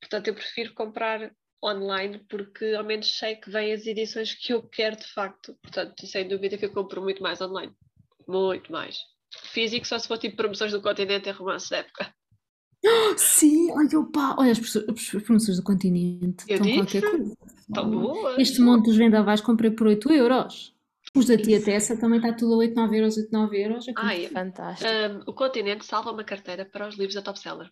Portanto, 0.00 0.28
eu 0.28 0.34
prefiro 0.34 0.72
comprar 0.74 1.32
online, 1.64 2.24
porque 2.28 2.74
ao 2.74 2.84
menos 2.84 3.18
sei 3.18 3.34
que 3.34 3.50
vêm 3.50 3.72
as 3.72 3.86
edições 3.86 4.34
que 4.34 4.52
eu 4.52 4.62
quero 4.62 4.96
de 4.96 5.06
facto. 5.08 5.58
Portanto, 5.60 6.06
sem 6.06 6.28
dúvida 6.28 6.56
que 6.56 6.64
eu 6.64 6.72
compro 6.72 7.02
muito 7.02 7.20
mais 7.20 7.40
online. 7.40 7.74
Muito 8.28 8.70
mais. 8.70 8.96
Físico 9.52 9.86
só 9.86 9.98
se 9.98 10.08
for 10.08 10.18
tipo 10.18 10.36
promoções 10.36 10.72
do 10.72 10.80
continente 10.82 11.28
em 11.28 11.32
romance 11.32 11.70
da 11.70 11.78
época. 11.78 12.12
Sim, 13.16 13.70
olha, 13.72 13.98
opa, 14.00 14.34
olha 14.38 14.52
as, 14.52 14.58
promoções 15.24 15.56
do 15.56 15.62
continente. 15.62 16.44
Eu 16.48 16.56
estão 16.56 16.74
qualquer 16.74 17.00
disse. 17.00 17.16
coisa. 17.16 17.36
Estão 17.68 17.90
boas. 17.90 18.38
Este 18.38 18.60
monte 18.60 18.86
dos 18.86 18.96
vendavais 18.96 19.40
comprei 19.40 19.70
por 19.70 19.86
8 19.86 20.12
euros. 20.12 20.74
Os 21.14 21.26
da 21.26 21.36
tia 21.36 21.62
Tessa 21.62 21.96
também 21.96 22.18
está 22.18 22.32
tudo 22.32 22.54
a 22.54 22.56
8, 22.58 22.74
9 22.74 22.96
euros, 22.98 23.16
8, 23.16 23.28
9 23.30 23.62
euros. 23.62 23.88
É 23.88 23.92
Ai, 23.96 24.28
Fantástico. 24.28 24.90
um, 24.90 25.30
o 25.30 25.34
continente 25.34 25.84
salva 25.84 26.10
uma 26.10 26.24
carteira 26.24 26.64
para 26.64 26.88
os 26.88 26.96
livros 26.96 27.14
da 27.14 27.22
top 27.22 27.38
seller. 27.38 27.70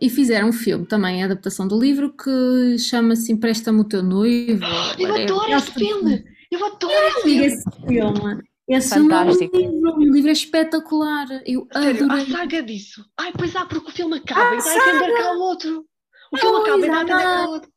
E 0.00 0.08
fizeram 0.10 0.48
um 0.48 0.52
filme 0.52 0.86
também, 0.86 1.22
a 1.22 1.26
adaptação 1.26 1.66
do 1.66 1.78
livro, 1.78 2.14
que 2.14 2.78
chama-se 2.78 3.32
Empresta-me 3.32 3.80
o 3.80 3.84
teu 3.84 4.02
noivo. 4.02 4.62
Eu 4.98 5.08
whatever. 5.08 5.22
adoro 5.22 5.52
esse 5.52 5.72
filme! 5.72 6.24
Eu 6.50 6.64
adoro 6.66 6.92
esse 7.08 7.20
Amiga, 7.22 7.40
filme! 7.40 7.46
esse 7.46 7.86
filme. 7.86 8.42
Esse 8.70 8.94
filme 8.94 9.12
é 9.12 9.16
um 9.16 9.20
Fantástico. 9.20 9.56
livro, 9.56 9.96
o 9.96 10.12
livro 10.12 10.28
é 10.28 10.32
espetacular. 10.32 11.26
Eu 11.44 11.66
Sério, 11.72 12.02
há 12.08 12.14
adorei. 12.14 12.32
saga 12.32 12.62
disso. 12.62 13.04
Ai, 13.18 13.32
pois 13.36 13.56
há, 13.56 13.66
porque 13.66 13.88
o 13.90 13.92
filme 13.92 14.16
acaba 14.18 14.54
e 14.54 14.58
dá 14.58 14.70
a 14.70 14.74
entender 14.76 15.12
cá 15.18 15.32
o 15.32 15.40
outro. 15.40 15.86
O 16.32 16.38
filme 16.38 16.58
Pois, 16.58 16.68
acaba 16.68 16.86
e 16.86 16.88
dá 16.88 16.94
a 16.94 16.98
há 16.98 17.02
entender 17.02 17.22
cá 17.22 17.48
o 17.48 17.50
outro. 17.50 17.70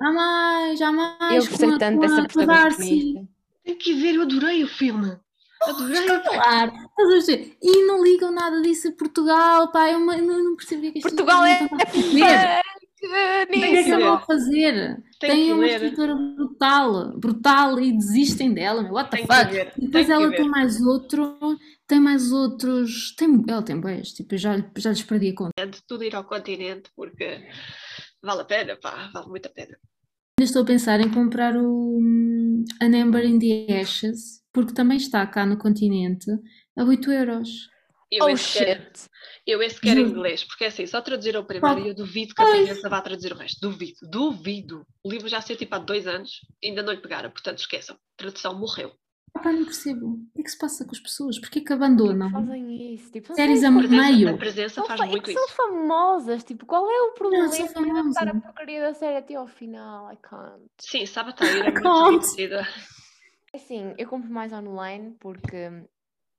Há 0.00 0.12
mais, 0.12 0.82
há 0.82 0.92
mais. 0.92 1.44
Eu 1.44 1.50
gostei 1.50 1.70
com 1.70 1.78
tanto 1.78 2.00
dessa 2.00 2.22
protagonista. 2.24 3.28
Tem 3.64 3.76
que 3.76 3.94
ver, 3.94 4.14
eu 4.14 4.22
adorei 4.22 4.62
o 4.62 4.68
filme. 4.68 5.16
Adorei. 5.62 6.06
Claro? 6.20 6.72
E 7.60 7.86
não 7.86 8.02
ligam 8.04 8.30
nada 8.30 8.60
disso 8.62 8.88
a 8.88 8.92
Portugal, 8.92 9.72
pá, 9.72 9.90
eu 9.90 9.98
não, 9.98 10.16
não 10.44 10.56
percebo 10.56 10.80
o 10.80 10.82
que 10.82 10.88
é 10.88 10.92
que 10.92 10.98
este 10.98 11.10
Portugal 11.10 11.44
é 11.44 11.60
livro 11.60 11.76
que 12.98 13.64
é 13.64 13.84
que 13.84 13.92
a 13.92 14.18
fazer? 14.20 15.02
Tem 15.20 15.30
Tem 15.30 15.52
uma 15.52 15.66
escritora 15.66 16.14
brutal, 16.14 17.18
brutal 17.18 17.80
e 17.80 17.92
desistem 17.96 18.52
dela, 18.52 18.82
meu, 18.82 18.92
what 18.92 19.10
the 19.10 19.16
Tem 19.18 19.26
fuck? 19.26 19.80
Depois 19.80 20.06
Tem 20.06 20.14
ela 20.14 20.30
tem 20.30 20.48
mais 20.48 20.80
outro, 20.80 21.38
tem 21.86 22.00
mais 22.00 22.32
outros, 22.32 23.14
tem, 23.16 23.44
ela 23.48 23.62
tem 23.62 23.80
boias, 23.80 24.12
tipo, 24.12 24.34
eu 24.34 24.38
já, 24.38 24.64
já 24.76 24.90
lhes 24.90 25.02
perdi 25.02 25.30
a 25.30 25.34
conta. 25.34 25.52
É 25.56 25.66
de 25.66 25.80
tudo 25.86 26.04
ir 26.04 26.14
ao 26.14 26.24
continente 26.24 26.90
porque 26.94 27.48
vale 28.22 28.42
a 28.42 28.44
pena, 28.44 28.76
pá, 28.76 29.10
vale 29.12 29.28
muito 29.28 29.46
a 29.46 29.50
pena. 29.50 29.76
Ainda 30.38 30.48
estou 30.48 30.62
a 30.62 30.66
pensar 30.66 31.00
em 31.00 31.10
comprar 31.10 31.56
o 31.56 31.98
hum, 31.98 32.64
An 32.80 32.94
Amber 32.94 33.24
in 33.24 33.38
the 33.38 33.80
Ashes, 33.80 34.40
porque 34.52 34.72
também 34.72 34.96
está 34.96 35.26
cá 35.26 35.44
no 35.44 35.58
continente 35.58 36.30
a 36.76 36.84
8 36.84 37.10
euros. 37.10 37.68
Eu 38.10 38.24
Oh 38.24 38.26
quero, 38.26 38.38
shit. 38.38 39.08
Eu 39.50 39.62
esse 39.62 39.80
quero 39.80 40.00
em 40.00 40.04
Juro. 40.04 40.18
inglês, 40.18 40.44
porque 40.44 40.64
é 40.64 40.66
assim, 40.68 40.86
só 40.86 41.00
traduzir 41.00 41.36
o 41.36 41.44
primeiro 41.44 41.80
e 41.80 41.88
eu 41.88 41.94
duvido 41.94 42.34
que 42.34 42.42
a 42.42 42.46
presença 42.46 42.88
vá 42.88 43.00
traduzir 43.00 43.32
o 43.32 43.36
resto. 43.36 43.58
Duvido, 43.60 43.98
duvido. 44.02 44.86
O 45.02 45.10
livro 45.10 45.26
já 45.28 45.40
saiu 45.40 45.56
tipo 45.58 45.74
há 45.74 45.78
dois 45.78 46.06
anos, 46.06 46.40
ainda 46.62 46.82
não 46.82 46.92
lhe 46.92 47.00
pegaram, 47.00 47.30
portanto 47.30 47.58
esqueçam. 47.58 47.96
A 47.96 47.98
tradução 48.16 48.58
morreu. 48.58 48.92
Pá, 49.32 49.52
não 49.52 49.64
percebo. 49.64 50.06
O 50.06 50.18
que 50.34 50.40
é 50.40 50.42
que 50.42 50.50
se 50.50 50.58
passa 50.58 50.84
com 50.84 50.90
as 50.90 50.98
pessoas? 51.00 51.38
Porquê 51.38 51.60
que 51.60 51.72
abandonam? 51.72 52.30
Fazem 52.30 52.94
isso. 52.94 53.12
Tipo, 53.12 53.28
não 53.28 53.36
Séries 53.36 53.62
a 53.62 53.70
meio. 53.70 54.34
A 54.34 54.36
presença 54.36 54.74
são, 54.76 54.86
faz 54.86 54.98
fa- 54.98 55.06
é 55.06 55.10
muito 55.10 55.24
que 55.24 55.30
isso. 55.30 55.38
são 55.38 55.48
famosas. 55.56 56.42
Tipo, 56.44 56.66
qual 56.66 56.90
é 56.90 57.02
o 57.02 57.12
problema 57.12 57.48
são 57.48 57.84
de 57.84 57.90
adaptar 57.90 58.28
a 58.28 58.34
porcaria 58.40 58.80
da 58.80 58.94
série 58.94 59.16
até 59.18 59.34
ao 59.34 59.46
final? 59.46 60.12
I 60.12 60.16
can't. 60.16 60.64
Sim, 60.80 61.06
sabe 61.06 61.30
a 61.30 61.32
Taíra 61.34 61.68
é 61.68 61.70
muito 61.70 61.82
conhecida. 61.82 62.66
Assim, 63.54 63.94
eu 63.96 64.08
compro 64.08 64.30
mais 64.30 64.52
online 64.52 65.14
porque 65.20 65.56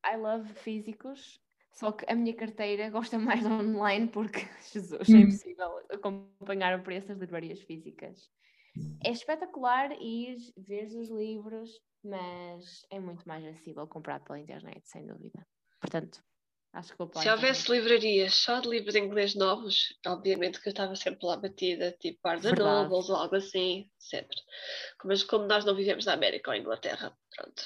I 0.05 0.17
love 0.17 0.51
físicos, 0.55 1.39
só 1.71 1.91
que 1.91 2.05
a 2.11 2.15
minha 2.15 2.35
carteira 2.35 2.89
gosta 2.89 3.17
mais 3.19 3.41
de 3.41 3.47
online 3.47 4.07
porque, 4.09 4.39
Jesus, 4.71 5.09
é 5.09 5.13
Hum. 5.13 5.21
impossível 5.21 5.79
acompanhar 5.91 6.79
o 6.79 6.83
preço 6.83 7.07
das 7.07 7.19
livrarias 7.19 7.61
físicas. 7.61 8.29
É 9.03 9.11
espetacular 9.11 9.91
ir 10.01 10.37
ver 10.57 10.87
os 10.87 11.09
livros, 11.09 11.71
mas 12.03 12.81
é 12.89 12.99
muito 12.99 13.27
mais 13.27 13.45
acessível 13.45 13.87
comprar 13.87 14.19
pela 14.21 14.39
internet, 14.39 14.81
sem 14.85 15.05
dúvida. 15.05 15.45
Portanto, 15.79 16.21
acho 16.73 16.91
que 16.91 16.97
vou 16.97 17.07
para 17.07 17.21
Se 17.21 17.29
houvesse 17.29 17.71
livrarias 17.71 18.35
só 18.35 18.59
de 18.59 18.69
livros 18.69 18.95
em 18.95 19.05
inglês 19.05 19.35
novos, 19.35 19.97
obviamente 20.05 20.61
que 20.61 20.67
eu 20.69 20.71
estava 20.71 20.95
sempre 20.95 21.25
lá 21.25 21.37
batida, 21.37 21.95
tipo 21.99 22.19
Barnes. 22.23 22.45
Nobles 22.59 23.09
ou 23.09 23.15
algo 23.15 23.35
assim, 23.35 23.89
etc. 23.99 24.27
Mas 25.03 25.23
como 25.23 25.45
nós 25.45 25.65
não 25.65 25.75
vivemos 25.75 26.05
na 26.05 26.13
América 26.13 26.51
ou 26.51 26.57
Inglaterra, 26.57 27.17
pronto, 27.35 27.63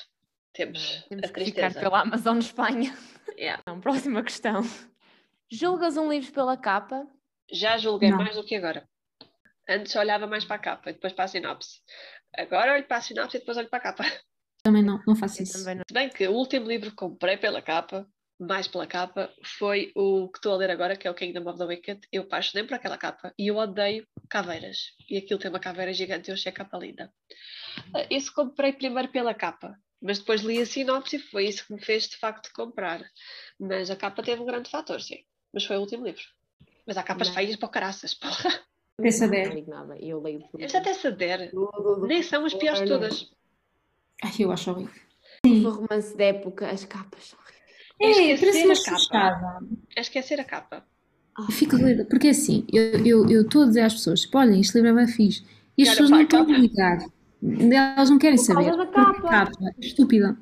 temos 0.54 1.04
Temos 1.10 1.26
a 1.30 1.34
que 1.34 1.46
ficar 1.46 1.62
tristeza. 1.62 1.80
pela 1.80 2.02
Amazon 2.02 2.38
Espanha. 2.40 2.96
Yeah. 3.38 3.62
Não, 3.66 3.80
próxima 3.82 4.22
questão. 4.24 4.62
Julgas 5.52 5.98
um 5.98 6.10
livro 6.12 6.32
pela 6.32 6.56
capa? 6.58 7.08
Já 7.52 7.78
julguei 7.78 8.10
Não. 8.10 8.18
mais 8.18 8.36
do 8.36 8.44
que 8.44 8.56
agora. 8.56 8.88
Antes 9.68 9.96
olhava 9.96 10.28
mais 10.28 10.44
para 10.46 10.56
a 10.58 10.60
capa 10.60 10.90
e 10.90 10.94
depois 10.94 11.14
para 11.14 11.26
a 11.26 11.28
sinopse. 11.28 11.80
Agora 12.36 12.74
olho 12.74 12.86
para 12.88 12.98
a 12.98 13.02
sinopse 13.02 13.38
e 13.38 13.40
depois 13.40 13.58
olho 13.58 13.70
para 13.70 13.80
a 13.80 13.82
capa. 13.82 14.04
Também 14.64 14.84
não, 14.84 15.02
não 15.06 15.16
faço 15.16 15.40
Eu 15.40 15.44
isso. 15.44 15.60
também 15.60 15.76
não. 15.76 15.84
Se 15.88 15.94
bem 15.94 16.10
que 16.10 16.28
o 16.28 16.32
último 16.34 16.68
livro 16.68 16.90
que 16.90 16.96
comprei 16.96 17.38
pela 17.38 17.62
capa, 17.62 18.08
mais 18.40 18.68
pela 18.68 18.88
capa, 18.88 19.32
foi 19.44 19.92
o 19.96 20.30
que 20.30 20.38
estou 20.38 20.54
a 20.54 20.58
ler 20.58 20.70
agora, 20.72 20.96
que 20.96 21.08
é 21.08 21.12
o 21.12 21.14
Kingdom 21.14 21.48
of 21.50 21.58
the 21.60 21.66
Wicked. 21.66 22.02
Eu 22.12 22.24
apaixonei 22.24 22.66
por 22.66 22.74
aquela 22.76 22.98
capa 22.98 23.34
e 23.38 23.48
eu 23.48 23.58
odeio 23.58 24.06
caveiras. 24.30 24.78
E 25.10 25.18
aquilo 25.18 25.40
tem 25.40 25.50
uma 25.50 25.60
caveira 25.60 25.94
gigante 25.94 26.30
e 26.30 26.32
eu 26.32 26.36
achei 26.36 26.52
a 26.52 26.56
capa 26.56 26.78
linda. 26.78 27.12
Ah, 27.96 28.06
Esse 28.10 28.34
comprei 28.34 28.74
primeiro 28.74 29.10
pela 29.12 29.34
capa, 29.34 29.78
mas 30.04 30.20
depois 30.20 30.42
li 30.42 30.62
a 30.62 30.66
sinopse 30.66 31.16
e 31.16 31.20
foi 31.20 31.48
isso 31.48 31.66
que 31.66 31.74
me 31.74 31.84
fez 31.84 32.08
de 32.10 32.18
facto 32.18 32.52
comprar. 32.54 33.02
Mas 33.58 33.90
a 33.90 33.96
capa 33.96 34.22
teve 34.22 34.42
um 34.42 34.46
grande 34.46 34.70
fator, 34.70 35.02
sim. 35.02 35.20
Mas 35.54 35.64
foi 35.66 35.78
o 35.78 35.80
último 35.80 36.06
livro. 36.06 36.24
Mas 36.86 36.98
há 36.98 37.04
capas 37.04 37.30
Não. 37.30 37.36
feias 37.36 37.56
para 37.56 37.68
o 37.68 37.72
caraças, 37.72 38.14
porra. 38.14 38.50
Não, 39.00 39.30
dez. 39.30 39.50
não 39.50 39.56
digo 39.56 39.72
nada. 39.72 39.98
Eu 40.00 40.22
leio 40.22 40.44
tudo. 40.52 40.62
Esta 40.62 40.80
até. 40.80 41.48
Tudo. 41.48 42.06
Nem 42.06 42.22
são 42.22 42.46
as 42.46 42.54
piores 42.54 42.82
de 42.82 42.88
todas. 42.88 43.32
Ai, 44.24 44.32
eu 44.40 44.52
acho 44.52 44.72
horrível. 44.72 44.94
Se 45.46 45.62
for 45.64 45.74
romance 45.74 46.16
de 46.16 46.24
época, 46.24 46.70
as 46.70 46.86
capas 46.86 47.24
são 47.26 47.40
horríveis. 47.40 47.54
É 48.02 48.06
É, 48.06 48.34
esquecer 48.34 48.64
parece 48.64 48.90
uma 48.90 48.98
a 48.98 49.10
capa. 49.10 49.66
É 49.96 50.02
esquecer 50.02 50.40
a 50.40 50.44
capa. 50.44 50.86
Eu 51.38 51.52
fico 51.52 51.78
doida, 51.78 52.06
porque 52.06 52.28
assim, 52.28 52.66
eu 52.72 53.42
estou 53.42 53.64
a 53.64 53.66
dizer 53.66 53.82
às 53.82 53.94
pessoas, 53.94 54.22
tipo, 54.22 54.38
olhem, 54.38 54.62
este 54.62 54.76
livro 54.76 54.92
é 54.92 55.06
bem 55.06 55.08
fixe. 55.08 55.44
E 55.78 55.84
as 55.84 55.90
pessoas 55.90 56.10
não 56.12 56.22
estão 56.22 56.42
a 56.42 56.58
ligar. 56.58 57.00
Elas 57.98 58.10
não 58.10 58.20
querem 58.20 58.38
Por 58.38 58.48
causa 58.48 58.72
saber. 58.72 58.86
Capa. 59.24 59.52
estúpida. 59.80 60.38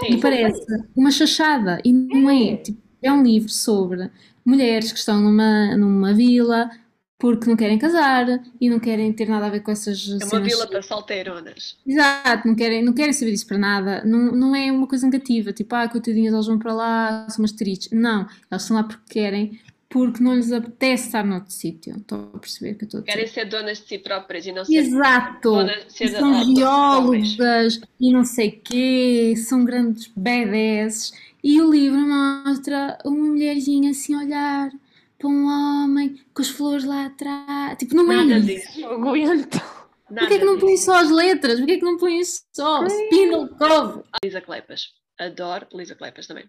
Sim. 0.00 0.14
E 0.14 0.20
parece 0.20 0.64
uma 0.96 1.10
chachada. 1.10 1.80
E 1.84 1.92
não 1.92 2.28
é. 2.30 2.52
É. 2.52 2.56
Tipo, 2.56 2.82
é 3.02 3.12
um 3.12 3.22
livro 3.22 3.48
sobre 3.50 4.10
mulheres 4.44 4.92
que 4.92 4.98
estão 4.98 5.20
numa, 5.20 5.76
numa 5.76 6.12
vila 6.14 6.70
porque 7.18 7.48
não 7.48 7.56
querem 7.56 7.78
casar 7.78 8.26
e 8.60 8.68
não 8.68 8.78
querem 8.78 9.10
ter 9.12 9.26
nada 9.28 9.46
a 9.46 9.48
ver 9.50 9.60
com 9.60 9.70
essas 9.70 10.06
É 10.08 10.24
uma 10.24 10.26
cenas. 10.26 10.46
vila 10.48 10.66
para 10.66 10.82
solteironas. 10.82 11.78
Exato, 11.86 12.46
não 12.46 12.54
querem, 12.54 12.84
não 12.84 12.92
querem 12.92 13.12
saber 13.12 13.30
disso 13.30 13.46
para 13.46 13.56
nada. 13.56 14.04
Não, 14.04 14.32
não 14.32 14.54
é 14.54 14.70
uma 14.70 14.86
coisa 14.86 15.06
negativa, 15.06 15.52
tipo, 15.52 15.74
ah, 15.74 15.88
coitadinhas, 15.88 16.34
elas 16.34 16.46
vão 16.46 16.58
para 16.58 16.74
lá, 16.74 17.26
são 17.30 17.42
umas 17.42 17.52
tristes. 17.52 17.90
Não, 17.92 18.26
elas 18.50 18.62
estão 18.62 18.76
lá 18.76 18.82
porque 18.84 19.00
querem, 19.08 19.58
porque 19.94 20.20
não 20.20 20.34
lhes 20.34 20.50
apetece 20.50 21.06
estar 21.06 21.24
noutro 21.24 21.52
sítio. 21.52 21.96
Estou 21.96 22.32
a 22.34 22.38
perceber 22.40 22.74
que 22.74 22.82
eu 22.82 22.86
estou 22.86 22.98
a 22.98 23.02
dizer. 23.04 23.12
Querem 23.12 23.28
ser 23.28 23.44
donas 23.44 23.78
de 23.78 23.86
si 23.86 23.98
próprias 24.00 24.44
e 24.44 24.50
não 24.50 24.64
ser 24.64 24.74
Exato! 24.74 25.50
donas, 25.52 25.84
ser 25.86 26.08
são 26.08 26.56
geólogas 26.56 27.80
e 28.00 28.12
não 28.12 28.24
sei 28.24 28.50
quê, 28.50 29.34
são 29.36 29.64
grandes 29.64 30.08
badass. 30.16 31.12
E 31.44 31.60
o 31.62 31.70
livro 31.70 32.00
mostra 32.00 32.98
uma 33.04 33.24
mulherzinha 33.24 33.92
assim 33.92 34.14
a 34.16 34.18
olhar 34.18 34.72
para 35.16 35.28
um 35.28 35.46
homem 35.46 36.20
com 36.34 36.42
as 36.42 36.48
flores 36.48 36.84
lá 36.84 37.06
atrás. 37.06 37.78
Tipo, 37.78 37.94
não 37.94 38.10
é 38.10 38.16
Nada 38.16 38.38
isso. 38.38 38.46
disso. 38.72 38.80
Não 38.80 38.94
aguento. 38.94 39.62
Nada 40.10 40.26
Porquê 40.26 40.34
é 40.34 40.38
que 40.40 40.44
não 40.44 40.58
põe 40.58 40.76
só 40.76 40.96
as 40.96 41.10
letras? 41.12 41.58
Porquê 41.60 41.74
é 41.74 41.78
que 41.78 41.84
não 41.84 41.98
põe 41.98 42.20
só 42.52 42.84
Spindle 42.84 43.48
Cove? 43.50 44.02
Lisa 44.24 44.40
Kleypas. 44.40 44.88
Adoro 45.20 45.68
Lisa 45.72 45.94
Kleypas 45.94 46.26
também. 46.26 46.46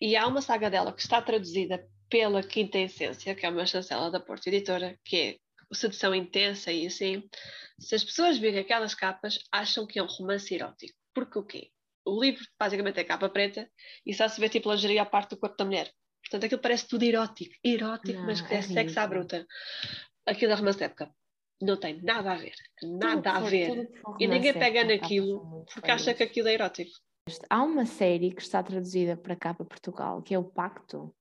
E 0.00 0.16
há 0.16 0.26
uma 0.26 0.40
saga 0.40 0.68
dela 0.68 0.92
que 0.92 1.00
está 1.00 1.22
traduzida 1.22 1.80
pela 2.12 2.42
Quinta 2.42 2.76
Essência, 2.78 3.34
que 3.34 3.46
é 3.46 3.48
uma 3.48 3.64
chancela 3.64 4.10
da 4.10 4.20
Porta 4.20 4.50
Editora, 4.50 4.98
que 5.02 5.16
é 5.16 5.36
Sedução 5.74 6.14
Intensa 6.14 6.70
e 6.70 6.86
assim. 6.86 7.26
Se 7.78 7.94
as 7.94 8.04
pessoas 8.04 8.36
virem 8.36 8.60
aquelas 8.60 8.94
capas, 8.94 9.38
acham 9.50 9.86
que 9.86 9.98
é 9.98 10.02
um 10.02 10.06
romance 10.06 10.54
erótico. 10.54 10.92
Porque 11.14 11.38
o 11.38 11.42
quê? 11.42 11.70
O 12.04 12.20
livro 12.22 12.44
basicamente 12.60 13.00
é 13.00 13.04
capa 13.04 13.30
preta 13.30 13.66
e 14.04 14.12
só 14.12 14.28
se 14.28 14.38
vê 14.38 14.50
tipo 14.50 14.70
lingerie 14.70 14.98
à 14.98 15.06
parte 15.06 15.30
do 15.30 15.38
corpo 15.38 15.56
da 15.56 15.64
mulher. 15.64 15.90
Portanto, 16.22 16.44
aquilo 16.44 16.60
parece 16.60 16.86
tudo 16.86 17.02
erótico. 17.02 17.54
Erótico, 17.64 18.18
Não, 18.18 18.26
mas 18.26 18.42
que 18.42 18.52
é 18.52 18.58
é 18.58 18.62
sexo 18.62 19.00
à 19.00 19.06
bruta. 19.06 19.46
Aquilo 20.26 20.52
é 20.52 20.54
romance 20.54 20.84
época. 20.84 21.10
Não 21.62 21.78
tem 21.80 22.02
nada 22.02 22.32
a 22.32 22.36
ver. 22.36 22.54
Nada 22.82 23.30
a 23.30 23.34
Tudo 23.36 23.44
for- 23.44 23.50
ver. 23.50 23.90
E 24.20 24.26
ninguém 24.26 24.52
pega 24.52 24.84
naquilo 24.84 25.64
porque 25.72 25.90
acha 25.90 26.12
que 26.12 26.22
aquilo 26.24 26.48
é 26.48 26.52
erótico. 26.54 26.90
Há 27.48 27.62
uma 27.62 27.86
série 27.86 28.32
que 28.34 28.42
está 28.42 28.62
traduzida 28.62 29.16
para 29.16 29.34
cá 29.34 29.54
para 29.54 29.64
Portugal, 29.64 30.20
que 30.22 30.34
é 30.34 30.38
o 30.38 30.44
Pacto. 30.44 31.14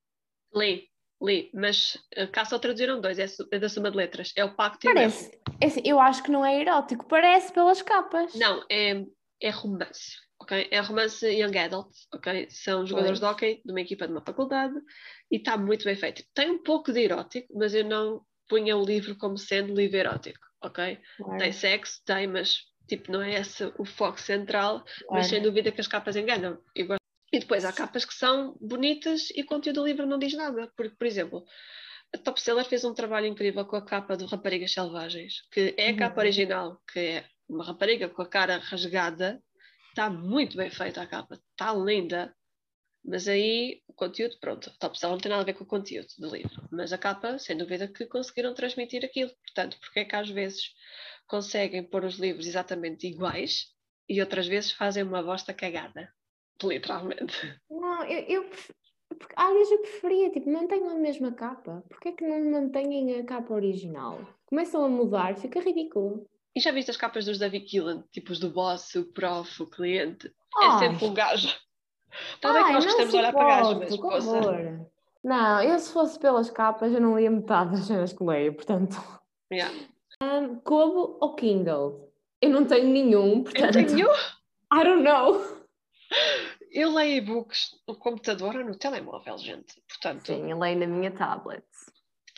Li, 0.53 0.89
li, 1.21 1.49
mas 1.53 1.95
uh, 2.17 2.27
cá 2.31 2.45
só 2.45 2.59
traduziram 2.59 2.99
dois, 2.99 3.19
é, 3.19 3.25
é 3.51 3.59
da 3.59 3.69
Suma 3.69 3.91
de 3.91 3.97
Letras. 3.97 4.33
É 4.35 4.43
o 4.43 4.53
Pacto 4.53 4.87
e 4.87 4.93
Parece. 4.93 5.39
é 5.59 5.65
assim, 5.65 5.81
eu 5.85 5.99
acho 5.99 6.23
que 6.23 6.31
não 6.31 6.45
é 6.45 6.59
erótico, 6.59 7.05
parece 7.07 7.53
pelas 7.53 7.81
capas. 7.81 8.33
Não, 8.35 8.63
é, 8.69 9.05
é 9.41 9.49
romance, 9.49 10.17
ok? 10.41 10.67
É 10.71 10.79
romance 10.79 11.25
young 11.25 11.57
adult, 11.57 11.89
ok? 12.13 12.47
São 12.49 12.85
jogadores 12.85 13.19
de 13.19 13.25
Pois. 13.25 13.33
hockey 13.33 13.61
de 13.65 13.71
uma 13.71 13.81
equipa 13.81 14.05
de 14.07 14.13
uma 14.13 14.21
faculdade 14.21 14.75
e 15.31 15.37
está 15.37 15.57
muito 15.57 15.85
bem 15.85 15.95
feito. 15.95 16.23
Tem 16.33 16.49
um 16.49 16.61
pouco 16.61 16.91
de 16.91 17.01
erótico, 17.01 17.47
mas 17.57 17.73
eu 17.73 17.85
não 17.85 18.21
punha 18.49 18.75
o 18.75 18.83
livro 18.83 19.17
como 19.17 19.37
sendo 19.37 19.73
livro 19.73 19.97
erótico, 19.97 20.45
ok? 20.61 20.99
Claro, 21.17 21.37
Tem 21.37 21.51
sexo, 21.53 22.01
tem, 22.05 22.27
mas 22.27 22.65
tipo, 22.87 23.09
não 23.09 23.21
é 23.21 23.39
esse 23.39 23.71
o 23.77 23.85
foco 23.85 24.19
central, 24.19 24.83
mas 24.85 25.07
claro. 25.07 25.23
sem 25.23 25.41
dúvida 25.41 25.71
que 25.71 25.79
as 25.79 25.87
capas 25.87 26.17
enganam. 26.17 26.59
Eu. 26.75 27.00
E 27.31 27.39
depois 27.39 27.63
há 27.63 27.71
capas 27.71 28.03
que 28.05 28.13
são 28.13 28.57
bonitas 28.59 29.29
e 29.35 29.41
o 29.41 29.45
conteúdo 29.45 29.81
do 29.81 29.87
livro 29.87 30.05
não 30.05 30.19
diz 30.19 30.33
nada. 30.33 30.71
Porque, 30.75 30.95
por 30.95 31.07
exemplo, 31.07 31.45
a 32.13 32.17
Top 32.17 32.39
Seller 32.41 32.65
fez 32.65 32.83
um 32.83 32.93
trabalho 32.93 33.25
incrível 33.27 33.65
com 33.65 33.77
a 33.77 33.85
capa 33.85 34.17
do 34.17 34.25
Raparigas 34.25 34.73
Selvagens, 34.73 35.41
que 35.51 35.73
é 35.77 35.89
a 35.89 35.95
capa 35.95 36.21
Uhum. 36.21 36.27
original, 36.27 36.81
que 36.91 36.99
é 36.99 37.25
uma 37.47 37.63
rapariga 37.65 38.09
com 38.09 38.21
a 38.21 38.27
cara 38.27 38.57
rasgada. 38.57 39.41
Está 39.89 40.09
muito 40.09 40.57
bem 40.57 40.69
feita 40.69 41.01
a 41.01 41.07
capa, 41.07 41.35
está 41.51 41.73
linda. 41.73 42.35
Mas 43.03 43.27
aí 43.27 43.81
o 43.87 43.93
conteúdo, 43.93 44.37
pronto, 44.39 44.69
a 44.69 44.73
Top 44.73 44.97
Seller 44.97 45.15
não 45.15 45.21
tem 45.21 45.29
nada 45.29 45.41
a 45.41 45.45
ver 45.45 45.53
com 45.53 45.63
o 45.63 45.67
conteúdo 45.67 46.07
do 46.19 46.29
livro. 46.35 46.67
Mas 46.71 46.93
a 46.93 46.97
capa, 46.97 47.39
sem 47.39 47.57
dúvida, 47.57 47.87
que 47.87 48.05
conseguiram 48.05 48.53
transmitir 48.53 49.03
aquilo. 49.03 49.31
Portanto, 49.43 49.77
porque 49.79 50.01
é 50.01 50.05
que 50.05 50.15
às 50.15 50.29
vezes 50.29 50.61
conseguem 51.27 51.83
pôr 51.89 52.03
os 52.05 52.15
livros 52.19 52.45
exatamente 52.45 53.07
iguais 53.07 53.67
e 54.07 54.19
outras 54.21 54.47
vezes 54.47 54.71
fazem 54.71 55.03
uma 55.03 55.23
bosta 55.23 55.53
cagada? 55.53 56.13
Literalmente. 56.63 57.59
Não, 57.69 58.03
eu, 58.03 58.19
eu 58.43 58.49
porque 59.17 59.35
às 59.35 59.53
vezes 59.53 59.71
eu 59.71 59.79
preferia, 59.79 60.29
tipo, 60.29 60.49
mantenham 60.51 60.89
a 60.89 60.95
mesma 60.95 61.31
capa. 61.31 61.83
Porquê 61.89 62.09
é 62.09 62.11
que 62.13 62.25
não 62.25 62.51
mantêm 62.51 63.19
a 63.19 63.23
capa 63.23 63.53
original? 63.53 64.19
Começam 64.45 64.83
a 64.83 64.89
mudar, 64.89 65.35
fica 65.37 65.59
ridículo. 65.59 66.25
E 66.55 66.59
já 66.59 66.71
viste 66.71 66.91
as 66.91 66.97
capas 66.97 67.25
dos 67.25 67.39
David 67.39 67.65
Killen? 67.65 68.03
Tipo 68.11 68.31
os 68.31 68.39
do 68.39 68.49
boss, 68.49 68.95
o 68.95 69.05
prof, 69.05 69.63
o 69.63 69.67
cliente? 69.67 70.27
É 70.27 70.65
Ai, 70.65 70.79
sempre 70.79 71.05
um 71.05 71.13
gajo. 71.13 71.47
Está 72.35 72.51
bem 72.53 72.65
que 72.65 72.73
nós 72.73 72.85
gostamos 72.85 73.11
de 73.11 73.17
olhar 73.17 73.33
para 73.33 73.45
gajos, 73.45 73.73
mas 73.75 73.97
poça. 73.97 74.89
Não, 75.23 75.63
eu 75.63 75.79
se 75.79 75.93
fosse 75.93 76.19
pelas 76.19 76.49
capas 76.49 76.91
eu 76.91 76.99
não 76.99 77.17
lia 77.17 77.31
metade 77.31 77.71
das 77.71 77.85
cenas 77.85 78.11
que 78.11 78.23
leio, 78.23 78.53
portanto. 78.53 78.97
Yeah. 79.51 79.73
Kobo 80.63 81.17
ou 81.21 81.35
Kindle? 81.35 82.11
Eu 82.41 82.49
não 82.49 82.65
tenho 82.65 82.89
nenhum, 82.89 83.37
Eu 83.37 83.43
portanto. 83.43 83.73
tenho 83.73 83.93
nenhum. 83.93 84.11
I 84.73 84.83
don't 84.83 85.03
know. 85.03 85.60
Eu 86.71 86.93
leio 86.93 87.17
e-books 87.17 87.71
no 87.87 87.95
computador 87.95 88.55
ou 88.55 88.63
no 88.65 88.77
telemóvel, 88.77 89.37
gente. 89.37 89.81
Portanto, 89.87 90.27
Sim, 90.27 90.49
eu 90.49 90.57
leio 90.57 90.79
na 90.79 90.87
minha 90.87 91.11
tablet. 91.11 91.63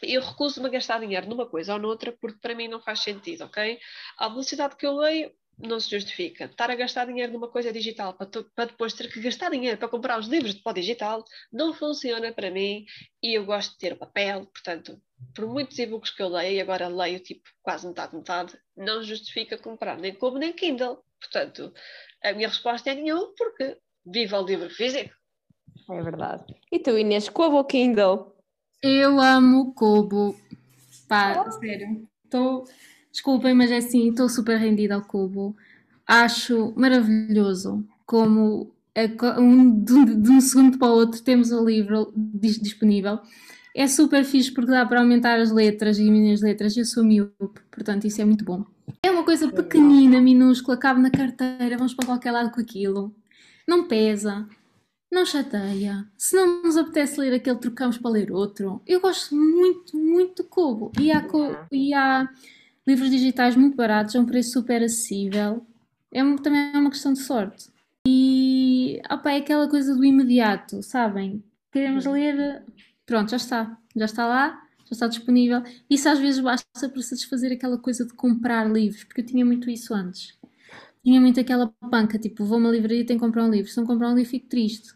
eu 0.01 0.21
recuso-me 0.21 0.67
a 0.67 0.71
gastar 0.71 0.99
dinheiro 0.99 1.27
numa 1.27 1.47
coisa 1.47 1.73
ou 1.73 1.79
noutra 1.79 2.11
porque 2.11 2.39
para 2.39 2.55
mim 2.55 2.67
não 2.67 2.81
faz 2.81 2.99
sentido, 3.01 3.45
ok? 3.45 3.79
A 4.17 4.27
velocidade 4.29 4.75
que 4.75 4.85
eu 4.85 4.95
leio 4.95 5.31
não 5.57 5.79
se 5.79 5.89
justifica. 5.91 6.45
Estar 6.45 6.69
a 6.71 6.75
gastar 6.75 7.05
dinheiro 7.05 7.31
numa 7.33 7.47
coisa 7.47 7.71
digital 7.71 8.13
para, 8.13 8.25
tu- 8.27 8.49
para 8.55 8.65
depois 8.65 8.93
ter 8.93 9.11
que 9.11 9.21
gastar 9.21 9.51
dinheiro 9.51 9.77
para 9.77 9.87
comprar 9.87 10.19
os 10.19 10.27
livros 10.27 10.53
de 10.55 10.61
pó 10.61 10.71
digital 10.71 11.23
não 11.51 11.73
funciona 11.73 12.31
para 12.33 12.49
mim 12.51 12.85
e 13.21 13.37
eu 13.37 13.45
gosto 13.45 13.71
de 13.73 13.77
ter 13.77 13.93
o 13.93 13.97
papel, 13.97 14.45
portanto, 14.47 14.99
por 15.35 15.47
muitos 15.47 15.77
e-books 15.79 16.09
que 16.11 16.21
eu 16.21 16.27
leio, 16.27 16.55
e 16.57 16.61
agora 16.61 16.87
leio 16.87 17.19
tipo 17.19 17.43
quase 17.61 17.87
metade, 17.87 18.15
metade, 18.15 18.57
não 18.75 19.03
justifica 19.03 19.57
comprar 19.57 19.97
nem 19.97 20.13
como 20.13 20.37
nem 20.37 20.51
Kindle. 20.53 21.03
Portanto, 21.19 21.73
a 22.23 22.33
minha 22.33 22.49
resposta 22.49 22.89
é 22.91 22.95
nenhum 22.95 23.33
porque 23.37 23.77
viva 24.05 24.41
o 24.41 24.45
livro 24.45 24.69
físico. 24.69 25.13
É 25.89 26.01
verdade. 26.01 26.43
E 26.71 26.79
tu, 26.79 26.97
Inês, 26.97 27.29
Kobo 27.29 27.55
ou 27.57 27.63
Kindle? 27.63 28.35
Eu 28.81 29.19
amo 29.21 29.61
o 29.61 29.73
Kobo. 29.73 30.35
Pá, 31.07 31.49
sério. 31.51 32.07
Estou. 32.25 32.65
Desculpem, 33.13 33.53
mas 33.53 33.71
é 33.71 33.77
assim, 33.77 34.09
estou 34.09 34.27
super 34.27 34.57
rendida 34.57 34.95
ao 34.95 35.03
Kobo. 35.03 35.55
Acho 36.05 36.73
maravilhoso 36.75 37.85
como 38.05 38.71
a 38.95 39.07
co- 39.07 39.39
um, 39.39 39.79
de, 39.83 39.93
um- 39.93 40.21
de 40.21 40.29
um 40.31 40.41
segundo 40.41 40.77
para 40.77 40.89
o 40.89 40.95
outro 40.95 41.21
temos 41.21 41.51
o 41.51 41.63
livro 41.63 42.11
dis- 42.15 42.59
disponível. 42.59 43.19
É 43.75 43.87
super 43.87 44.23
fixe 44.25 44.51
porque 44.51 44.71
dá 44.71 44.85
para 44.85 44.99
aumentar 44.99 45.39
as 45.39 45.51
letras 45.51 45.97
e 45.97 46.03
diminuir 46.03 46.33
as 46.33 46.41
letras. 46.41 46.75
Eu 46.75 46.85
sou 46.85 47.03
miúpe, 47.03 47.61
portanto 47.71 48.05
isso 48.05 48.21
é 48.21 48.25
muito 48.25 48.43
bom. 48.43 48.65
É 49.01 49.09
uma 49.11 49.23
coisa 49.23 49.49
pequenina, 49.51 50.19
minúscula, 50.19 50.75
cabe 50.77 50.99
na 51.01 51.09
carteira, 51.09 51.77
vamos 51.77 51.93
para 51.93 52.05
qualquer 52.05 52.31
lado 52.31 52.51
com 52.51 52.59
aquilo. 52.61 53.13
Não 53.67 53.87
pesa, 53.87 54.47
não 55.11 55.25
chateia. 55.25 56.05
Se 56.17 56.35
não 56.35 56.63
nos 56.63 56.77
apetece 56.77 57.19
ler 57.19 57.33
aquele, 57.33 57.57
trocamos 57.57 57.97
para 57.97 58.11
ler 58.11 58.31
outro. 58.31 58.81
Eu 58.85 58.99
gosto 58.99 59.35
muito, 59.35 59.95
muito 59.97 60.43
do 60.43 60.49
Kobo. 60.49 60.91
E 60.99 61.11
há, 61.11 61.25
e 61.71 61.93
há 61.93 62.27
livros 62.85 63.09
digitais 63.09 63.55
muito 63.55 63.75
baratos, 63.75 64.15
a 64.15 64.19
um 64.19 64.25
preço 64.25 64.51
super 64.53 64.83
acessível. 64.83 65.65
É, 66.11 66.21
também 66.37 66.71
é 66.73 66.77
uma 66.77 66.89
questão 66.89 67.13
de 67.13 67.19
sorte. 67.19 67.71
E 68.07 69.01
opa, 69.09 69.31
é 69.31 69.37
aquela 69.37 69.67
coisa 69.69 69.95
do 69.95 70.03
imediato, 70.03 70.83
sabem? 70.83 71.43
Queremos 71.71 72.05
ler, 72.05 72.63
pronto, 73.05 73.31
já 73.31 73.37
está. 73.37 73.77
Já 73.95 74.05
está 74.05 74.27
lá, 74.27 74.61
já 74.85 74.91
está 74.91 75.07
disponível. 75.07 75.63
Isso 75.89 76.09
às 76.09 76.19
vezes 76.19 76.39
basta 76.39 76.89
para 76.89 77.01
satisfazer 77.01 77.51
aquela 77.51 77.77
coisa 77.77 78.05
de 78.05 78.13
comprar 78.13 78.69
livros, 78.69 79.03
porque 79.03 79.21
eu 79.21 79.25
tinha 79.25 79.45
muito 79.45 79.69
isso 79.69 79.93
antes. 79.93 80.37
Tinha 81.03 81.19
muito 81.19 81.39
aquela 81.39 81.73
panca, 81.89 82.17
tipo, 82.17 82.45
vou 82.45 82.57
a 82.57 82.59
uma 82.59 82.71
livraria 82.71 83.01
e 83.01 83.05
tenho 83.05 83.19
que 83.19 83.25
comprar 83.25 83.45
um 83.45 83.51
livro. 83.51 83.69
Se 83.71 83.77
não 83.77 83.85
comprar 83.85 84.09
um 84.09 84.15
livro, 84.15 84.29
fico 84.29 84.47
triste. 84.47 84.93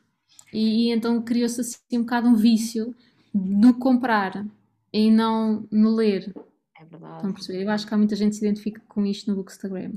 E, 0.54 0.88
e 0.88 0.92
então 0.92 1.22
criou-se 1.22 1.62
assim 1.62 1.78
um 1.94 2.02
bocado 2.02 2.28
um 2.28 2.36
vício 2.36 2.96
no 3.34 3.74
comprar 3.74 4.46
e 4.92 5.12
não 5.12 5.66
no 5.72 5.96
ler. 5.96 6.34
É 6.80 6.86
verdade. 6.86 7.16
Estão 7.16 7.30
a 7.30 7.34
perceber? 7.34 7.64
Eu 7.64 7.70
acho 7.72 7.88
que 7.88 7.94
há 7.94 7.98
muita 7.98 8.16
gente 8.16 8.32
que 8.32 8.38
se 8.38 8.46
identifica 8.46 8.82
com 8.88 9.06
isto 9.06 9.30
no 9.30 9.38
Bookstagram. 9.38 9.94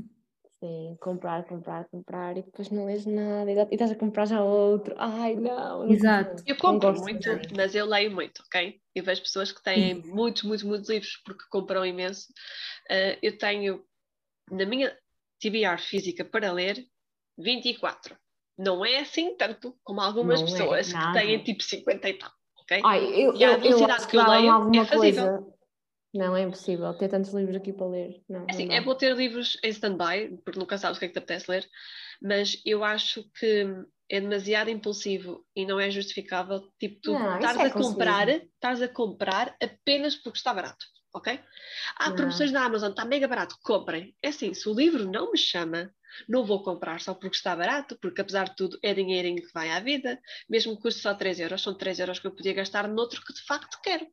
Sim, 0.63 0.97
comprar, 1.01 1.45
comprar, 1.45 1.87
comprar 1.89 2.37
e 2.37 2.43
depois 2.43 2.71
não 2.71 2.85
lês 2.85 3.07
nada 3.07 3.51
e 3.51 3.55
e 3.57 3.69
estás 3.73 3.91
a 3.91 3.95
comprar 3.95 4.27
já 4.27 4.43
outro. 4.43 4.95
Ai, 4.99 5.35
não. 5.35 5.87
não 5.87 5.93
Exato. 5.93 6.31
consigo. 6.31 6.51
Eu 6.51 6.57
compro 6.57 6.93
muito, 7.01 7.29
mas 7.57 7.75
eu 7.75 7.87
leio 7.87 8.11
muito, 8.11 8.43
ok? 8.43 8.79
Eu 8.95 9.03
vejo 9.03 9.23
pessoas 9.23 9.53
que 9.53 9.63
têm 9.63 9.95
muitos, 9.95 10.43
muitos, 10.43 10.65
muitos 10.65 10.91
livros 10.91 11.17
porque 11.25 11.45
compram 11.51 11.85
imenso. 11.85 12.27
Ah, 12.91 13.17
eu 13.23 13.39
tenho, 13.39 13.83
na 14.51 14.67
minha 14.67 14.95
TBR 15.41 15.79
física 15.81 16.27
para 16.27 16.53
ler, 16.53 16.85
24. 17.39 18.15
Não 18.59 18.85
é 18.85 18.99
assim 18.99 19.35
tanto 19.39 19.75
como 19.83 20.03
algumas 20.03 20.43
Não 20.43 20.49
é 20.49 20.51
pessoas 20.51 20.89
que 20.89 20.93
nada. 20.93 21.19
têm 21.21 21.43
tipo 21.43 21.63
50 21.63 22.07
e 22.07 22.15
tal, 22.19 22.31
ok? 22.61 22.83
Ai, 22.85 23.05
eu, 23.25 23.35
E 23.35 23.45
a 23.45 23.53
eu, 23.53 23.53
eu 23.53 23.59
velocidade 23.61 23.93
acho 23.93 24.09
que 24.09 24.17
eu 24.19 24.29
leio 24.29 24.53
alguma 24.53 24.83
é 24.83 24.85
fazível. 24.85 25.25
coisa. 25.25 25.60
Não, 26.13 26.37
é 26.37 26.43
impossível 26.43 26.93
ter 26.95 27.09
tantos 27.09 27.33
livros 27.33 27.57
aqui 27.57 27.73
para 27.73 27.87
ler. 27.87 28.23
Não, 28.29 28.47
Assim, 28.49 28.67
não 28.67 28.75
é 28.75 28.81
bom 28.81 28.95
ter 28.95 29.17
livros 29.17 29.57
em 29.63 29.69
stand-by, 29.69 30.39
porque 30.45 30.59
nunca 30.59 30.77
sabes 30.77 30.97
o 30.97 31.01
que 31.01 31.07
é 31.07 31.09
que 31.09 31.15
te 31.15 31.19
apetece 31.19 31.51
ler, 31.51 31.69
mas 32.21 32.61
eu 32.65 32.83
acho 32.83 33.25
que 33.39 33.67
é 34.11 34.21
demasiado 34.21 34.71
impulsivo 34.71 35.47
e 35.55 35.65
não 35.65 35.79
é 35.79 35.91
justificável, 35.91 36.61
tipo, 36.79 37.01
tu 37.01 37.13
Não, 37.13 37.37
estás 37.37 37.57
é 37.59 37.67
a 37.67 37.71
comprar, 37.71 38.29
estás 38.29 38.83
a 38.83 38.89
comprar 38.89 39.57
apenas 39.63 40.17
porque 40.17 40.39
está 40.39 40.53
barato. 40.53 40.85
ok? 41.15 41.41
Há 41.97 42.09
Não. 42.11 42.17
promoções 42.17 42.51
na 42.51 42.65
Amazon, 42.65 42.91
está 42.91 43.05
mega 43.05 43.29
barato, 43.29 43.57
comprem. 43.63 44.17
É 44.23 44.29
assim, 44.29 44.53
se 44.53 44.69
o 44.69 44.75
livro 44.75 45.11
não 45.11 45.31
me 45.31 45.39
chama, 45.39 45.93
não 46.29 46.45
vou 46.45 46.63
comprar 46.63 47.01
só 47.01 47.15
porque 47.15 47.37
está 47.37 47.55
barato, 47.55 47.97
porque 48.01 48.21
apesar 48.21 48.49
de 48.49 48.57
tudo 48.57 48.79
é 48.83 48.93
dinheirinho 48.93 49.43
que 49.43 49.53
vai 49.55 49.71
à 49.71 49.79
vida, 49.81 50.19
mesmo 50.49 50.75
que 50.77 50.83
custe 50.83 51.01
só 51.03 51.15
3 51.15 51.39
euros, 51.39 51.63
são 51.63 51.77
3 51.77 52.01
euros 52.01 52.19
que 52.19 52.27
eu 52.27 52.35
podia 52.35 52.53
gastar 52.53 52.89
noutro 52.89 53.23
que 53.25 53.33
de 53.33 53.43
facto 53.45 53.79
quero. 53.83 54.07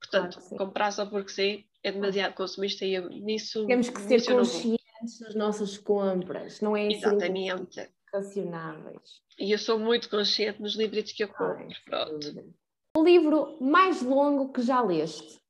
Portanto, 0.00 0.40
sim. 0.40 0.56
comprar 0.56 0.90
só 0.90 1.06
porque 1.06 1.30
sim 1.30 1.64
é 1.82 1.92
demasiado 1.92 2.34
consumista 2.34 2.84
e 2.84 2.98
nisso, 3.20 3.66
Temos 3.66 3.88
que 3.88 4.00
ser 4.00 4.24
conscientes 4.24 5.20
das 5.20 5.34
nossas 5.34 5.78
compras, 5.78 6.60
não 6.60 6.76
é 6.76 6.88
assim 6.88 6.96
Exatamente. 6.96 7.90
racionáveis. 8.12 9.22
E 9.38 9.52
eu 9.52 9.58
sou 9.58 9.78
muito 9.78 10.10
consciente 10.10 10.60
nos 10.60 10.74
livretos 10.74 11.12
que 11.12 11.24
eu 11.24 11.28
Ai, 11.28 11.34
compro. 11.36 11.74
sem 11.74 11.84
Pronto. 11.84 12.54
O 12.96 13.04
livro 13.04 13.56
mais 13.60 14.02
longo 14.02 14.52
que 14.52 14.62
já 14.62 14.82
leste? 14.82 15.40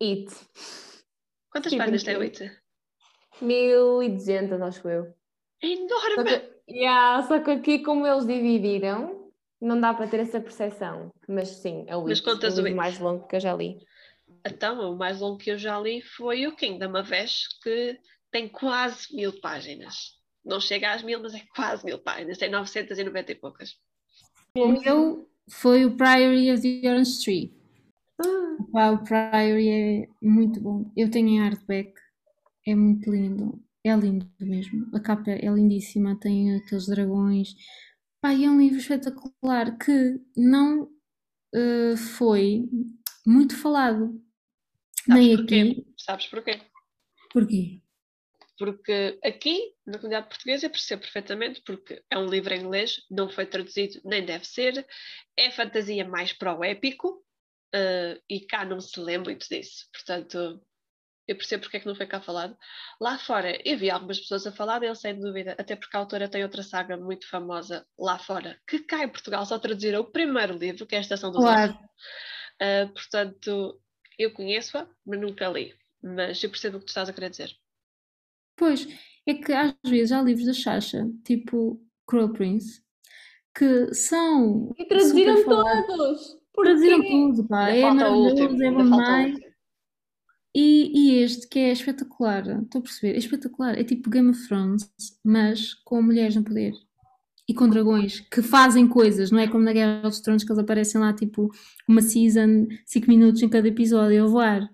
It. 0.00 0.32
Quantas 1.50 1.74
páginas 1.74 2.02
tem 2.02 2.16
o. 2.16 2.22
It? 2.22 2.50
1200, 3.40 4.60
acho 4.62 4.88
eu. 4.88 5.14
É 5.62 5.66
Só 5.66 5.72
enorme! 5.72 6.24
que, 6.24 6.72
yeah, 6.72 7.22
só 7.26 7.40
que 7.40 7.50
aqui, 7.50 7.78
como 7.80 8.06
eles 8.06 8.26
dividiram, 8.26 9.32
não 9.60 9.80
dá 9.80 9.92
para 9.92 10.06
ter 10.06 10.20
essa 10.20 10.40
percepção. 10.40 11.10
Mas 11.28 11.48
sim, 11.48 11.84
é 11.88 11.96
o 11.96 12.02
Mas 12.04 12.18
It, 12.18 12.22
contas 12.22 12.58
o 12.58 12.62
livro 12.62 12.76
mais 12.76 12.98
longo 12.98 13.26
que 13.26 13.36
eu 13.36 13.40
já 13.40 13.54
li. 13.54 13.78
Então, 14.46 14.92
o 14.92 14.96
mais 14.96 15.20
longo 15.20 15.38
que 15.38 15.50
eu 15.50 15.58
já 15.58 15.78
li 15.80 16.02
foi 16.02 16.46
o 16.46 16.54
Kingdom 16.54 16.98
of 16.98 17.14
Ash, 17.14 17.48
que 17.62 17.98
tem 18.30 18.48
quase 18.48 19.14
mil 19.14 19.32
páginas. 19.40 20.18
Não 20.44 20.60
chega 20.60 20.92
às 20.92 21.02
mil, 21.02 21.20
mas 21.20 21.34
é 21.34 21.42
quase 21.54 21.84
mil 21.84 21.98
páginas. 21.98 22.36
Tem 22.36 22.50
990 22.50 23.32
e 23.32 23.34
poucas. 23.34 23.78
O 24.56 24.68
meu 24.68 25.28
foi 25.48 25.84
o 25.86 25.96
Priory 25.96 26.52
of 26.52 26.62
the 26.62 26.88
Orange 26.88 27.22
Tree. 27.22 27.54
Ah, 28.74 28.90
o 28.92 29.02
Priory 29.02 29.68
é 29.68 30.08
muito 30.20 30.60
bom. 30.60 30.90
Eu 30.96 31.10
tenho 31.10 31.28
em 31.28 31.40
hardback, 31.40 31.92
é 32.66 32.74
muito 32.74 33.10
lindo. 33.10 33.62
É 33.82 33.94
lindo 33.94 34.30
mesmo. 34.40 34.88
A 34.94 35.00
capa 35.00 35.30
é 35.30 35.46
lindíssima, 35.46 36.18
tem 36.18 36.54
aqueles 36.56 36.86
dragões. 36.86 37.54
E 38.24 38.44
é 38.44 38.50
um 38.50 38.58
livro 38.58 38.78
espetacular 38.78 39.76
que 39.76 40.18
não 40.34 40.88
eh, 41.54 41.96
foi 41.96 42.68
muito 43.26 43.56
falado. 43.56 44.20
Sabes 45.06 45.26
Nem 45.26 45.36
porquê? 45.36 45.54
aqui. 45.60 45.94
Sabes 45.98 46.26
porquê? 46.26 46.60
Porquê? 47.32 47.80
Porque 48.56 49.18
aqui, 49.24 49.74
na 49.84 49.98
comunidade 49.98 50.28
portuguesa, 50.28 50.66
eu 50.66 50.70
percebo 50.70 51.02
perfeitamente, 51.02 51.60
porque 51.62 52.02
é 52.08 52.16
um 52.16 52.26
livro 52.26 52.54
em 52.54 52.60
inglês, 52.60 53.02
não 53.10 53.28
foi 53.28 53.46
traduzido, 53.46 54.00
nem 54.04 54.24
deve 54.24 54.44
ser, 54.46 54.86
é 55.36 55.50
fantasia 55.50 56.06
mais 56.06 56.32
para 56.32 56.56
o 56.56 56.62
épico, 56.62 57.24
eh, 57.74 58.20
e 58.30 58.40
cá 58.40 58.64
não 58.64 58.80
se 58.80 59.00
lê 59.00 59.18
muito 59.18 59.48
disso. 59.48 59.86
Portanto, 59.92 60.62
eu 61.26 61.36
percebo 61.36 61.62
porque 61.64 61.78
é 61.78 61.80
que 61.80 61.86
não 61.86 61.96
foi 61.96 62.06
cá 62.06 62.20
falado. 62.20 62.56
Lá 63.00 63.18
fora, 63.18 63.58
eu 63.68 63.76
vi 63.76 63.90
algumas 63.90 64.20
pessoas 64.20 64.46
a 64.46 64.52
falar 64.52 64.78
dele, 64.78 64.94
sem 64.94 65.18
dúvida, 65.18 65.56
até 65.58 65.74
porque 65.74 65.96
a 65.96 66.00
autora 66.00 66.28
tem 66.28 66.44
outra 66.44 66.62
saga 66.62 66.96
muito 66.96 67.28
famosa 67.28 67.84
lá 67.98 68.18
fora, 68.18 68.60
que 68.68 68.78
cá 68.80 69.02
em 69.02 69.08
Portugal 69.08 69.44
só 69.44 69.58
traduziram 69.58 70.02
o 70.02 70.10
primeiro 70.12 70.56
livro, 70.56 70.86
que 70.86 70.94
é 70.94 70.98
a 70.98 71.00
Estação 71.00 71.32
dos 71.32 71.42
Claro. 71.42 71.76
Eh, 72.60 72.86
portanto, 72.86 73.80
eu 74.18 74.32
conheço-a, 74.32 74.88
mas 75.04 75.20
nunca 75.20 75.48
li. 75.48 75.74
Mas 76.02 76.42
eu 76.42 76.50
percebo 76.50 76.76
o 76.76 76.80
que 76.80 76.86
tu 76.86 76.90
estás 76.90 77.08
a 77.08 77.12
querer 77.12 77.30
dizer. 77.30 77.56
Pois, 78.56 78.86
é 79.26 79.34
que 79.34 79.52
às 79.52 79.74
vezes 79.84 80.12
há 80.12 80.22
livros 80.22 80.46
da 80.46 80.54
Sasha, 80.54 81.10
tipo 81.24 81.80
Crow 82.06 82.32
Prince, 82.32 82.82
que 83.54 83.92
são 83.94 84.72
E 84.78 84.84
traduziram 84.84 85.44
todos! 85.44 86.38
Traduziram 86.54 87.02
tudo, 87.02 87.48
pá, 87.48 87.68
é 87.70 87.82
maravilhoso, 87.82 88.62
é 88.62 88.70
último. 88.70 89.54
E, 90.56 90.92
e 90.94 91.22
este 91.22 91.48
que 91.48 91.58
é 91.58 91.72
espetacular, 91.72 92.46
estou 92.62 92.78
a 92.78 92.82
perceber, 92.82 93.14
é 93.14 93.18
espetacular, 93.18 93.76
é 93.76 93.82
tipo 93.82 94.08
Game 94.08 94.30
of 94.30 94.46
Thrones, 94.46 94.88
mas 95.24 95.74
com 95.74 96.00
mulheres 96.00 96.36
no 96.36 96.44
poder 96.44 96.74
e 97.48 97.54
com 97.54 97.68
dragões 97.68 98.20
que 98.20 98.42
fazem 98.42 98.88
coisas, 98.88 99.30
não 99.30 99.38
é 99.38 99.46
como 99.48 99.64
na 99.64 99.72
Guerra 99.72 100.02
dos 100.02 100.20
Tronos 100.20 100.44
que 100.44 100.50
eles 100.52 100.62
aparecem 100.62 101.00
lá 101.00 101.12
tipo 101.12 101.50
uma 101.88 102.00
season, 102.02 102.66
5 102.86 103.08
minutos 103.08 103.42
em 103.42 103.48
cada 103.48 103.68
episódio 103.68 104.24
a 104.24 104.26
voar. 104.28 104.68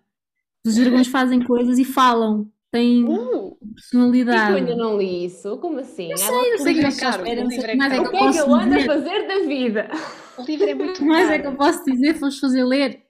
Os 0.67 0.77
dragões 0.77 1.07
fazem 1.09 1.43
coisas 1.45 1.79
e 1.79 1.85
falam, 1.85 2.51
têm 2.71 3.05
Uh, 3.05 3.59
E 3.61 3.67
eu 3.67 3.75
personalidade. 3.75 4.55
ainda 4.57 4.77
não 4.77 4.99
li 4.99 5.25
isso. 5.25 5.59
Como 5.59 5.79
assim? 5.81 6.11
Eu 6.11 6.19
sei, 6.19 6.53
eu 6.55 6.59
sei 6.59 6.75
que 6.75 6.81
é 6.81 6.87
à 6.89 6.97
caro, 6.97 7.23
espera, 7.23 7.41
o 7.41 7.45
não 7.45 7.51
sei 7.51 7.61
o 7.61 7.67
é 7.67 7.77
que 7.77 7.77
mais 7.77 7.93
é 7.93 7.99
que. 7.99 8.03
O 8.03 8.07
eu 8.07 8.11
que 8.11 8.17
é 8.17 8.21
que 8.21 8.25
posso 8.27 8.39
eu 8.39 8.55
ando 8.55 8.75
a 8.77 8.81
fazer 8.81 9.27
da 9.29 9.39
vida? 9.47 9.91
o 10.39 10.43
livro 10.43 10.69
é 10.69 10.75
muito 10.75 11.05
Mais 11.05 11.29
é 11.31 11.39
que 11.39 11.47
eu 11.47 11.57
posso 11.57 11.85
dizer, 11.85 12.15
vamos 12.15 12.39
fazer 12.39 12.65
ler. 12.65 13.05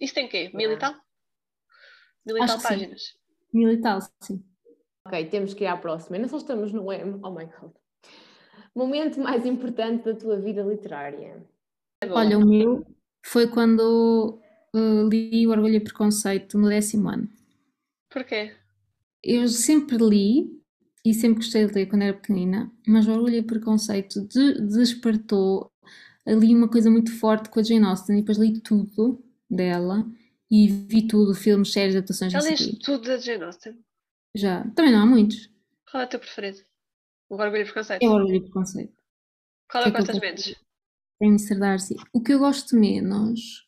Isso 0.00 0.14
tem 0.14 0.28
quê? 0.28 0.50
Mil 0.54 0.70
e 0.72 0.76
tal? 0.78 0.94
Mil 2.26 2.36
e 2.36 2.40
Acho 2.40 2.46
tal 2.46 2.56
que 2.58 2.62
sim. 2.68 2.68
páginas. 2.74 3.02
Mil 3.52 3.70
e 3.70 3.80
tal, 3.80 3.98
sim. 4.20 4.44
Ok, 5.06 5.24
temos 5.26 5.54
que 5.54 5.64
ir 5.64 5.66
à 5.66 5.76
próxima. 5.76 6.16
Ainda 6.16 6.28
só 6.28 6.36
estamos 6.36 6.72
no 6.72 6.92
M. 6.92 7.18
Oh 7.22 7.30
my 7.30 7.46
god. 7.46 7.72
Momento 8.78 9.18
mais 9.18 9.44
importante 9.44 10.04
da 10.04 10.14
tua 10.14 10.36
vida 10.38 10.62
literária. 10.62 11.44
É. 12.00 12.08
Olha, 12.12 12.38
o 12.38 12.46
meu 12.46 12.86
foi 13.26 13.48
quando 13.48 14.40
uh, 14.72 15.08
li 15.08 15.44
o 15.48 15.50
Orgulho 15.50 15.74
e 15.74 15.80
Preconceito 15.80 16.56
no 16.56 16.68
décimo 16.68 17.08
ano. 17.08 17.28
Porquê? 18.08 18.54
Eu 19.20 19.48
sempre 19.48 19.96
li 19.96 20.62
e 21.04 21.12
sempre 21.12 21.38
gostei 21.38 21.66
de 21.66 21.74
ler 21.74 21.86
quando 21.86 22.02
era 22.02 22.14
pequenina, 22.14 22.70
mas 22.86 23.08
o 23.08 23.10
Orgulho 23.10 23.34
e 23.34 23.42
Preconceito 23.42 24.20
de- 24.28 24.60
despertou 24.68 25.72
ali 26.24 26.54
uma 26.54 26.68
coisa 26.68 26.88
muito 26.88 27.10
forte 27.18 27.48
com 27.48 27.58
a 27.58 27.62
Jane 27.64 27.84
Austen 27.84 28.16
e 28.16 28.20
depois 28.20 28.38
li 28.38 28.60
tudo 28.60 29.20
dela 29.50 30.06
e 30.48 30.68
vi 30.68 31.04
tudo, 31.08 31.34
filmes, 31.34 31.72
séries, 31.72 31.96
adaptações, 31.96 32.32
Já 32.32 32.40
leste 32.40 32.78
tudo 32.78 33.08
da 33.08 33.16
Jane 33.18 33.42
Austen? 33.42 33.76
Já. 34.36 34.62
Também 34.70 34.92
não 34.92 35.02
há 35.02 35.06
muitos. 35.06 35.50
Qual 35.90 36.02
é 36.02 36.06
o 36.06 36.08
teu 36.08 36.20
preferido? 36.20 36.67
O 37.30 37.34
Orgulho 37.36 37.62
e 37.62 37.64
Preconceito? 37.64 38.02
É 38.02 38.08
o 38.08 38.12
Orgulho 38.12 38.36
e 38.36 38.40
Preconceito. 38.40 38.96
Qual 39.70 39.84
é 39.84 39.88
é 39.88 39.90
que 39.90 39.96
que 39.96 40.02
eu 40.02 40.06
gostas 40.06 40.18
prefiro? 40.18 40.58
menos? 41.20 41.42
Mr. 41.50 41.58
Darcy. 41.58 41.96
O 42.12 42.22
que 42.22 42.32
eu 42.32 42.38
gosto 42.38 42.76
menos. 42.76 43.66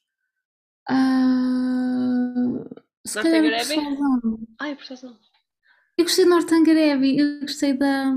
Ah, 0.89 2.35
se 3.07 3.17
Northanger 3.17 3.67
calhar. 3.67 4.21
Ai. 4.61 4.79
Eu 5.99 6.05
gostei 6.05 6.25
de 6.25 6.31
Northanger 6.31 6.95
Abbey, 6.97 7.19
eu 7.19 7.41
gostei 7.43 7.75
da, 7.75 8.13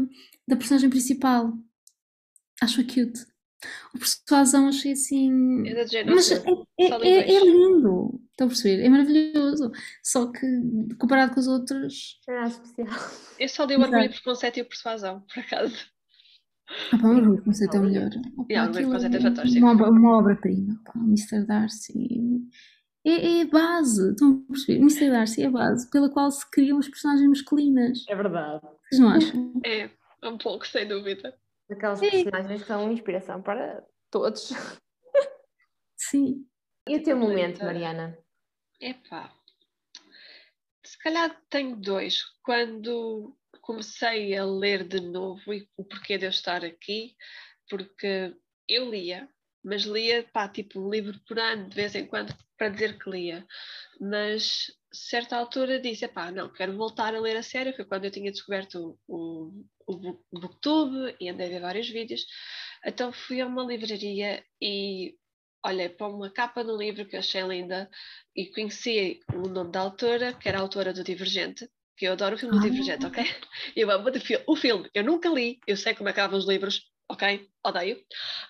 da 0.47 0.55
personagem 0.55 0.89
principal. 0.89 1.53
Acho 2.61 2.83
cute. 2.83 3.25
O 3.93 3.99
persuasão 3.99 4.67
achei 4.67 4.93
assim. 4.93 5.67
É 5.67 5.73
da 5.75 5.85
Jane 5.85 6.11
Mas 6.13 6.31
é, 6.31 6.43
é, 6.79 6.85
é- 7.07 7.35
é 7.35 7.39
lindo. 7.39 8.21
Estão 8.33 8.47
a 8.47 8.49
perceber? 8.49 8.83
É 8.83 8.89
maravilhoso. 8.89 9.71
Só 10.03 10.31
que 10.31 10.45
comparado 10.99 11.33
com 11.33 11.39
os 11.39 11.47
outros. 11.47 12.19
Não 12.27 12.33
é 12.35 12.37
nada 12.41 12.49
especial. 12.49 12.87
Eu 13.39 13.47
só 13.49 13.65
li 13.65 13.75
o 13.77 13.81
Orgulho 13.81 14.03
e. 14.05 14.09
Preconceito 14.09 14.57
e 14.57 14.61
o 14.63 14.65
Persuasão, 14.65 15.21
por 15.33 15.39
acaso. 15.39 15.75
Ah, 16.91 16.97
pá, 16.97 17.07
o 17.07 17.11
Orgulho 17.11 17.33
e 17.33 17.35
Preconceito 17.37 17.75
é 17.75 17.79
o 17.79 17.83
melhor. 17.83 18.09
Opa, 18.37 18.45
Yeah, 18.49 18.71
o 18.71 18.75
Orgulho 18.75 18.87
Preconceito 18.89 19.13
é 19.13 19.17
é 19.17 19.21
fantástico. 19.21 19.59
Uma, 19.65 19.71
obra- 19.73 19.89
uma 19.91 20.17
obra-prima. 20.17 20.81
Mr. 20.95 21.45
Darcy. 21.45 22.41
É, 23.05 23.39
é 23.39 23.41
a 23.43 23.45
base. 23.45 24.09
Estão 24.11 24.43
a 24.49 24.51
perceber? 24.51 24.79
Mr. 24.79 25.09
Darcy 25.11 25.43
é 25.43 25.45
a 25.45 25.51
base 25.51 25.89
pela 25.91 26.09
qual 26.09 26.31
se 26.31 26.49
criam 26.49 26.79
as 26.79 26.87
personagens 26.87 27.27
masculinas. 27.29 28.03
É 28.09 28.15
verdade. 28.15 28.61
Vocês 28.89 28.99
não 28.99 29.09
acham? 29.09 29.61
É, 29.63 29.89
um 30.23 30.37
pouco, 30.39 30.65
sem 30.65 30.87
dúvida. 30.87 31.35
Aquelas 31.69 31.99
Sim. 31.99 32.09
personagens 32.09 32.61
que 32.61 32.67
são 32.67 32.91
inspiração 32.91 33.41
para 33.43 33.83
todos. 34.09 34.53
Sim. 35.95 36.45
E 36.87 36.97
o 36.97 37.03
teu 37.03 37.15
momento, 37.17 37.63
Mariana? 37.63 38.17
Epá, 38.83 39.33
se 40.83 40.97
calhar 40.99 41.41
tenho 41.49 41.77
dois. 41.77 42.21
Quando 42.43 43.33
comecei 43.61 44.37
a 44.37 44.43
ler 44.43 44.85
de 44.85 44.99
novo 44.99 45.53
e 45.53 45.65
o 45.77 45.85
porquê 45.85 46.17
de 46.17 46.25
eu 46.25 46.29
estar 46.29 46.65
aqui, 46.65 47.15
porque 47.69 48.35
eu 48.67 48.89
lia, 48.89 49.29
mas 49.63 49.83
lia, 49.83 50.27
pá, 50.33 50.49
tipo 50.49 50.81
um 50.81 50.89
livro 50.89 51.17
por 51.25 51.39
ano, 51.39 51.69
de 51.69 51.75
vez 51.77 51.95
em 51.95 52.05
quando, 52.05 52.35
para 52.57 52.67
dizer 52.67 52.99
que 52.99 53.09
lia. 53.09 53.47
Mas, 54.01 54.69
certa 54.91 55.37
altura, 55.37 55.79
disse, 55.79 56.05
pá, 56.09 56.29
não, 56.29 56.51
quero 56.51 56.75
voltar 56.75 57.15
a 57.15 57.21
ler 57.21 57.37
a 57.37 57.43
sério, 57.43 57.73
foi 57.73 57.85
quando 57.85 58.03
eu 58.03 58.11
tinha 58.11 58.33
descoberto 58.33 58.99
o, 59.07 59.65
o, 59.87 60.19
o 60.29 60.39
Booktube 60.41 61.15
e 61.21 61.29
andei 61.29 61.47
a 61.47 61.51
ver 61.51 61.61
vários 61.61 61.89
vídeos. 61.89 62.25
Então 62.85 63.13
fui 63.13 63.39
a 63.39 63.47
uma 63.47 63.63
livraria 63.63 64.43
e 64.61 65.15
olhei 65.65 65.89
para 65.89 66.07
uma 66.07 66.29
capa 66.31 66.63
do 66.63 66.75
livro 66.77 67.05
que 67.05 67.15
eu 67.15 67.19
achei 67.19 67.41
linda 67.41 67.89
e 68.35 68.47
conheci 68.47 69.19
o 69.33 69.47
nome 69.47 69.71
da 69.71 69.81
autora, 69.81 70.33
que 70.33 70.47
era 70.49 70.57
a 70.57 70.61
autora 70.61 70.93
do 70.93 71.03
Divergente, 71.03 71.69
que 71.97 72.05
eu 72.05 72.13
adoro 72.13 72.35
o 72.35 72.37
filme 72.37 72.55
do 72.59 72.65
Ah. 72.65 72.69
Divergente, 72.69 73.05
ok? 73.05 73.23
Eu 73.75 73.89
amo 73.91 74.09
o 74.09 74.19
fi- 74.19 74.43
o 74.47 74.55
filme, 74.55 74.89
eu 74.93 75.03
nunca 75.03 75.29
li, 75.29 75.59
eu 75.67 75.77
sei 75.77 75.93
como 75.95 76.09
acabavam 76.09 76.37
os 76.39 76.47
livros, 76.47 76.91
ok? 77.09 77.47
Odeio. 77.65 78.03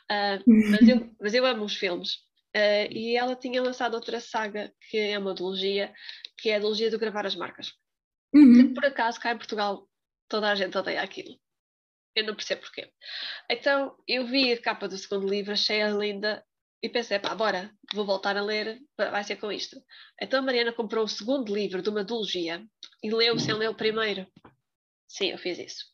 Ah, 0.09 0.39
mas, 0.71 0.87
eu, 0.87 0.97
mas 1.21 1.33
eu 1.33 1.45
amo 1.45 1.65
os 1.65 1.75
filmes. 1.75 2.19
Ah, 2.55 2.85
e 2.91 3.15
ela 3.15 3.35
tinha 3.35 3.61
lançado 3.61 3.95
outra 3.95 4.19
saga, 4.19 4.73
que 4.89 4.97
é 4.97 5.17
uma 5.19 5.33
duologia, 5.33 5.93
que 6.37 6.49
é 6.49 6.55
a 6.55 6.59
duologia 6.59 6.89
do 6.91 6.99
Gravar 6.99 7.25
as 7.25 7.35
Marcas. 7.35 7.71
Que 8.31 8.39
Uhum. 8.39 8.73
por 8.73 8.85
acaso 8.85 9.19
cá 9.19 9.31
em 9.33 9.37
Portugal 9.37 9.87
toda 10.27 10.49
a 10.49 10.55
gente 10.55 10.77
odeia 10.77 11.01
aquilo. 11.01 11.39
Eu 12.15 12.25
não 12.25 12.35
percebo 12.35 12.61
porquê. 12.61 12.91
Então 13.49 13.95
eu 14.07 14.25
vi 14.27 14.51
a 14.53 14.61
capa 14.61 14.87
do 14.87 14.97
segundo 14.97 15.27
livro, 15.27 15.51
achei-a 15.53 15.89
linda 15.89 16.43
e 16.83 16.89
pensei, 16.89 17.17
pá, 17.17 17.33
bora, 17.33 17.71
vou 17.93 18.05
voltar 18.05 18.35
a 18.35 18.41
ler, 18.41 18.77
vai 18.97 19.23
ser 19.23 19.37
com 19.37 19.49
isto. 19.49 19.81
Então 20.21 20.39
a 20.39 20.41
Mariana 20.41 20.73
comprou 20.73 21.05
o 21.05 21.07
segundo 21.07 21.55
livro 21.55 21.81
de 21.81 21.89
uma 21.89 22.03
duologia 22.03 22.61
e 23.01 23.09
leu 23.09 23.39
sem 23.39 23.53
ler 23.53 23.69
o 23.69 23.75
primeiro. 23.75 24.27
Sim, 25.07 25.31
eu 25.31 25.37
fiz 25.37 25.57
isso. 25.57 25.85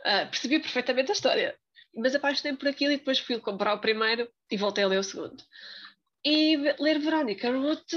Uh, 0.00 0.30
percebi 0.30 0.60
perfeitamente 0.60 1.10
a 1.10 1.12
história, 1.12 1.54
mas 1.94 2.14
apaixonei 2.14 2.56
por 2.56 2.68
aquilo 2.68 2.92
e 2.92 2.96
depois 2.96 3.18
fui 3.18 3.38
comprar 3.38 3.74
o 3.74 3.80
primeiro 3.80 4.26
e 4.50 4.56
voltei 4.56 4.84
a 4.84 4.88
ler 4.88 4.98
o 4.98 5.04
segundo. 5.04 5.44
E 6.24 6.56
ler 6.56 6.98
Verónica 6.98 7.50
Ruth, 7.50 7.92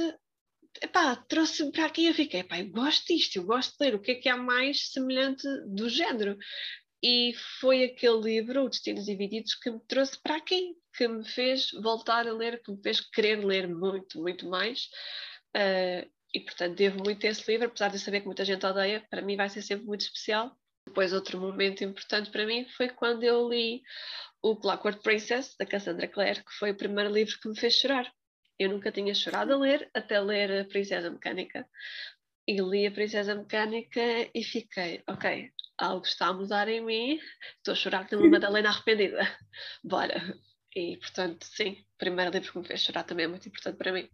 epá, 0.82 1.16
trouxe-me 1.16 1.72
para 1.72 1.86
aqui 1.86 2.02
e 2.02 2.08
eu 2.08 2.14
fiquei, 2.14 2.44
pá, 2.44 2.60
eu 2.60 2.70
gosto 2.70 3.08
disto, 3.08 3.38
eu 3.38 3.46
gosto 3.46 3.78
de 3.78 3.86
ler, 3.86 3.96
o 3.96 4.02
que 4.02 4.12
é 4.12 4.16
que 4.16 4.28
há 4.28 4.36
mais 4.36 4.92
semelhante 4.92 5.48
do 5.68 5.88
género? 5.88 6.38
E 7.04 7.34
foi 7.60 7.84
aquele 7.84 8.22
livro, 8.22 8.64
O 8.64 8.70
Destinos 8.70 9.06
Divididos, 9.06 9.56
que 9.56 9.72
me 9.72 9.80
trouxe 9.88 10.20
para 10.22 10.36
aqui, 10.36 10.76
que 10.96 11.08
me 11.08 11.26
fez 11.28 11.72
voltar 11.82 12.28
a 12.28 12.34
ler, 12.34 12.62
que 12.62 12.72
me 12.72 12.82
fez 12.82 13.00
querer 13.00 13.44
ler 13.44 13.68
muito, 13.68 14.22
muito 14.22 14.48
mais. 14.48 14.90
Uh, 15.56 16.10
e 16.34 16.40
portanto 16.40 16.76
devo 16.76 17.04
muito 17.04 17.26
a 17.26 17.30
esse 17.30 17.50
livro, 17.52 17.68
apesar 17.68 17.90
de 17.90 18.00
saber 18.00 18.22
que 18.22 18.28
muita 18.28 18.46
gente 18.46 18.66
odeia, 18.66 19.06
para 19.10 19.22
mim 19.22 19.36
vai 19.36 19.50
ser 19.50 19.62
sempre 19.62 19.86
muito 19.86 20.02
especial. 20.02 20.56
Depois, 20.88 21.14
outro 21.14 21.40
momento 21.40 21.84
importante 21.84 22.32
para 22.32 22.46
mim 22.46 22.66
foi 22.76 22.90
quando 22.90 23.24
eu 23.24 23.48
li 23.50 23.82
o 24.42 24.56
Clockwork 24.56 25.02
Princess, 25.04 25.56
da 25.58 25.66
Cassandra 25.66 26.08
Clare, 26.08 26.44
que 26.44 26.54
foi 26.54 26.72
o 26.72 26.78
primeiro 26.78 27.12
livro 27.12 27.38
que 27.40 27.48
me 27.48 27.60
fez 27.60 27.76
chorar. 27.76 28.12
Eu 28.58 28.70
nunca 28.70 28.92
tinha 28.92 29.14
chorado 29.14 29.54
a 29.54 29.58
ler, 29.58 29.90
até 29.94 30.20
ler 30.20 30.62
a 30.62 30.66
Princesa 30.66 31.10
Mecânica. 31.10 31.68
E 32.48 32.60
li 32.60 32.88
a 32.88 32.92
Princesa 32.92 33.36
Mecânica 33.36 34.02
e 34.34 34.44
fiquei, 34.44 35.04
ok, 35.08 35.52
algo 35.84 36.06
está 36.06 36.28
a 36.28 36.34
mudar 36.34 36.68
em 36.68 36.82
mim, 36.82 37.20
estou 37.58 37.74
a 37.74 37.76
chorar 37.76 38.08
como 38.08 38.22
uma 38.22 38.32
Madalena 38.32 38.70
arrependida. 38.70 39.20
Bora! 39.84 40.22
E, 40.76 40.98
portanto, 40.98 41.46
sim, 41.46 41.72
o 41.72 41.98
primeiro 41.98 42.32
livro 42.32 42.52
que 42.52 42.60
me 42.60 42.66
fez 42.66 42.82
chorar 42.82 43.04
também 43.04 43.26
é 43.26 43.28
muito 43.28 43.48
importante 43.48 43.78
para 43.78 43.92
mim. 43.92 44.10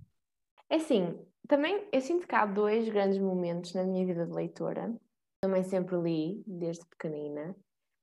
É 0.69 0.77
assim, 0.77 1.17
também 1.47 1.87
eu 1.91 2.01
sinto 2.01 2.27
que 2.27 2.35
há 2.35 2.45
dois 2.45 2.89
grandes 2.89 3.19
momentos 3.19 3.73
na 3.73 3.83
minha 3.83 4.05
vida 4.05 4.25
de 4.25 4.33
leitora. 4.33 4.93
Também 5.41 5.63
sempre 5.63 5.95
li, 5.97 6.43
desde 6.47 6.83
pequenina, 6.87 7.55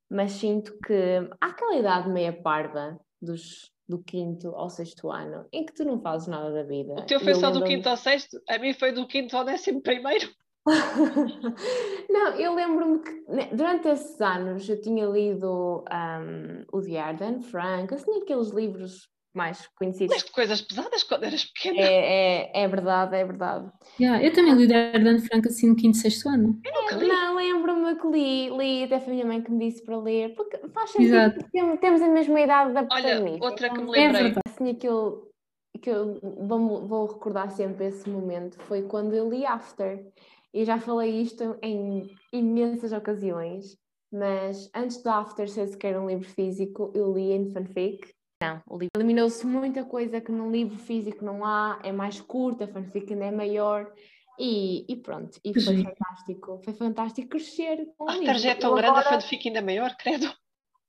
mas 0.09 0.33
sinto 0.33 0.79
que 0.79 1.29
há 1.41 1.47
aquela 1.47 1.77
idade 1.77 2.09
meia 2.09 2.33
parva 2.33 2.99
dos, 3.21 3.73
do 3.89 4.03
quinto 4.03 4.55
ao 4.55 4.71
sexto 4.71 5.11
ano 5.11 5.47
em 5.53 5.67
que 5.67 5.75
tu 5.75 5.85
não 5.85 6.01
fazes 6.01 6.29
nada 6.29 6.53
da 6.53 6.63
vida. 6.63 6.95
O 6.95 7.07
teu 7.07 7.19
foi 7.19 7.35
só 7.35 7.51
do 7.51 7.65
quinto 7.65 7.89
ao 7.89 7.97
sexto? 7.97 8.41
A 8.49 8.59
mim 8.59 8.73
foi 8.73 8.93
do 8.93 9.07
quinto 9.07 9.37
ao 9.37 9.45
décimo 9.45 9.83
primeiro. 9.83 10.31
não, 12.09 12.29
eu 12.37 12.55
lembro-me 12.55 12.99
que 13.01 13.25
né, 13.29 13.49
durante 13.53 13.89
esses 13.89 14.21
anos 14.21 14.69
eu 14.69 14.81
tinha 14.81 15.07
lido 15.07 15.85
um, 15.91 16.65
o 16.73 16.81
The 16.81 16.99
Arden 16.99 17.43
Frank, 17.43 17.95
assim, 17.95 18.23
aqueles 18.23 18.51
livros 18.51 19.09
mais 19.35 19.69
conhecidos. 19.77 20.15
Leste 20.15 20.33
coisas 20.33 20.63
pesadas 20.63 21.03
quando 21.03 21.25
eras 21.25 21.45
pequena. 21.45 21.81
É, 21.81 22.53
é, 22.53 22.63
é 22.63 22.69
verdade, 22.69 23.17
é 23.17 23.25
verdade. 23.25 23.71
Yeah, 24.01 24.25
eu 24.25 24.33
também 24.33 24.55
li 24.55 24.65
o 24.65 24.69
The 24.69 24.93
Arden 24.95 25.19
Frank 25.19 25.49
assim 25.49 25.69
no 25.69 25.77
quinto, 25.77 25.99
sexto 25.99 26.29
ano. 26.29 26.59
É, 26.65 26.95
não, 27.05 27.35
lembro-me 27.35 27.97
que 27.97 28.07
li, 28.07 28.51
li 28.51 28.85
até 28.85 29.01
foi 29.01 29.13
a 29.13 29.15
minha 29.17 29.27
mãe 29.27 29.43
que 29.43 29.51
me 29.51 29.69
disse 29.69 29.85
para 29.85 29.99
ler, 29.99 30.35
porque 30.35 30.57
faz 30.69 30.91
sentido, 30.91 31.35
porque 31.35 31.77
temos 31.79 32.01
a 32.01 32.09
mesma 32.09 32.41
idade 32.41 32.73
da 32.73 32.85
protagonista. 32.85 33.45
Olha, 33.45 33.51
outra 33.51 33.69
que 33.69 33.77
me 33.77 33.83
então, 33.83 33.93
lembrei. 33.93 34.33
É 34.33 34.49
assim, 34.49 34.71
aquilo 34.71 35.35
que 35.83 35.91
eu 35.91 36.19
vou, 36.23 36.87
vou 36.87 37.07
recordar 37.07 37.51
sempre 37.51 37.87
esse 37.87 38.09
momento 38.09 38.59
foi 38.61 38.83
quando 38.83 39.15
eu 39.15 39.29
li 39.29 39.45
After 39.45 40.07
e 40.55 40.65
já 40.65 40.79
falei 40.79 41.21
isto 41.21 41.59
em 41.61 42.09
imensas 42.33 42.93
ocasiões, 42.93 43.77
mas 44.11 44.71
antes 44.73 45.03
do 45.03 45.11
After 45.11 45.49
ser 45.49 45.67
sequer 45.67 45.99
um 45.99 46.07
livro 46.07 46.29
físico, 46.29 46.93
eu 46.95 47.13
li 47.13 47.33
em 47.33 47.51
fanfic. 47.51 48.09
Não, 48.41 48.63
o 48.69 48.79
livro 48.79 48.93
eliminou-se 48.95 49.45
muita 49.45 49.85
coisa 49.85 50.21
que 50.21 50.31
num 50.31 50.53
livro 50.53 50.79
físico 50.79 51.25
não 51.25 51.45
há, 51.45 51.81
é 51.83 51.91
mais 51.91 52.21
curto, 52.21 52.63
a 52.63 52.69
fanfic 52.69 53.13
ainda 53.13 53.25
é 53.25 53.31
maior. 53.33 53.93
E, 54.39 54.85
e 54.89 54.97
pronto, 54.97 55.39
e 55.45 55.53
foi 55.53 55.77
Sim. 55.77 55.83
fantástico, 55.83 56.61
foi 56.65 56.75
fantástico 56.75 57.29
crescer 57.29 57.87
com 57.97 58.05
o 58.05 58.13
livro. 58.13 58.31
A 58.31 58.51
é 58.51 58.55
tão 58.55 58.75
grande, 58.75 58.99
agora... 58.99 59.09
a 59.09 59.21
fanfic 59.21 59.49
ainda 59.49 59.63
maior, 59.63 59.97
credo. 59.97 60.33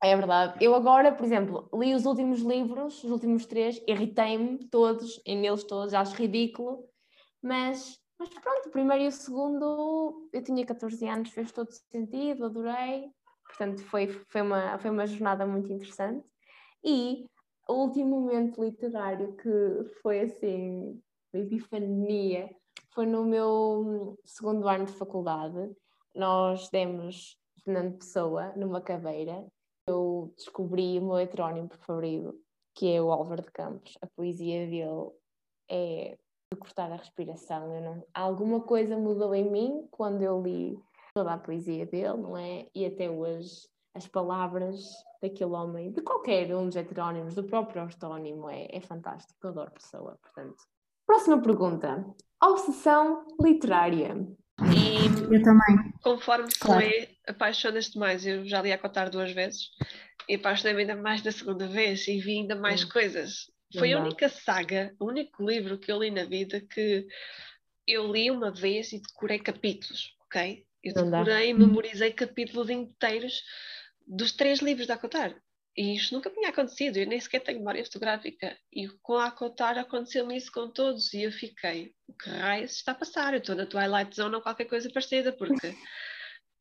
É 0.03 0.15
verdade. 0.15 0.63
Eu 0.63 0.75
agora, 0.75 1.11
por 1.11 1.25
exemplo, 1.25 1.69
li 1.73 1.95
os 1.95 2.05
últimos 2.05 2.41
livros, 2.41 3.03
os 3.03 3.09
últimos 3.09 3.45
três, 3.47 3.81
irritei-me 3.87 4.67
todos, 4.67 5.19
em 5.25 5.45
eles 5.45 5.63
todos, 5.63 5.93
acho 5.93 6.15
ridículo, 6.15 6.83
mas 7.41 7.99
mas 8.25 8.43
pronto, 8.43 8.69
o 8.69 8.71
primeiro 8.71 9.03
e 9.03 9.07
o 9.07 9.11
segundo, 9.11 10.29
eu 10.33 10.43
tinha 10.43 10.65
14 10.65 11.07
anos, 11.07 11.29
fez 11.29 11.51
todo 11.51 11.71
sentido, 11.71 12.45
adorei. 12.45 13.11
Portanto, 13.45 13.83
foi, 13.85 14.07
foi, 14.07 14.41
uma, 14.41 14.77
foi 14.79 14.89
uma 14.89 15.05
jornada 15.05 15.45
muito 15.45 15.71
interessante. 15.71 16.25
E 16.83 17.25
o 17.67 17.73
último 17.73 18.21
momento 18.21 18.63
literário 18.63 19.35
que 19.35 19.99
foi 20.01 20.21
assim, 20.21 20.99
uma 21.33 21.43
epifania, 21.43 22.49
foi 22.93 23.05
no 23.05 23.23
meu 23.25 24.17
segundo 24.25 24.67
ano 24.67 24.85
de 24.85 24.93
faculdade. 24.93 25.71
Nós 26.15 26.69
demos 26.69 27.37
Fernando 27.63 27.97
Pessoa 27.97 28.53
numa 28.55 28.81
cadeira. 28.81 29.45
Eu 29.87 30.33
descobri 30.35 30.97
o 30.97 31.05
meu 31.05 31.19
heterónimo 31.19 31.67
preferido, 31.67 32.39
que 32.73 32.91
é 32.91 33.01
o 33.01 33.11
Álvaro 33.11 33.43
de 33.43 33.51
Campos. 33.51 33.95
A 34.01 34.07
poesia 34.07 34.65
dele 34.65 35.11
é 35.69 36.17
de 36.51 36.59
cortar 36.59 36.91
a 36.91 36.97
respiração. 36.97 37.73
Eu 37.75 37.81
não... 37.81 38.03
Alguma 38.13 38.61
coisa 38.61 38.97
mudou 38.97 39.33
em 39.33 39.49
mim 39.49 39.87
quando 39.91 40.21
eu 40.21 40.41
li 40.41 40.77
toda 41.13 41.33
a 41.33 41.37
poesia 41.37 41.85
dele, 41.85 42.17
não 42.17 42.37
é? 42.37 42.67
E 42.73 42.85
até 42.85 43.09
hoje 43.09 43.67
as 43.95 44.07
palavras 44.07 44.83
daquele 45.21 45.51
homem, 45.51 45.91
de 45.91 46.01
qualquer 46.01 46.53
um 46.53 46.65
dos 46.67 46.75
heterónimos, 46.75 47.33
do 47.33 47.43
próprio 47.43 47.83
ortónimo, 47.83 48.49
é, 48.49 48.67
é 48.69 48.81
fantástico. 48.81 49.39
Eu 49.43 49.49
adoro 49.51 49.71
pessoa, 49.71 50.19
portanto. 50.21 50.57
Próxima 51.05 51.41
pergunta. 51.41 52.05
Obsessão 52.43 53.25
literária. 53.41 54.27
E 54.59 55.33
eu 55.33 55.41
também. 55.41 55.93
Conforme 56.03 56.47
claro. 56.59 56.81
foi, 56.81 57.09
apaixonas-te 57.27 57.97
mais. 57.97 58.25
Eu 58.25 58.45
já 58.45 58.61
li 58.61 58.71
a 58.71 58.77
contar 58.77 59.09
duas 59.09 59.31
vezes 59.31 59.69
e 60.27 60.35
apaixonei-me 60.35 60.81
ainda 60.81 61.01
mais 61.01 61.21
da 61.21 61.31
segunda 61.31 61.67
vez 61.67 62.07
e 62.07 62.19
vi 62.19 62.39
ainda 62.39 62.55
mais 62.55 62.83
coisas. 62.83 63.49
Foi 63.77 63.93
a 63.93 64.01
única 64.01 64.29
saga, 64.29 64.95
o 64.99 65.05
único 65.05 65.43
livro 65.43 65.77
que 65.77 65.91
eu 65.91 66.01
li 66.01 66.11
na 66.11 66.23
vida 66.23 66.61
que 66.61 67.07
eu 67.87 68.11
li 68.11 68.31
uma 68.31 68.51
vez 68.51 68.91
e 68.93 68.99
decorei 68.99 69.39
capítulos, 69.39 70.15
ok? 70.25 70.65
Eu 70.83 70.93
decorei 70.93 71.49
e 71.49 71.53
memorizei 71.53 72.11
capítulos 72.11 72.69
inteiros 72.69 73.43
dos 74.07 74.31
três 74.31 74.59
livros 74.59 74.87
da 74.87 74.95
Acotar. 74.95 75.35
E 75.77 75.95
isto 75.95 76.13
nunca 76.13 76.29
tinha 76.29 76.49
acontecido, 76.49 76.97
eu 76.97 77.05
nem 77.05 77.19
sequer 77.19 77.41
tenho 77.41 77.59
memória 77.59 77.83
fotográfica. 77.83 78.57
E 78.71 78.87
com 79.01 79.15
a 79.15 79.27
Acotar 79.27 79.77
aconteceu-me 79.77 80.37
isso 80.37 80.51
com 80.51 80.69
todos 80.69 81.13
e 81.13 81.23
eu 81.23 81.31
fiquei, 81.31 81.93
o 82.07 82.13
que 82.13 82.29
raio 82.29 82.63
está 82.63 82.93
a 82.93 82.95
passar? 82.95 83.33
Eu 83.33 83.39
estou 83.39 83.55
na 83.55 83.65
Twilight 83.65 84.15
Zone 84.15 84.35
ou 84.35 84.41
qualquer 84.41 84.65
coisa 84.65 84.89
parecida, 84.89 85.33
porque 85.33 85.75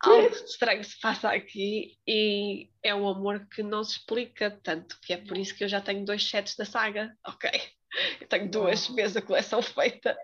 algo 0.05 0.35
estranho 0.35 0.85
se 0.85 0.99
passa 1.01 1.31
aqui 1.31 1.97
e 2.07 2.69
é 2.83 2.95
um 2.95 3.09
amor 3.09 3.47
que 3.49 3.63
não 3.63 3.83
se 3.85 3.99
explica 3.99 4.51
tanto, 4.63 4.99
que 5.01 5.13
é 5.13 5.17
por 5.17 5.37
isso 5.37 5.55
que 5.55 5.65
eu 5.65 5.69
já 5.69 5.81
tenho 5.81 6.05
dois 6.05 6.29
sets 6.29 6.57
da 6.57 6.65
saga, 6.65 7.17
ok? 7.27 7.51
Eu 8.21 8.27
tenho 8.27 8.51
duas 8.51 8.89
vezes 8.89 9.17
a 9.17 9.23
coleção 9.23 9.63
feita, 9.63 10.17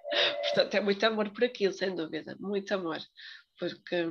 portanto 0.42 0.74
é 0.74 0.80
muito 0.80 1.04
amor 1.04 1.30
por 1.30 1.44
aquilo, 1.44 1.72
sem 1.72 1.94
dúvida, 1.94 2.36
muito 2.40 2.72
amor, 2.72 2.98
porque 3.58 4.06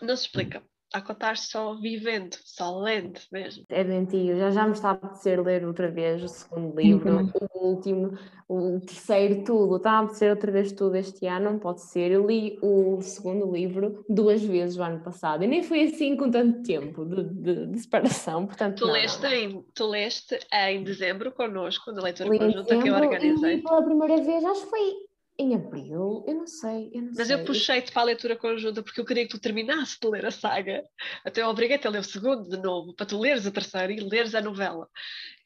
não 0.00 0.16
se 0.16 0.24
explica 0.26 0.62
a 0.92 1.00
contar 1.02 1.36
só 1.36 1.74
vivendo, 1.74 2.36
só 2.44 2.78
lendo 2.78 3.20
mesmo. 3.30 3.64
É 3.68 3.84
doentio, 3.84 4.36
já 4.36 4.50
já 4.50 4.66
me 4.66 4.72
está 4.72 4.90
a 4.90 4.92
apetecer 4.92 5.40
ler 5.42 5.66
outra 5.66 5.90
vez 5.90 6.22
o 6.22 6.28
segundo 6.28 6.74
livro, 6.78 7.30
o 7.54 7.66
último, 7.66 8.18
o 8.48 8.80
terceiro, 8.80 9.44
tudo. 9.44 9.76
Está 9.76 9.92
a 9.92 9.98
apetecer 10.00 10.30
outra 10.30 10.50
vez 10.50 10.72
tudo 10.72 10.96
este 10.96 11.26
ano, 11.26 11.50
não 11.50 11.58
pode 11.58 11.82
ser. 11.82 12.10
Eu 12.10 12.26
li 12.26 12.58
o 12.62 13.00
segundo 13.02 13.52
livro 13.52 14.04
duas 14.08 14.42
vezes 14.42 14.78
o 14.78 14.82
ano 14.82 15.00
passado 15.00 15.44
e 15.44 15.46
nem 15.46 15.62
foi 15.62 15.84
assim 15.84 16.16
com 16.16 16.30
tanto 16.30 16.62
tempo 16.62 17.04
de, 17.04 17.24
de, 17.24 17.66
de 17.66 17.78
separação. 17.78 18.46
Portanto, 18.46 18.78
tu, 18.78 18.86
não, 18.86 18.94
leste 18.94 19.22
não. 19.22 19.32
Em, 19.32 19.64
tu 19.74 19.86
leste 19.86 20.38
em 20.52 20.82
dezembro 20.82 21.32
connosco, 21.32 21.92
na 21.92 22.02
leitura 22.02 22.30
conjunta 22.30 22.78
que 22.78 22.88
eu 22.88 22.94
organizei. 22.94 23.62
Pela 23.62 23.82
primeira 23.82 24.22
vez, 24.22 24.44
acho 24.44 24.62
que 24.62 24.70
foi 24.70 25.07
em 25.38 25.54
abril, 25.54 26.24
eu 26.26 26.34
não 26.34 26.46
sei, 26.46 26.90
eu 26.92 27.02
não 27.02 27.12
Mas 27.16 27.28
sei. 27.28 27.36
eu 27.36 27.44
puxei-te 27.44 27.92
para 27.92 28.02
a 28.02 28.06
leitura 28.06 28.36
conjunta 28.36 28.82
porque 28.82 29.00
eu 29.00 29.04
queria 29.04 29.24
que 29.24 29.30
tu 29.30 29.38
terminasses 29.38 29.96
de 29.96 30.08
ler 30.08 30.26
a 30.26 30.30
saga. 30.32 30.82
Até 31.24 31.42
eu 31.42 31.48
obriguei-te 31.48 31.86
a 31.86 31.90
ler 31.90 32.00
o 32.00 32.04
segundo 32.04 32.48
de 32.48 32.56
novo, 32.56 32.92
para 32.94 33.06
tu 33.06 33.18
leres 33.20 33.46
a 33.46 33.50
terceira 33.50 33.92
e 33.92 34.00
leres 34.00 34.34
a 34.34 34.40
novela. 34.40 34.88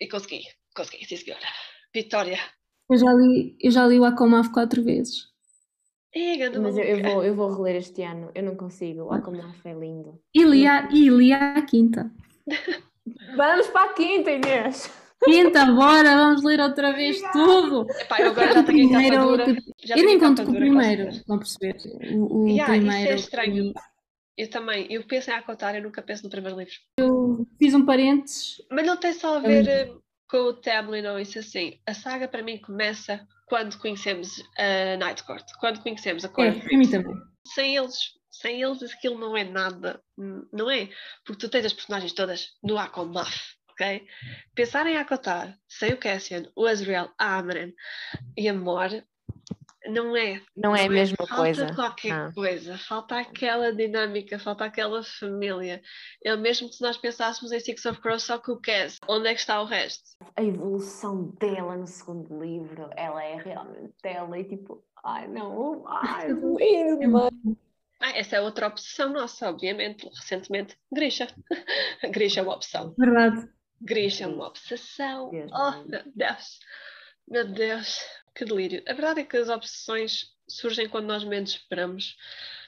E 0.00 0.08
consegui, 0.08 0.44
consegui, 0.74 1.04
sim 1.04 1.16
senhora. 1.16 1.44
Vitória. 1.94 2.38
Eu 2.88 2.96
já 2.96 3.12
li, 3.12 3.56
eu 3.60 3.70
já 3.70 3.86
li 3.86 3.98
o 3.98 4.04
Akomaf 4.04 4.50
quatro 4.50 4.82
vezes. 4.82 5.30
É, 6.14 6.48
Mas 6.58 6.76
eu, 6.76 6.84
eu, 6.84 7.02
vou, 7.02 7.24
eu 7.24 7.34
vou 7.34 7.54
reler 7.54 7.76
este 7.76 8.02
ano, 8.02 8.30
eu 8.34 8.42
não 8.42 8.56
consigo. 8.56 9.04
O 9.04 9.12
Akomaf 9.12 9.66
é 9.66 9.74
lindo. 9.74 10.20
E 10.34 10.44
li 10.44 10.66
a, 10.66 10.88
e 10.90 11.08
li 11.08 11.32
a 11.32 11.60
quinta. 11.66 12.10
Vamos 13.36 13.66
para 13.68 13.90
a 13.90 13.94
quinta, 13.94 14.30
Inês! 14.30 15.01
Quinta, 15.24 15.66
bora, 15.66 16.16
vamos 16.16 16.42
ler 16.42 16.60
outra 16.60 16.92
vez 16.92 17.20
tudo. 17.32 17.86
Epá, 18.00 18.20
eu 18.20 18.30
agora 18.30 18.54
já 18.54 18.62
tenho 18.62 18.88
primeiro, 18.88 19.44
tipo, 19.44 19.62
já 19.84 19.96
eu 19.96 20.04
nem 20.04 20.18
conto 20.18 20.44
com 20.44 20.50
o 20.50 20.54
primeiro, 20.54 21.08
a 21.28 21.38
perceber? 21.38 21.76
O, 22.14 22.44
o 22.44 22.48
yeah, 22.48 22.72
primeiro. 22.72 23.02
Isso 23.02 23.12
é 23.12 23.14
estranho. 23.14 23.72
Eu 24.36 24.50
também, 24.50 24.86
eu 24.90 25.06
penso 25.06 25.30
em 25.30 25.34
acotar, 25.34 25.74
eu 25.74 25.82
nunca 25.82 26.02
penso 26.02 26.24
no 26.24 26.30
primeiro 26.30 26.58
livro. 26.58 26.72
Eu 26.98 27.46
fiz 27.58 27.74
um 27.74 27.84
parênteses. 27.84 28.56
Mas 28.70 28.86
não 28.86 28.96
tem 28.96 29.12
só 29.12 29.36
a 29.36 29.40
ver 29.40 29.90
um... 29.90 30.00
com 30.28 30.38
o 30.38 30.54
Tamlin 30.54 31.06
ou 31.06 31.18
isso 31.18 31.38
assim. 31.38 31.78
A 31.86 31.92
saga 31.92 32.26
para 32.26 32.42
mim 32.42 32.58
começa 32.58 33.20
quando 33.46 33.78
conhecemos 33.78 34.42
a 34.58 34.96
Night 34.96 35.22
Court, 35.24 35.44
quando 35.60 35.82
conhecemos 35.82 36.24
a 36.24 36.28
É, 36.28 36.30
Court. 36.30 36.64
para 36.64 36.78
mim 36.78 36.90
também. 36.90 37.14
Sem 37.46 37.76
eles, 37.76 37.96
sem 38.30 38.62
eles 38.62 38.82
aquilo 38.82 39.18
não 39.18 39.36
é 39.36 39.44
nada, 39.44 40.00
não 40.50 40.70
é? 40.70 40.88
Porque 41.26 41.46
tu 41.46 41.50
tens 41.50 41.66
as 41.66 41.72
personagens 41.74 42.14
todas 42.14 42.46
no 42.62 42.78
Akomaf, 42.78 43.36
ok? 43.82 44.06
Pensar 44.54 44.86
em 44.86 44.96
Akotar, 44.96 45.56
sem 45.68 45.92
o 45.92 45.98
Cassian, 45.98 46.44
o 46.54 46.66
Azrael, 46.66 47.10
a 47.18 47.38
Amren 47.38 47.74
e 48.36 48.48
a 48.48 48.54
Mor, 48.54 48.88
não 49.86 50.16
é. 50.16 50.40
Não 50.56 50.76
é 50.76 50.84
a 50.86 50.88
mesma 50.88 51.16
falta 51.26 51.34
coisa. 51.42 51.74
qualquer 51.74 52.12
Ah. 52.12 52.32
coisa, 52.32 52.78
falta 52.78 53.18
aquela 53.18 53.72
dinâmica, 53.74 54.38
falta 54.38 54.64
aquela 54.64 55.02
família. 55.02 55.82
É 56.24 56.36
mesmo 56.36 56.68
que 56.68 56.76
se 56.76 56.82
nós 56.82 56.96
pensássemos 56.96 57.50
em 57.50 57.58
Six 57.58 57.84
of 57.86 58.00
Crows 58.00 58.22
só 58.22 58.38
com 58.38 58.52
o 58.52 58.60
Cass, 58.60 58.98
onde 59.08 59.26
é 59.28 59.34
que 59.34 59.40
está 59.40 59.60
o 59.60 59.64
resto? 59.64 60.04
A 60.36 60.42
evolução 60.42 61.34
dela 61.40 61.76
no 61.76 61.86
segundo 61.88 62.40
livro, 62.40 62.88
ela 62.96 63.24
é 63.24 63.36
realmente 63.42 63.92
ela 64.04 64.38
e 64.38 64.44
tipo, 64.44 64.84
ai 65.04 65.26
não, 65.26 65.84
ai, 65.88 66.28
doeu 66.34 66.98
demais. 67.00 67.32
Ah, 68.04 68.16
essa 68.18 68.36
é 68.36 68.40
outra 68.40 68.66
obsessão 68.68 69.12
nossa, 69.12 69.48
obviamente. 69.48 70.08
Recentemente, 70.08 70.76
Grisha. 70.92 71.28
Grisha 72.12 72.40
é 72.40 72.42
uma 72.42 72.54
opção. 72.56 72.92
Verdade. 72.98 73.48
Grisha 73.82 74.24
é 74.24 74.26
uma 74.26 74.46
obsessão. 74.46 75.30
Deus 75.30 75.50
Oh, 75.52 75.82
me 75.82 75.88
meu 75.88 76.02
Deus. 76.14 76.60
Meu 77.28 77.48
Deus, 77.48 77.98
que 78.34 78.44
delírio. 78.44 78.82
A 78.86 78.92
verdade 78.92 79.20
é 79.20 79.24
que 79.24 79.36
as 79.36 79.48
obsessões 79.48 80.32
surgem 80.48 80.88
quando 80.88 81.06
nós 81.06 81.24
menos 81.24 81.50
esperamos. 81.50 82.16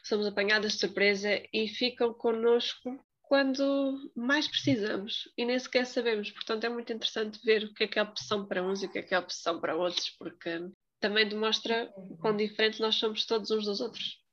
Somos 0.03 0.27
apanhadas 0.27 0.73
de 0.73 0.79
surpresa 0.81 1.43
e 1.53 1.69
ficam 1.69 2.13
connosco 2.13 2.99
quando 3.23 4.11
mais 4.15 4.47
precisamos 4.47 5.29
e 5.37 5.45
nem 5.45 5.59
sequer 5.59 5.87
sabemos. 5.87 6.31
Portanto, 6.31 6.65
é 6.65 6.69
muito 6.69 6.93
interessante 6.93 7.41
ver 7.45 7.65
o 7.65 7.75
que 7.75 7.85
é 7.85 7.89
que 7.89 7.99
é 7.99 8.03
opção 8.03 8.47
para 8.47 8.63
uns 8.63 8.83
e 8.83 8.87
o 8.87 8.91
que 8.91 8.99
é 8.99 9.03
que 9.03 9.15
é 9.15 9.19
opção 9.19 9.61
para 9.61 9.77
outros, 9.77 10.11
porque 10.11 10.69
também 11.01 11.29
demonstra 11.29 11.93
quão 12.21 12.37
diferentes 12.37 12.81
nós 12.81 12.97
somos 12.97 13.25
todos 13.25 13.51
uns 13.51 13.65
dos 13.65 13.81
outros. 13.81 14.24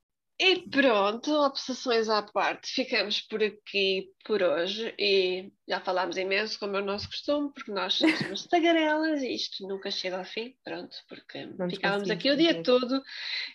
E 0.44 0.68
pronto, 0.72 1.32
obsessões 1.32 2.10
à 2.10 2.24
parte, 2.24 2.68
ficamos 2.74 3.22
por 3.22 3.44
aqui 3.44 4.10
por 4.26 4.42
hoje 4.42 4.92
e 4.98 5.52
já 5.70 5.80
falámos 5.80 6.18
imenso, 6.18 6.58
como 6.58 6.78
é 6.78 6.82
o 6.82 6.84
nosso 6.84 7.08
costume, 7.08 7.52
porque 7.54 7.72
nós 7.72 7.94
somos 7.94 8.20
umas 8.22 8.48
tagarelas 8.48 9.22
e 9.22 9.36
isto 9.36 9.68
nunca 9.68 9.92
chega 9.92 10.18
ao 10.18 10.26
fim, 10.26 10.56
pronto, 10.64 10.96
porque 11.08 11.46
Não 11.46 11.70
ficávamos 11.70 12.10
aqui 12.10 12.32
o 12.32 12.36
dia 12.36 12.64
todo 12.64 13.04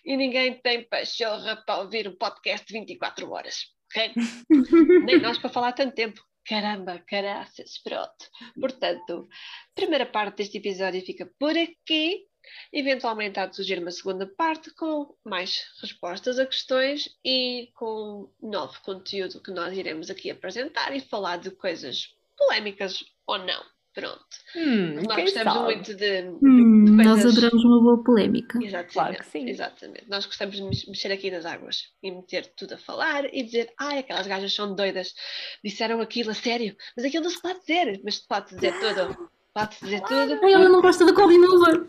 e 0.05 0.15
ninguém 0.15 0.61
tem 0.61 0.87
pachorra 0.87 1.57
para 1.57 1.81
ouvir 1.81 2.07
um 2.07 2.15
podcast 2.15 2.65
de 2.65 2.79
24 2.79 3.29
horas, 3.31 3.65
ok? 3.91 4.13
Nem 5.05 5.19
nós 5.19 5.37
para 5.37 5.49
falar 5.49 5.73
tanto 5.73 5.93
tempo. 5.93 6.21
Caramba, 6.47 7.03
caraças, 7.05 7.81
pronto. 7.83 8.29
Portanto, 8.57 9.27
primeira 9.75 10.05
parte 10.05 10.37
deste 10.37 10.59
episódio 10.59 11.01
fica 11.01 11.29
por 11.37 11.51
aqui. 11.51 12.23
Eventualmente 12.71 13.39
há 13.39 13.45
de 13.45 13.55
surgir 13.55 13.79
uma 13.79 13.91
segunda 13.91 14.25
parte 14.25 14.69
com 14.71 15.15
mais 15.23 15.65
respostas 15.81 16.39
a 16.39 16.45
questões 16.45 17.09
e 17.23 17.69
com 17.75 18.29
novo 18.41 18.79
conteúdo 18.83 19.41
que 19.41 19.51
nós 19.51 19.75
iremos 19.77 20.09
aqui 20.09 20.29
apresentar 20.31 20.95
e 20.95 20.99
falar 20.99 21.37
de 21.37 21.51
coisas 21.51 22.15
polémicas 22.37 23.03
ou 23.25 23.37
não. 23.39 23.63
Pronto. 23.93 24.23
Hum, 24.55 25.01
Nós 25.07 25.21
gostamos 25.23 25.53
sabe? 25.53 25.65
muito 25.65 25.95
de. 25.95 26.21
Hum, 26.43 26.85
de 26.85 26.91
nós 26.91 27.19
coisas- 27.23 27.31
adoramos 27.35 27.65
uma 27.65 27.81
boa 27.81 28.03
polémica. 28.03 28.59
Exatamente, 28.63 28.93
Claro 28.93 29.17
que 29.17 29.25
sim. 29.25 29.49
exatamente. 29.49 30.05
Nós 30.07 30.23
gostamos 30.27 30.55
de 30.55 30.61
mex- 30.61 30.85
mexer 30.85 31.11
aqui 31.11 31.31
nas 31.31 31.47
águas 31.47 31.91
e 32.03 32.11
meter 32.11 32.45
tudo 32.55 32.75
a 32.75 32.77
falar 32.77 33.25
e 33.33 33.41
dizer, 33.41 33.73
ai, 33.79 33.97
aquelas 33.97 34.27
gajas 34.27 34.53
são 34.53 34.75
doidas, 34.75 35.15
disseram 35.63 35.99
aquilo 35.99 36.29
a 36.29 36.35
sério, 36.35 36.77
mas 36.95 37.07
aquilo 37.07 37.23
não 37.23 37.31
se 37.31 37.41
pode 37.41 37.59
dizer, 37.61 37.99
mas 38.03 38.15
se 38.17 38.27
pode 38.27 38.53
dizer 38.53 38.73
tudo. 38.79 39.31
Pode 39.57 39.77
dizer 39.81 40.01
tudo. 40.01 40.39
Ai, 40.43 40.53
ela 40.53 40.69
não 40.69 40.81
gosta 40.81 41.03
da 41.03 41.13
Colinuva. 41.13 41.87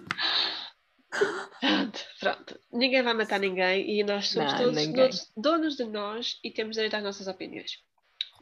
Pronto, 1.60 2.00
pronto. 2.18 2.60
Ninguém 2.72 3.02
vai 3.02 3.12
matar 3.12 3.38
ninguém 3.38 3.98
e 3.98 4.02
nós 4.04 4.28
somos 4.28 4.52
Não, 4.52 4.58
todos 4.58 5.32
donos, 5.36 5.76
de 5.76 5.84
nós 5.84 6.38
e 6.42 6.50
temos 6.50 6.76
direito 6.76 6.96
às 6.96 7.02
nossas 7.02 7.26
opiniões. 7.26 7.72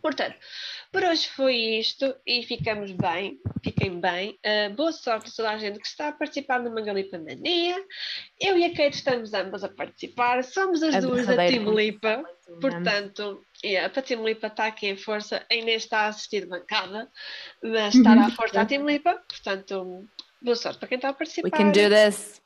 Portanto, 0.00 0.36
por 0.92 1.02
hoje 1.02 1.26
foi 1.28 1.56
isto 1.56 2.14
e 2.24 2.42
ficamos 2.44 2.92
bem, 2.92 3.40
fiquem 3.64 4.00
bem. 4.00 4.38
Ah, 4.44 4.68
boa 4.70 4.92
sorte 4.92 5.30
a 5.30 5.32
toda 5.34 5.50
a 5.50 5.58
gente 5.58 5.80
que 5.80 5.86
está 5.86 6.08
a 6.08 6.12
participar 6.12 6.60
no 6.60 6.70
Mangalipa 6.70 7.18
Mania. 7.18 7.76
Eu 8.40 8.56
e 8.56 8.64
a 8.64 8.70
Kate 8.70 8.96
estamos 8.96 9.34
ambas 9.34 9.64
a 9.64 9.68
participar, 9.68 10.44
somos 10.44 10.82
as 10.84 10.94
A 10.94 11.00
duas 11.00 11.26
da 11.26 11.36
Team 11.36 11.74
Lipa. 11.74 12.22
Portanto, 12.60 13.44
Portanto, 13.62 13.64
yeah, 13.64 13.92
a 13.98 14.02
Team 14.02 14.24
Lipa 14.24 14.46
está 14.48 14.66
aqui 14.66 14.86
em 14.86 14.96
força, 14.96 15.44
a 15.50 15.54
Inês 15.54 15.84
está 15.84 16.00
a 16.00 16.07
assistir 16.09 16.40
de 16.42 16.46
bancada, 16.46 17.11
mas 17.62 17.94
está 17.94 18.12
a 18.12 18.14
dar 18.16 18.30
força 18.32 18.61
à 18.61 18.66
Team 18.66 18.84
Lipa. 18.86 19.14
Portanto, 19.28 20.07
boa 20.42 20.57
sorte 20.57 20.78
para 20.78 20.88
quem 20.88 20.96
está 20.96 21.09
a 21.09 21.12
We 21.12 21.16
participar. 21.18 21.50
can 21.57 21.70
do 21.72 21.88
this. 21.88 22.42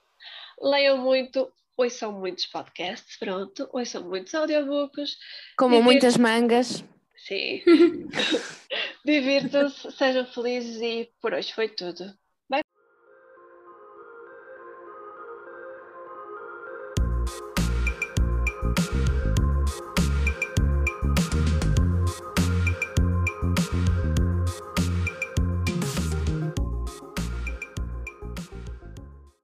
Leiam 0.62 0.98
muito, 0.98 1.50
ouçam 1.76 2.12
muitos 2.12 2.46
podcasts, 2.46 3.16
pronto, 3.18 3.68
ouçam 3.72 4.02
muitos 4.08 4.34
audiobooks, 4.34 5.16
Como 5.56 5.70
Divirtam- 5.76 5.84
muitas 5.84 6.16
mangas. 6.16 6.84
sim. 7.16 7.62
Divirtam-se, 9.04 9.90
sejam 9.92 10.26
felizes 10.26 10.80
e 10.80 11.10
por 11.20 11.32
hoje 11.34 11.52
foi 11.54 11.68
tudo. 11.68 12.04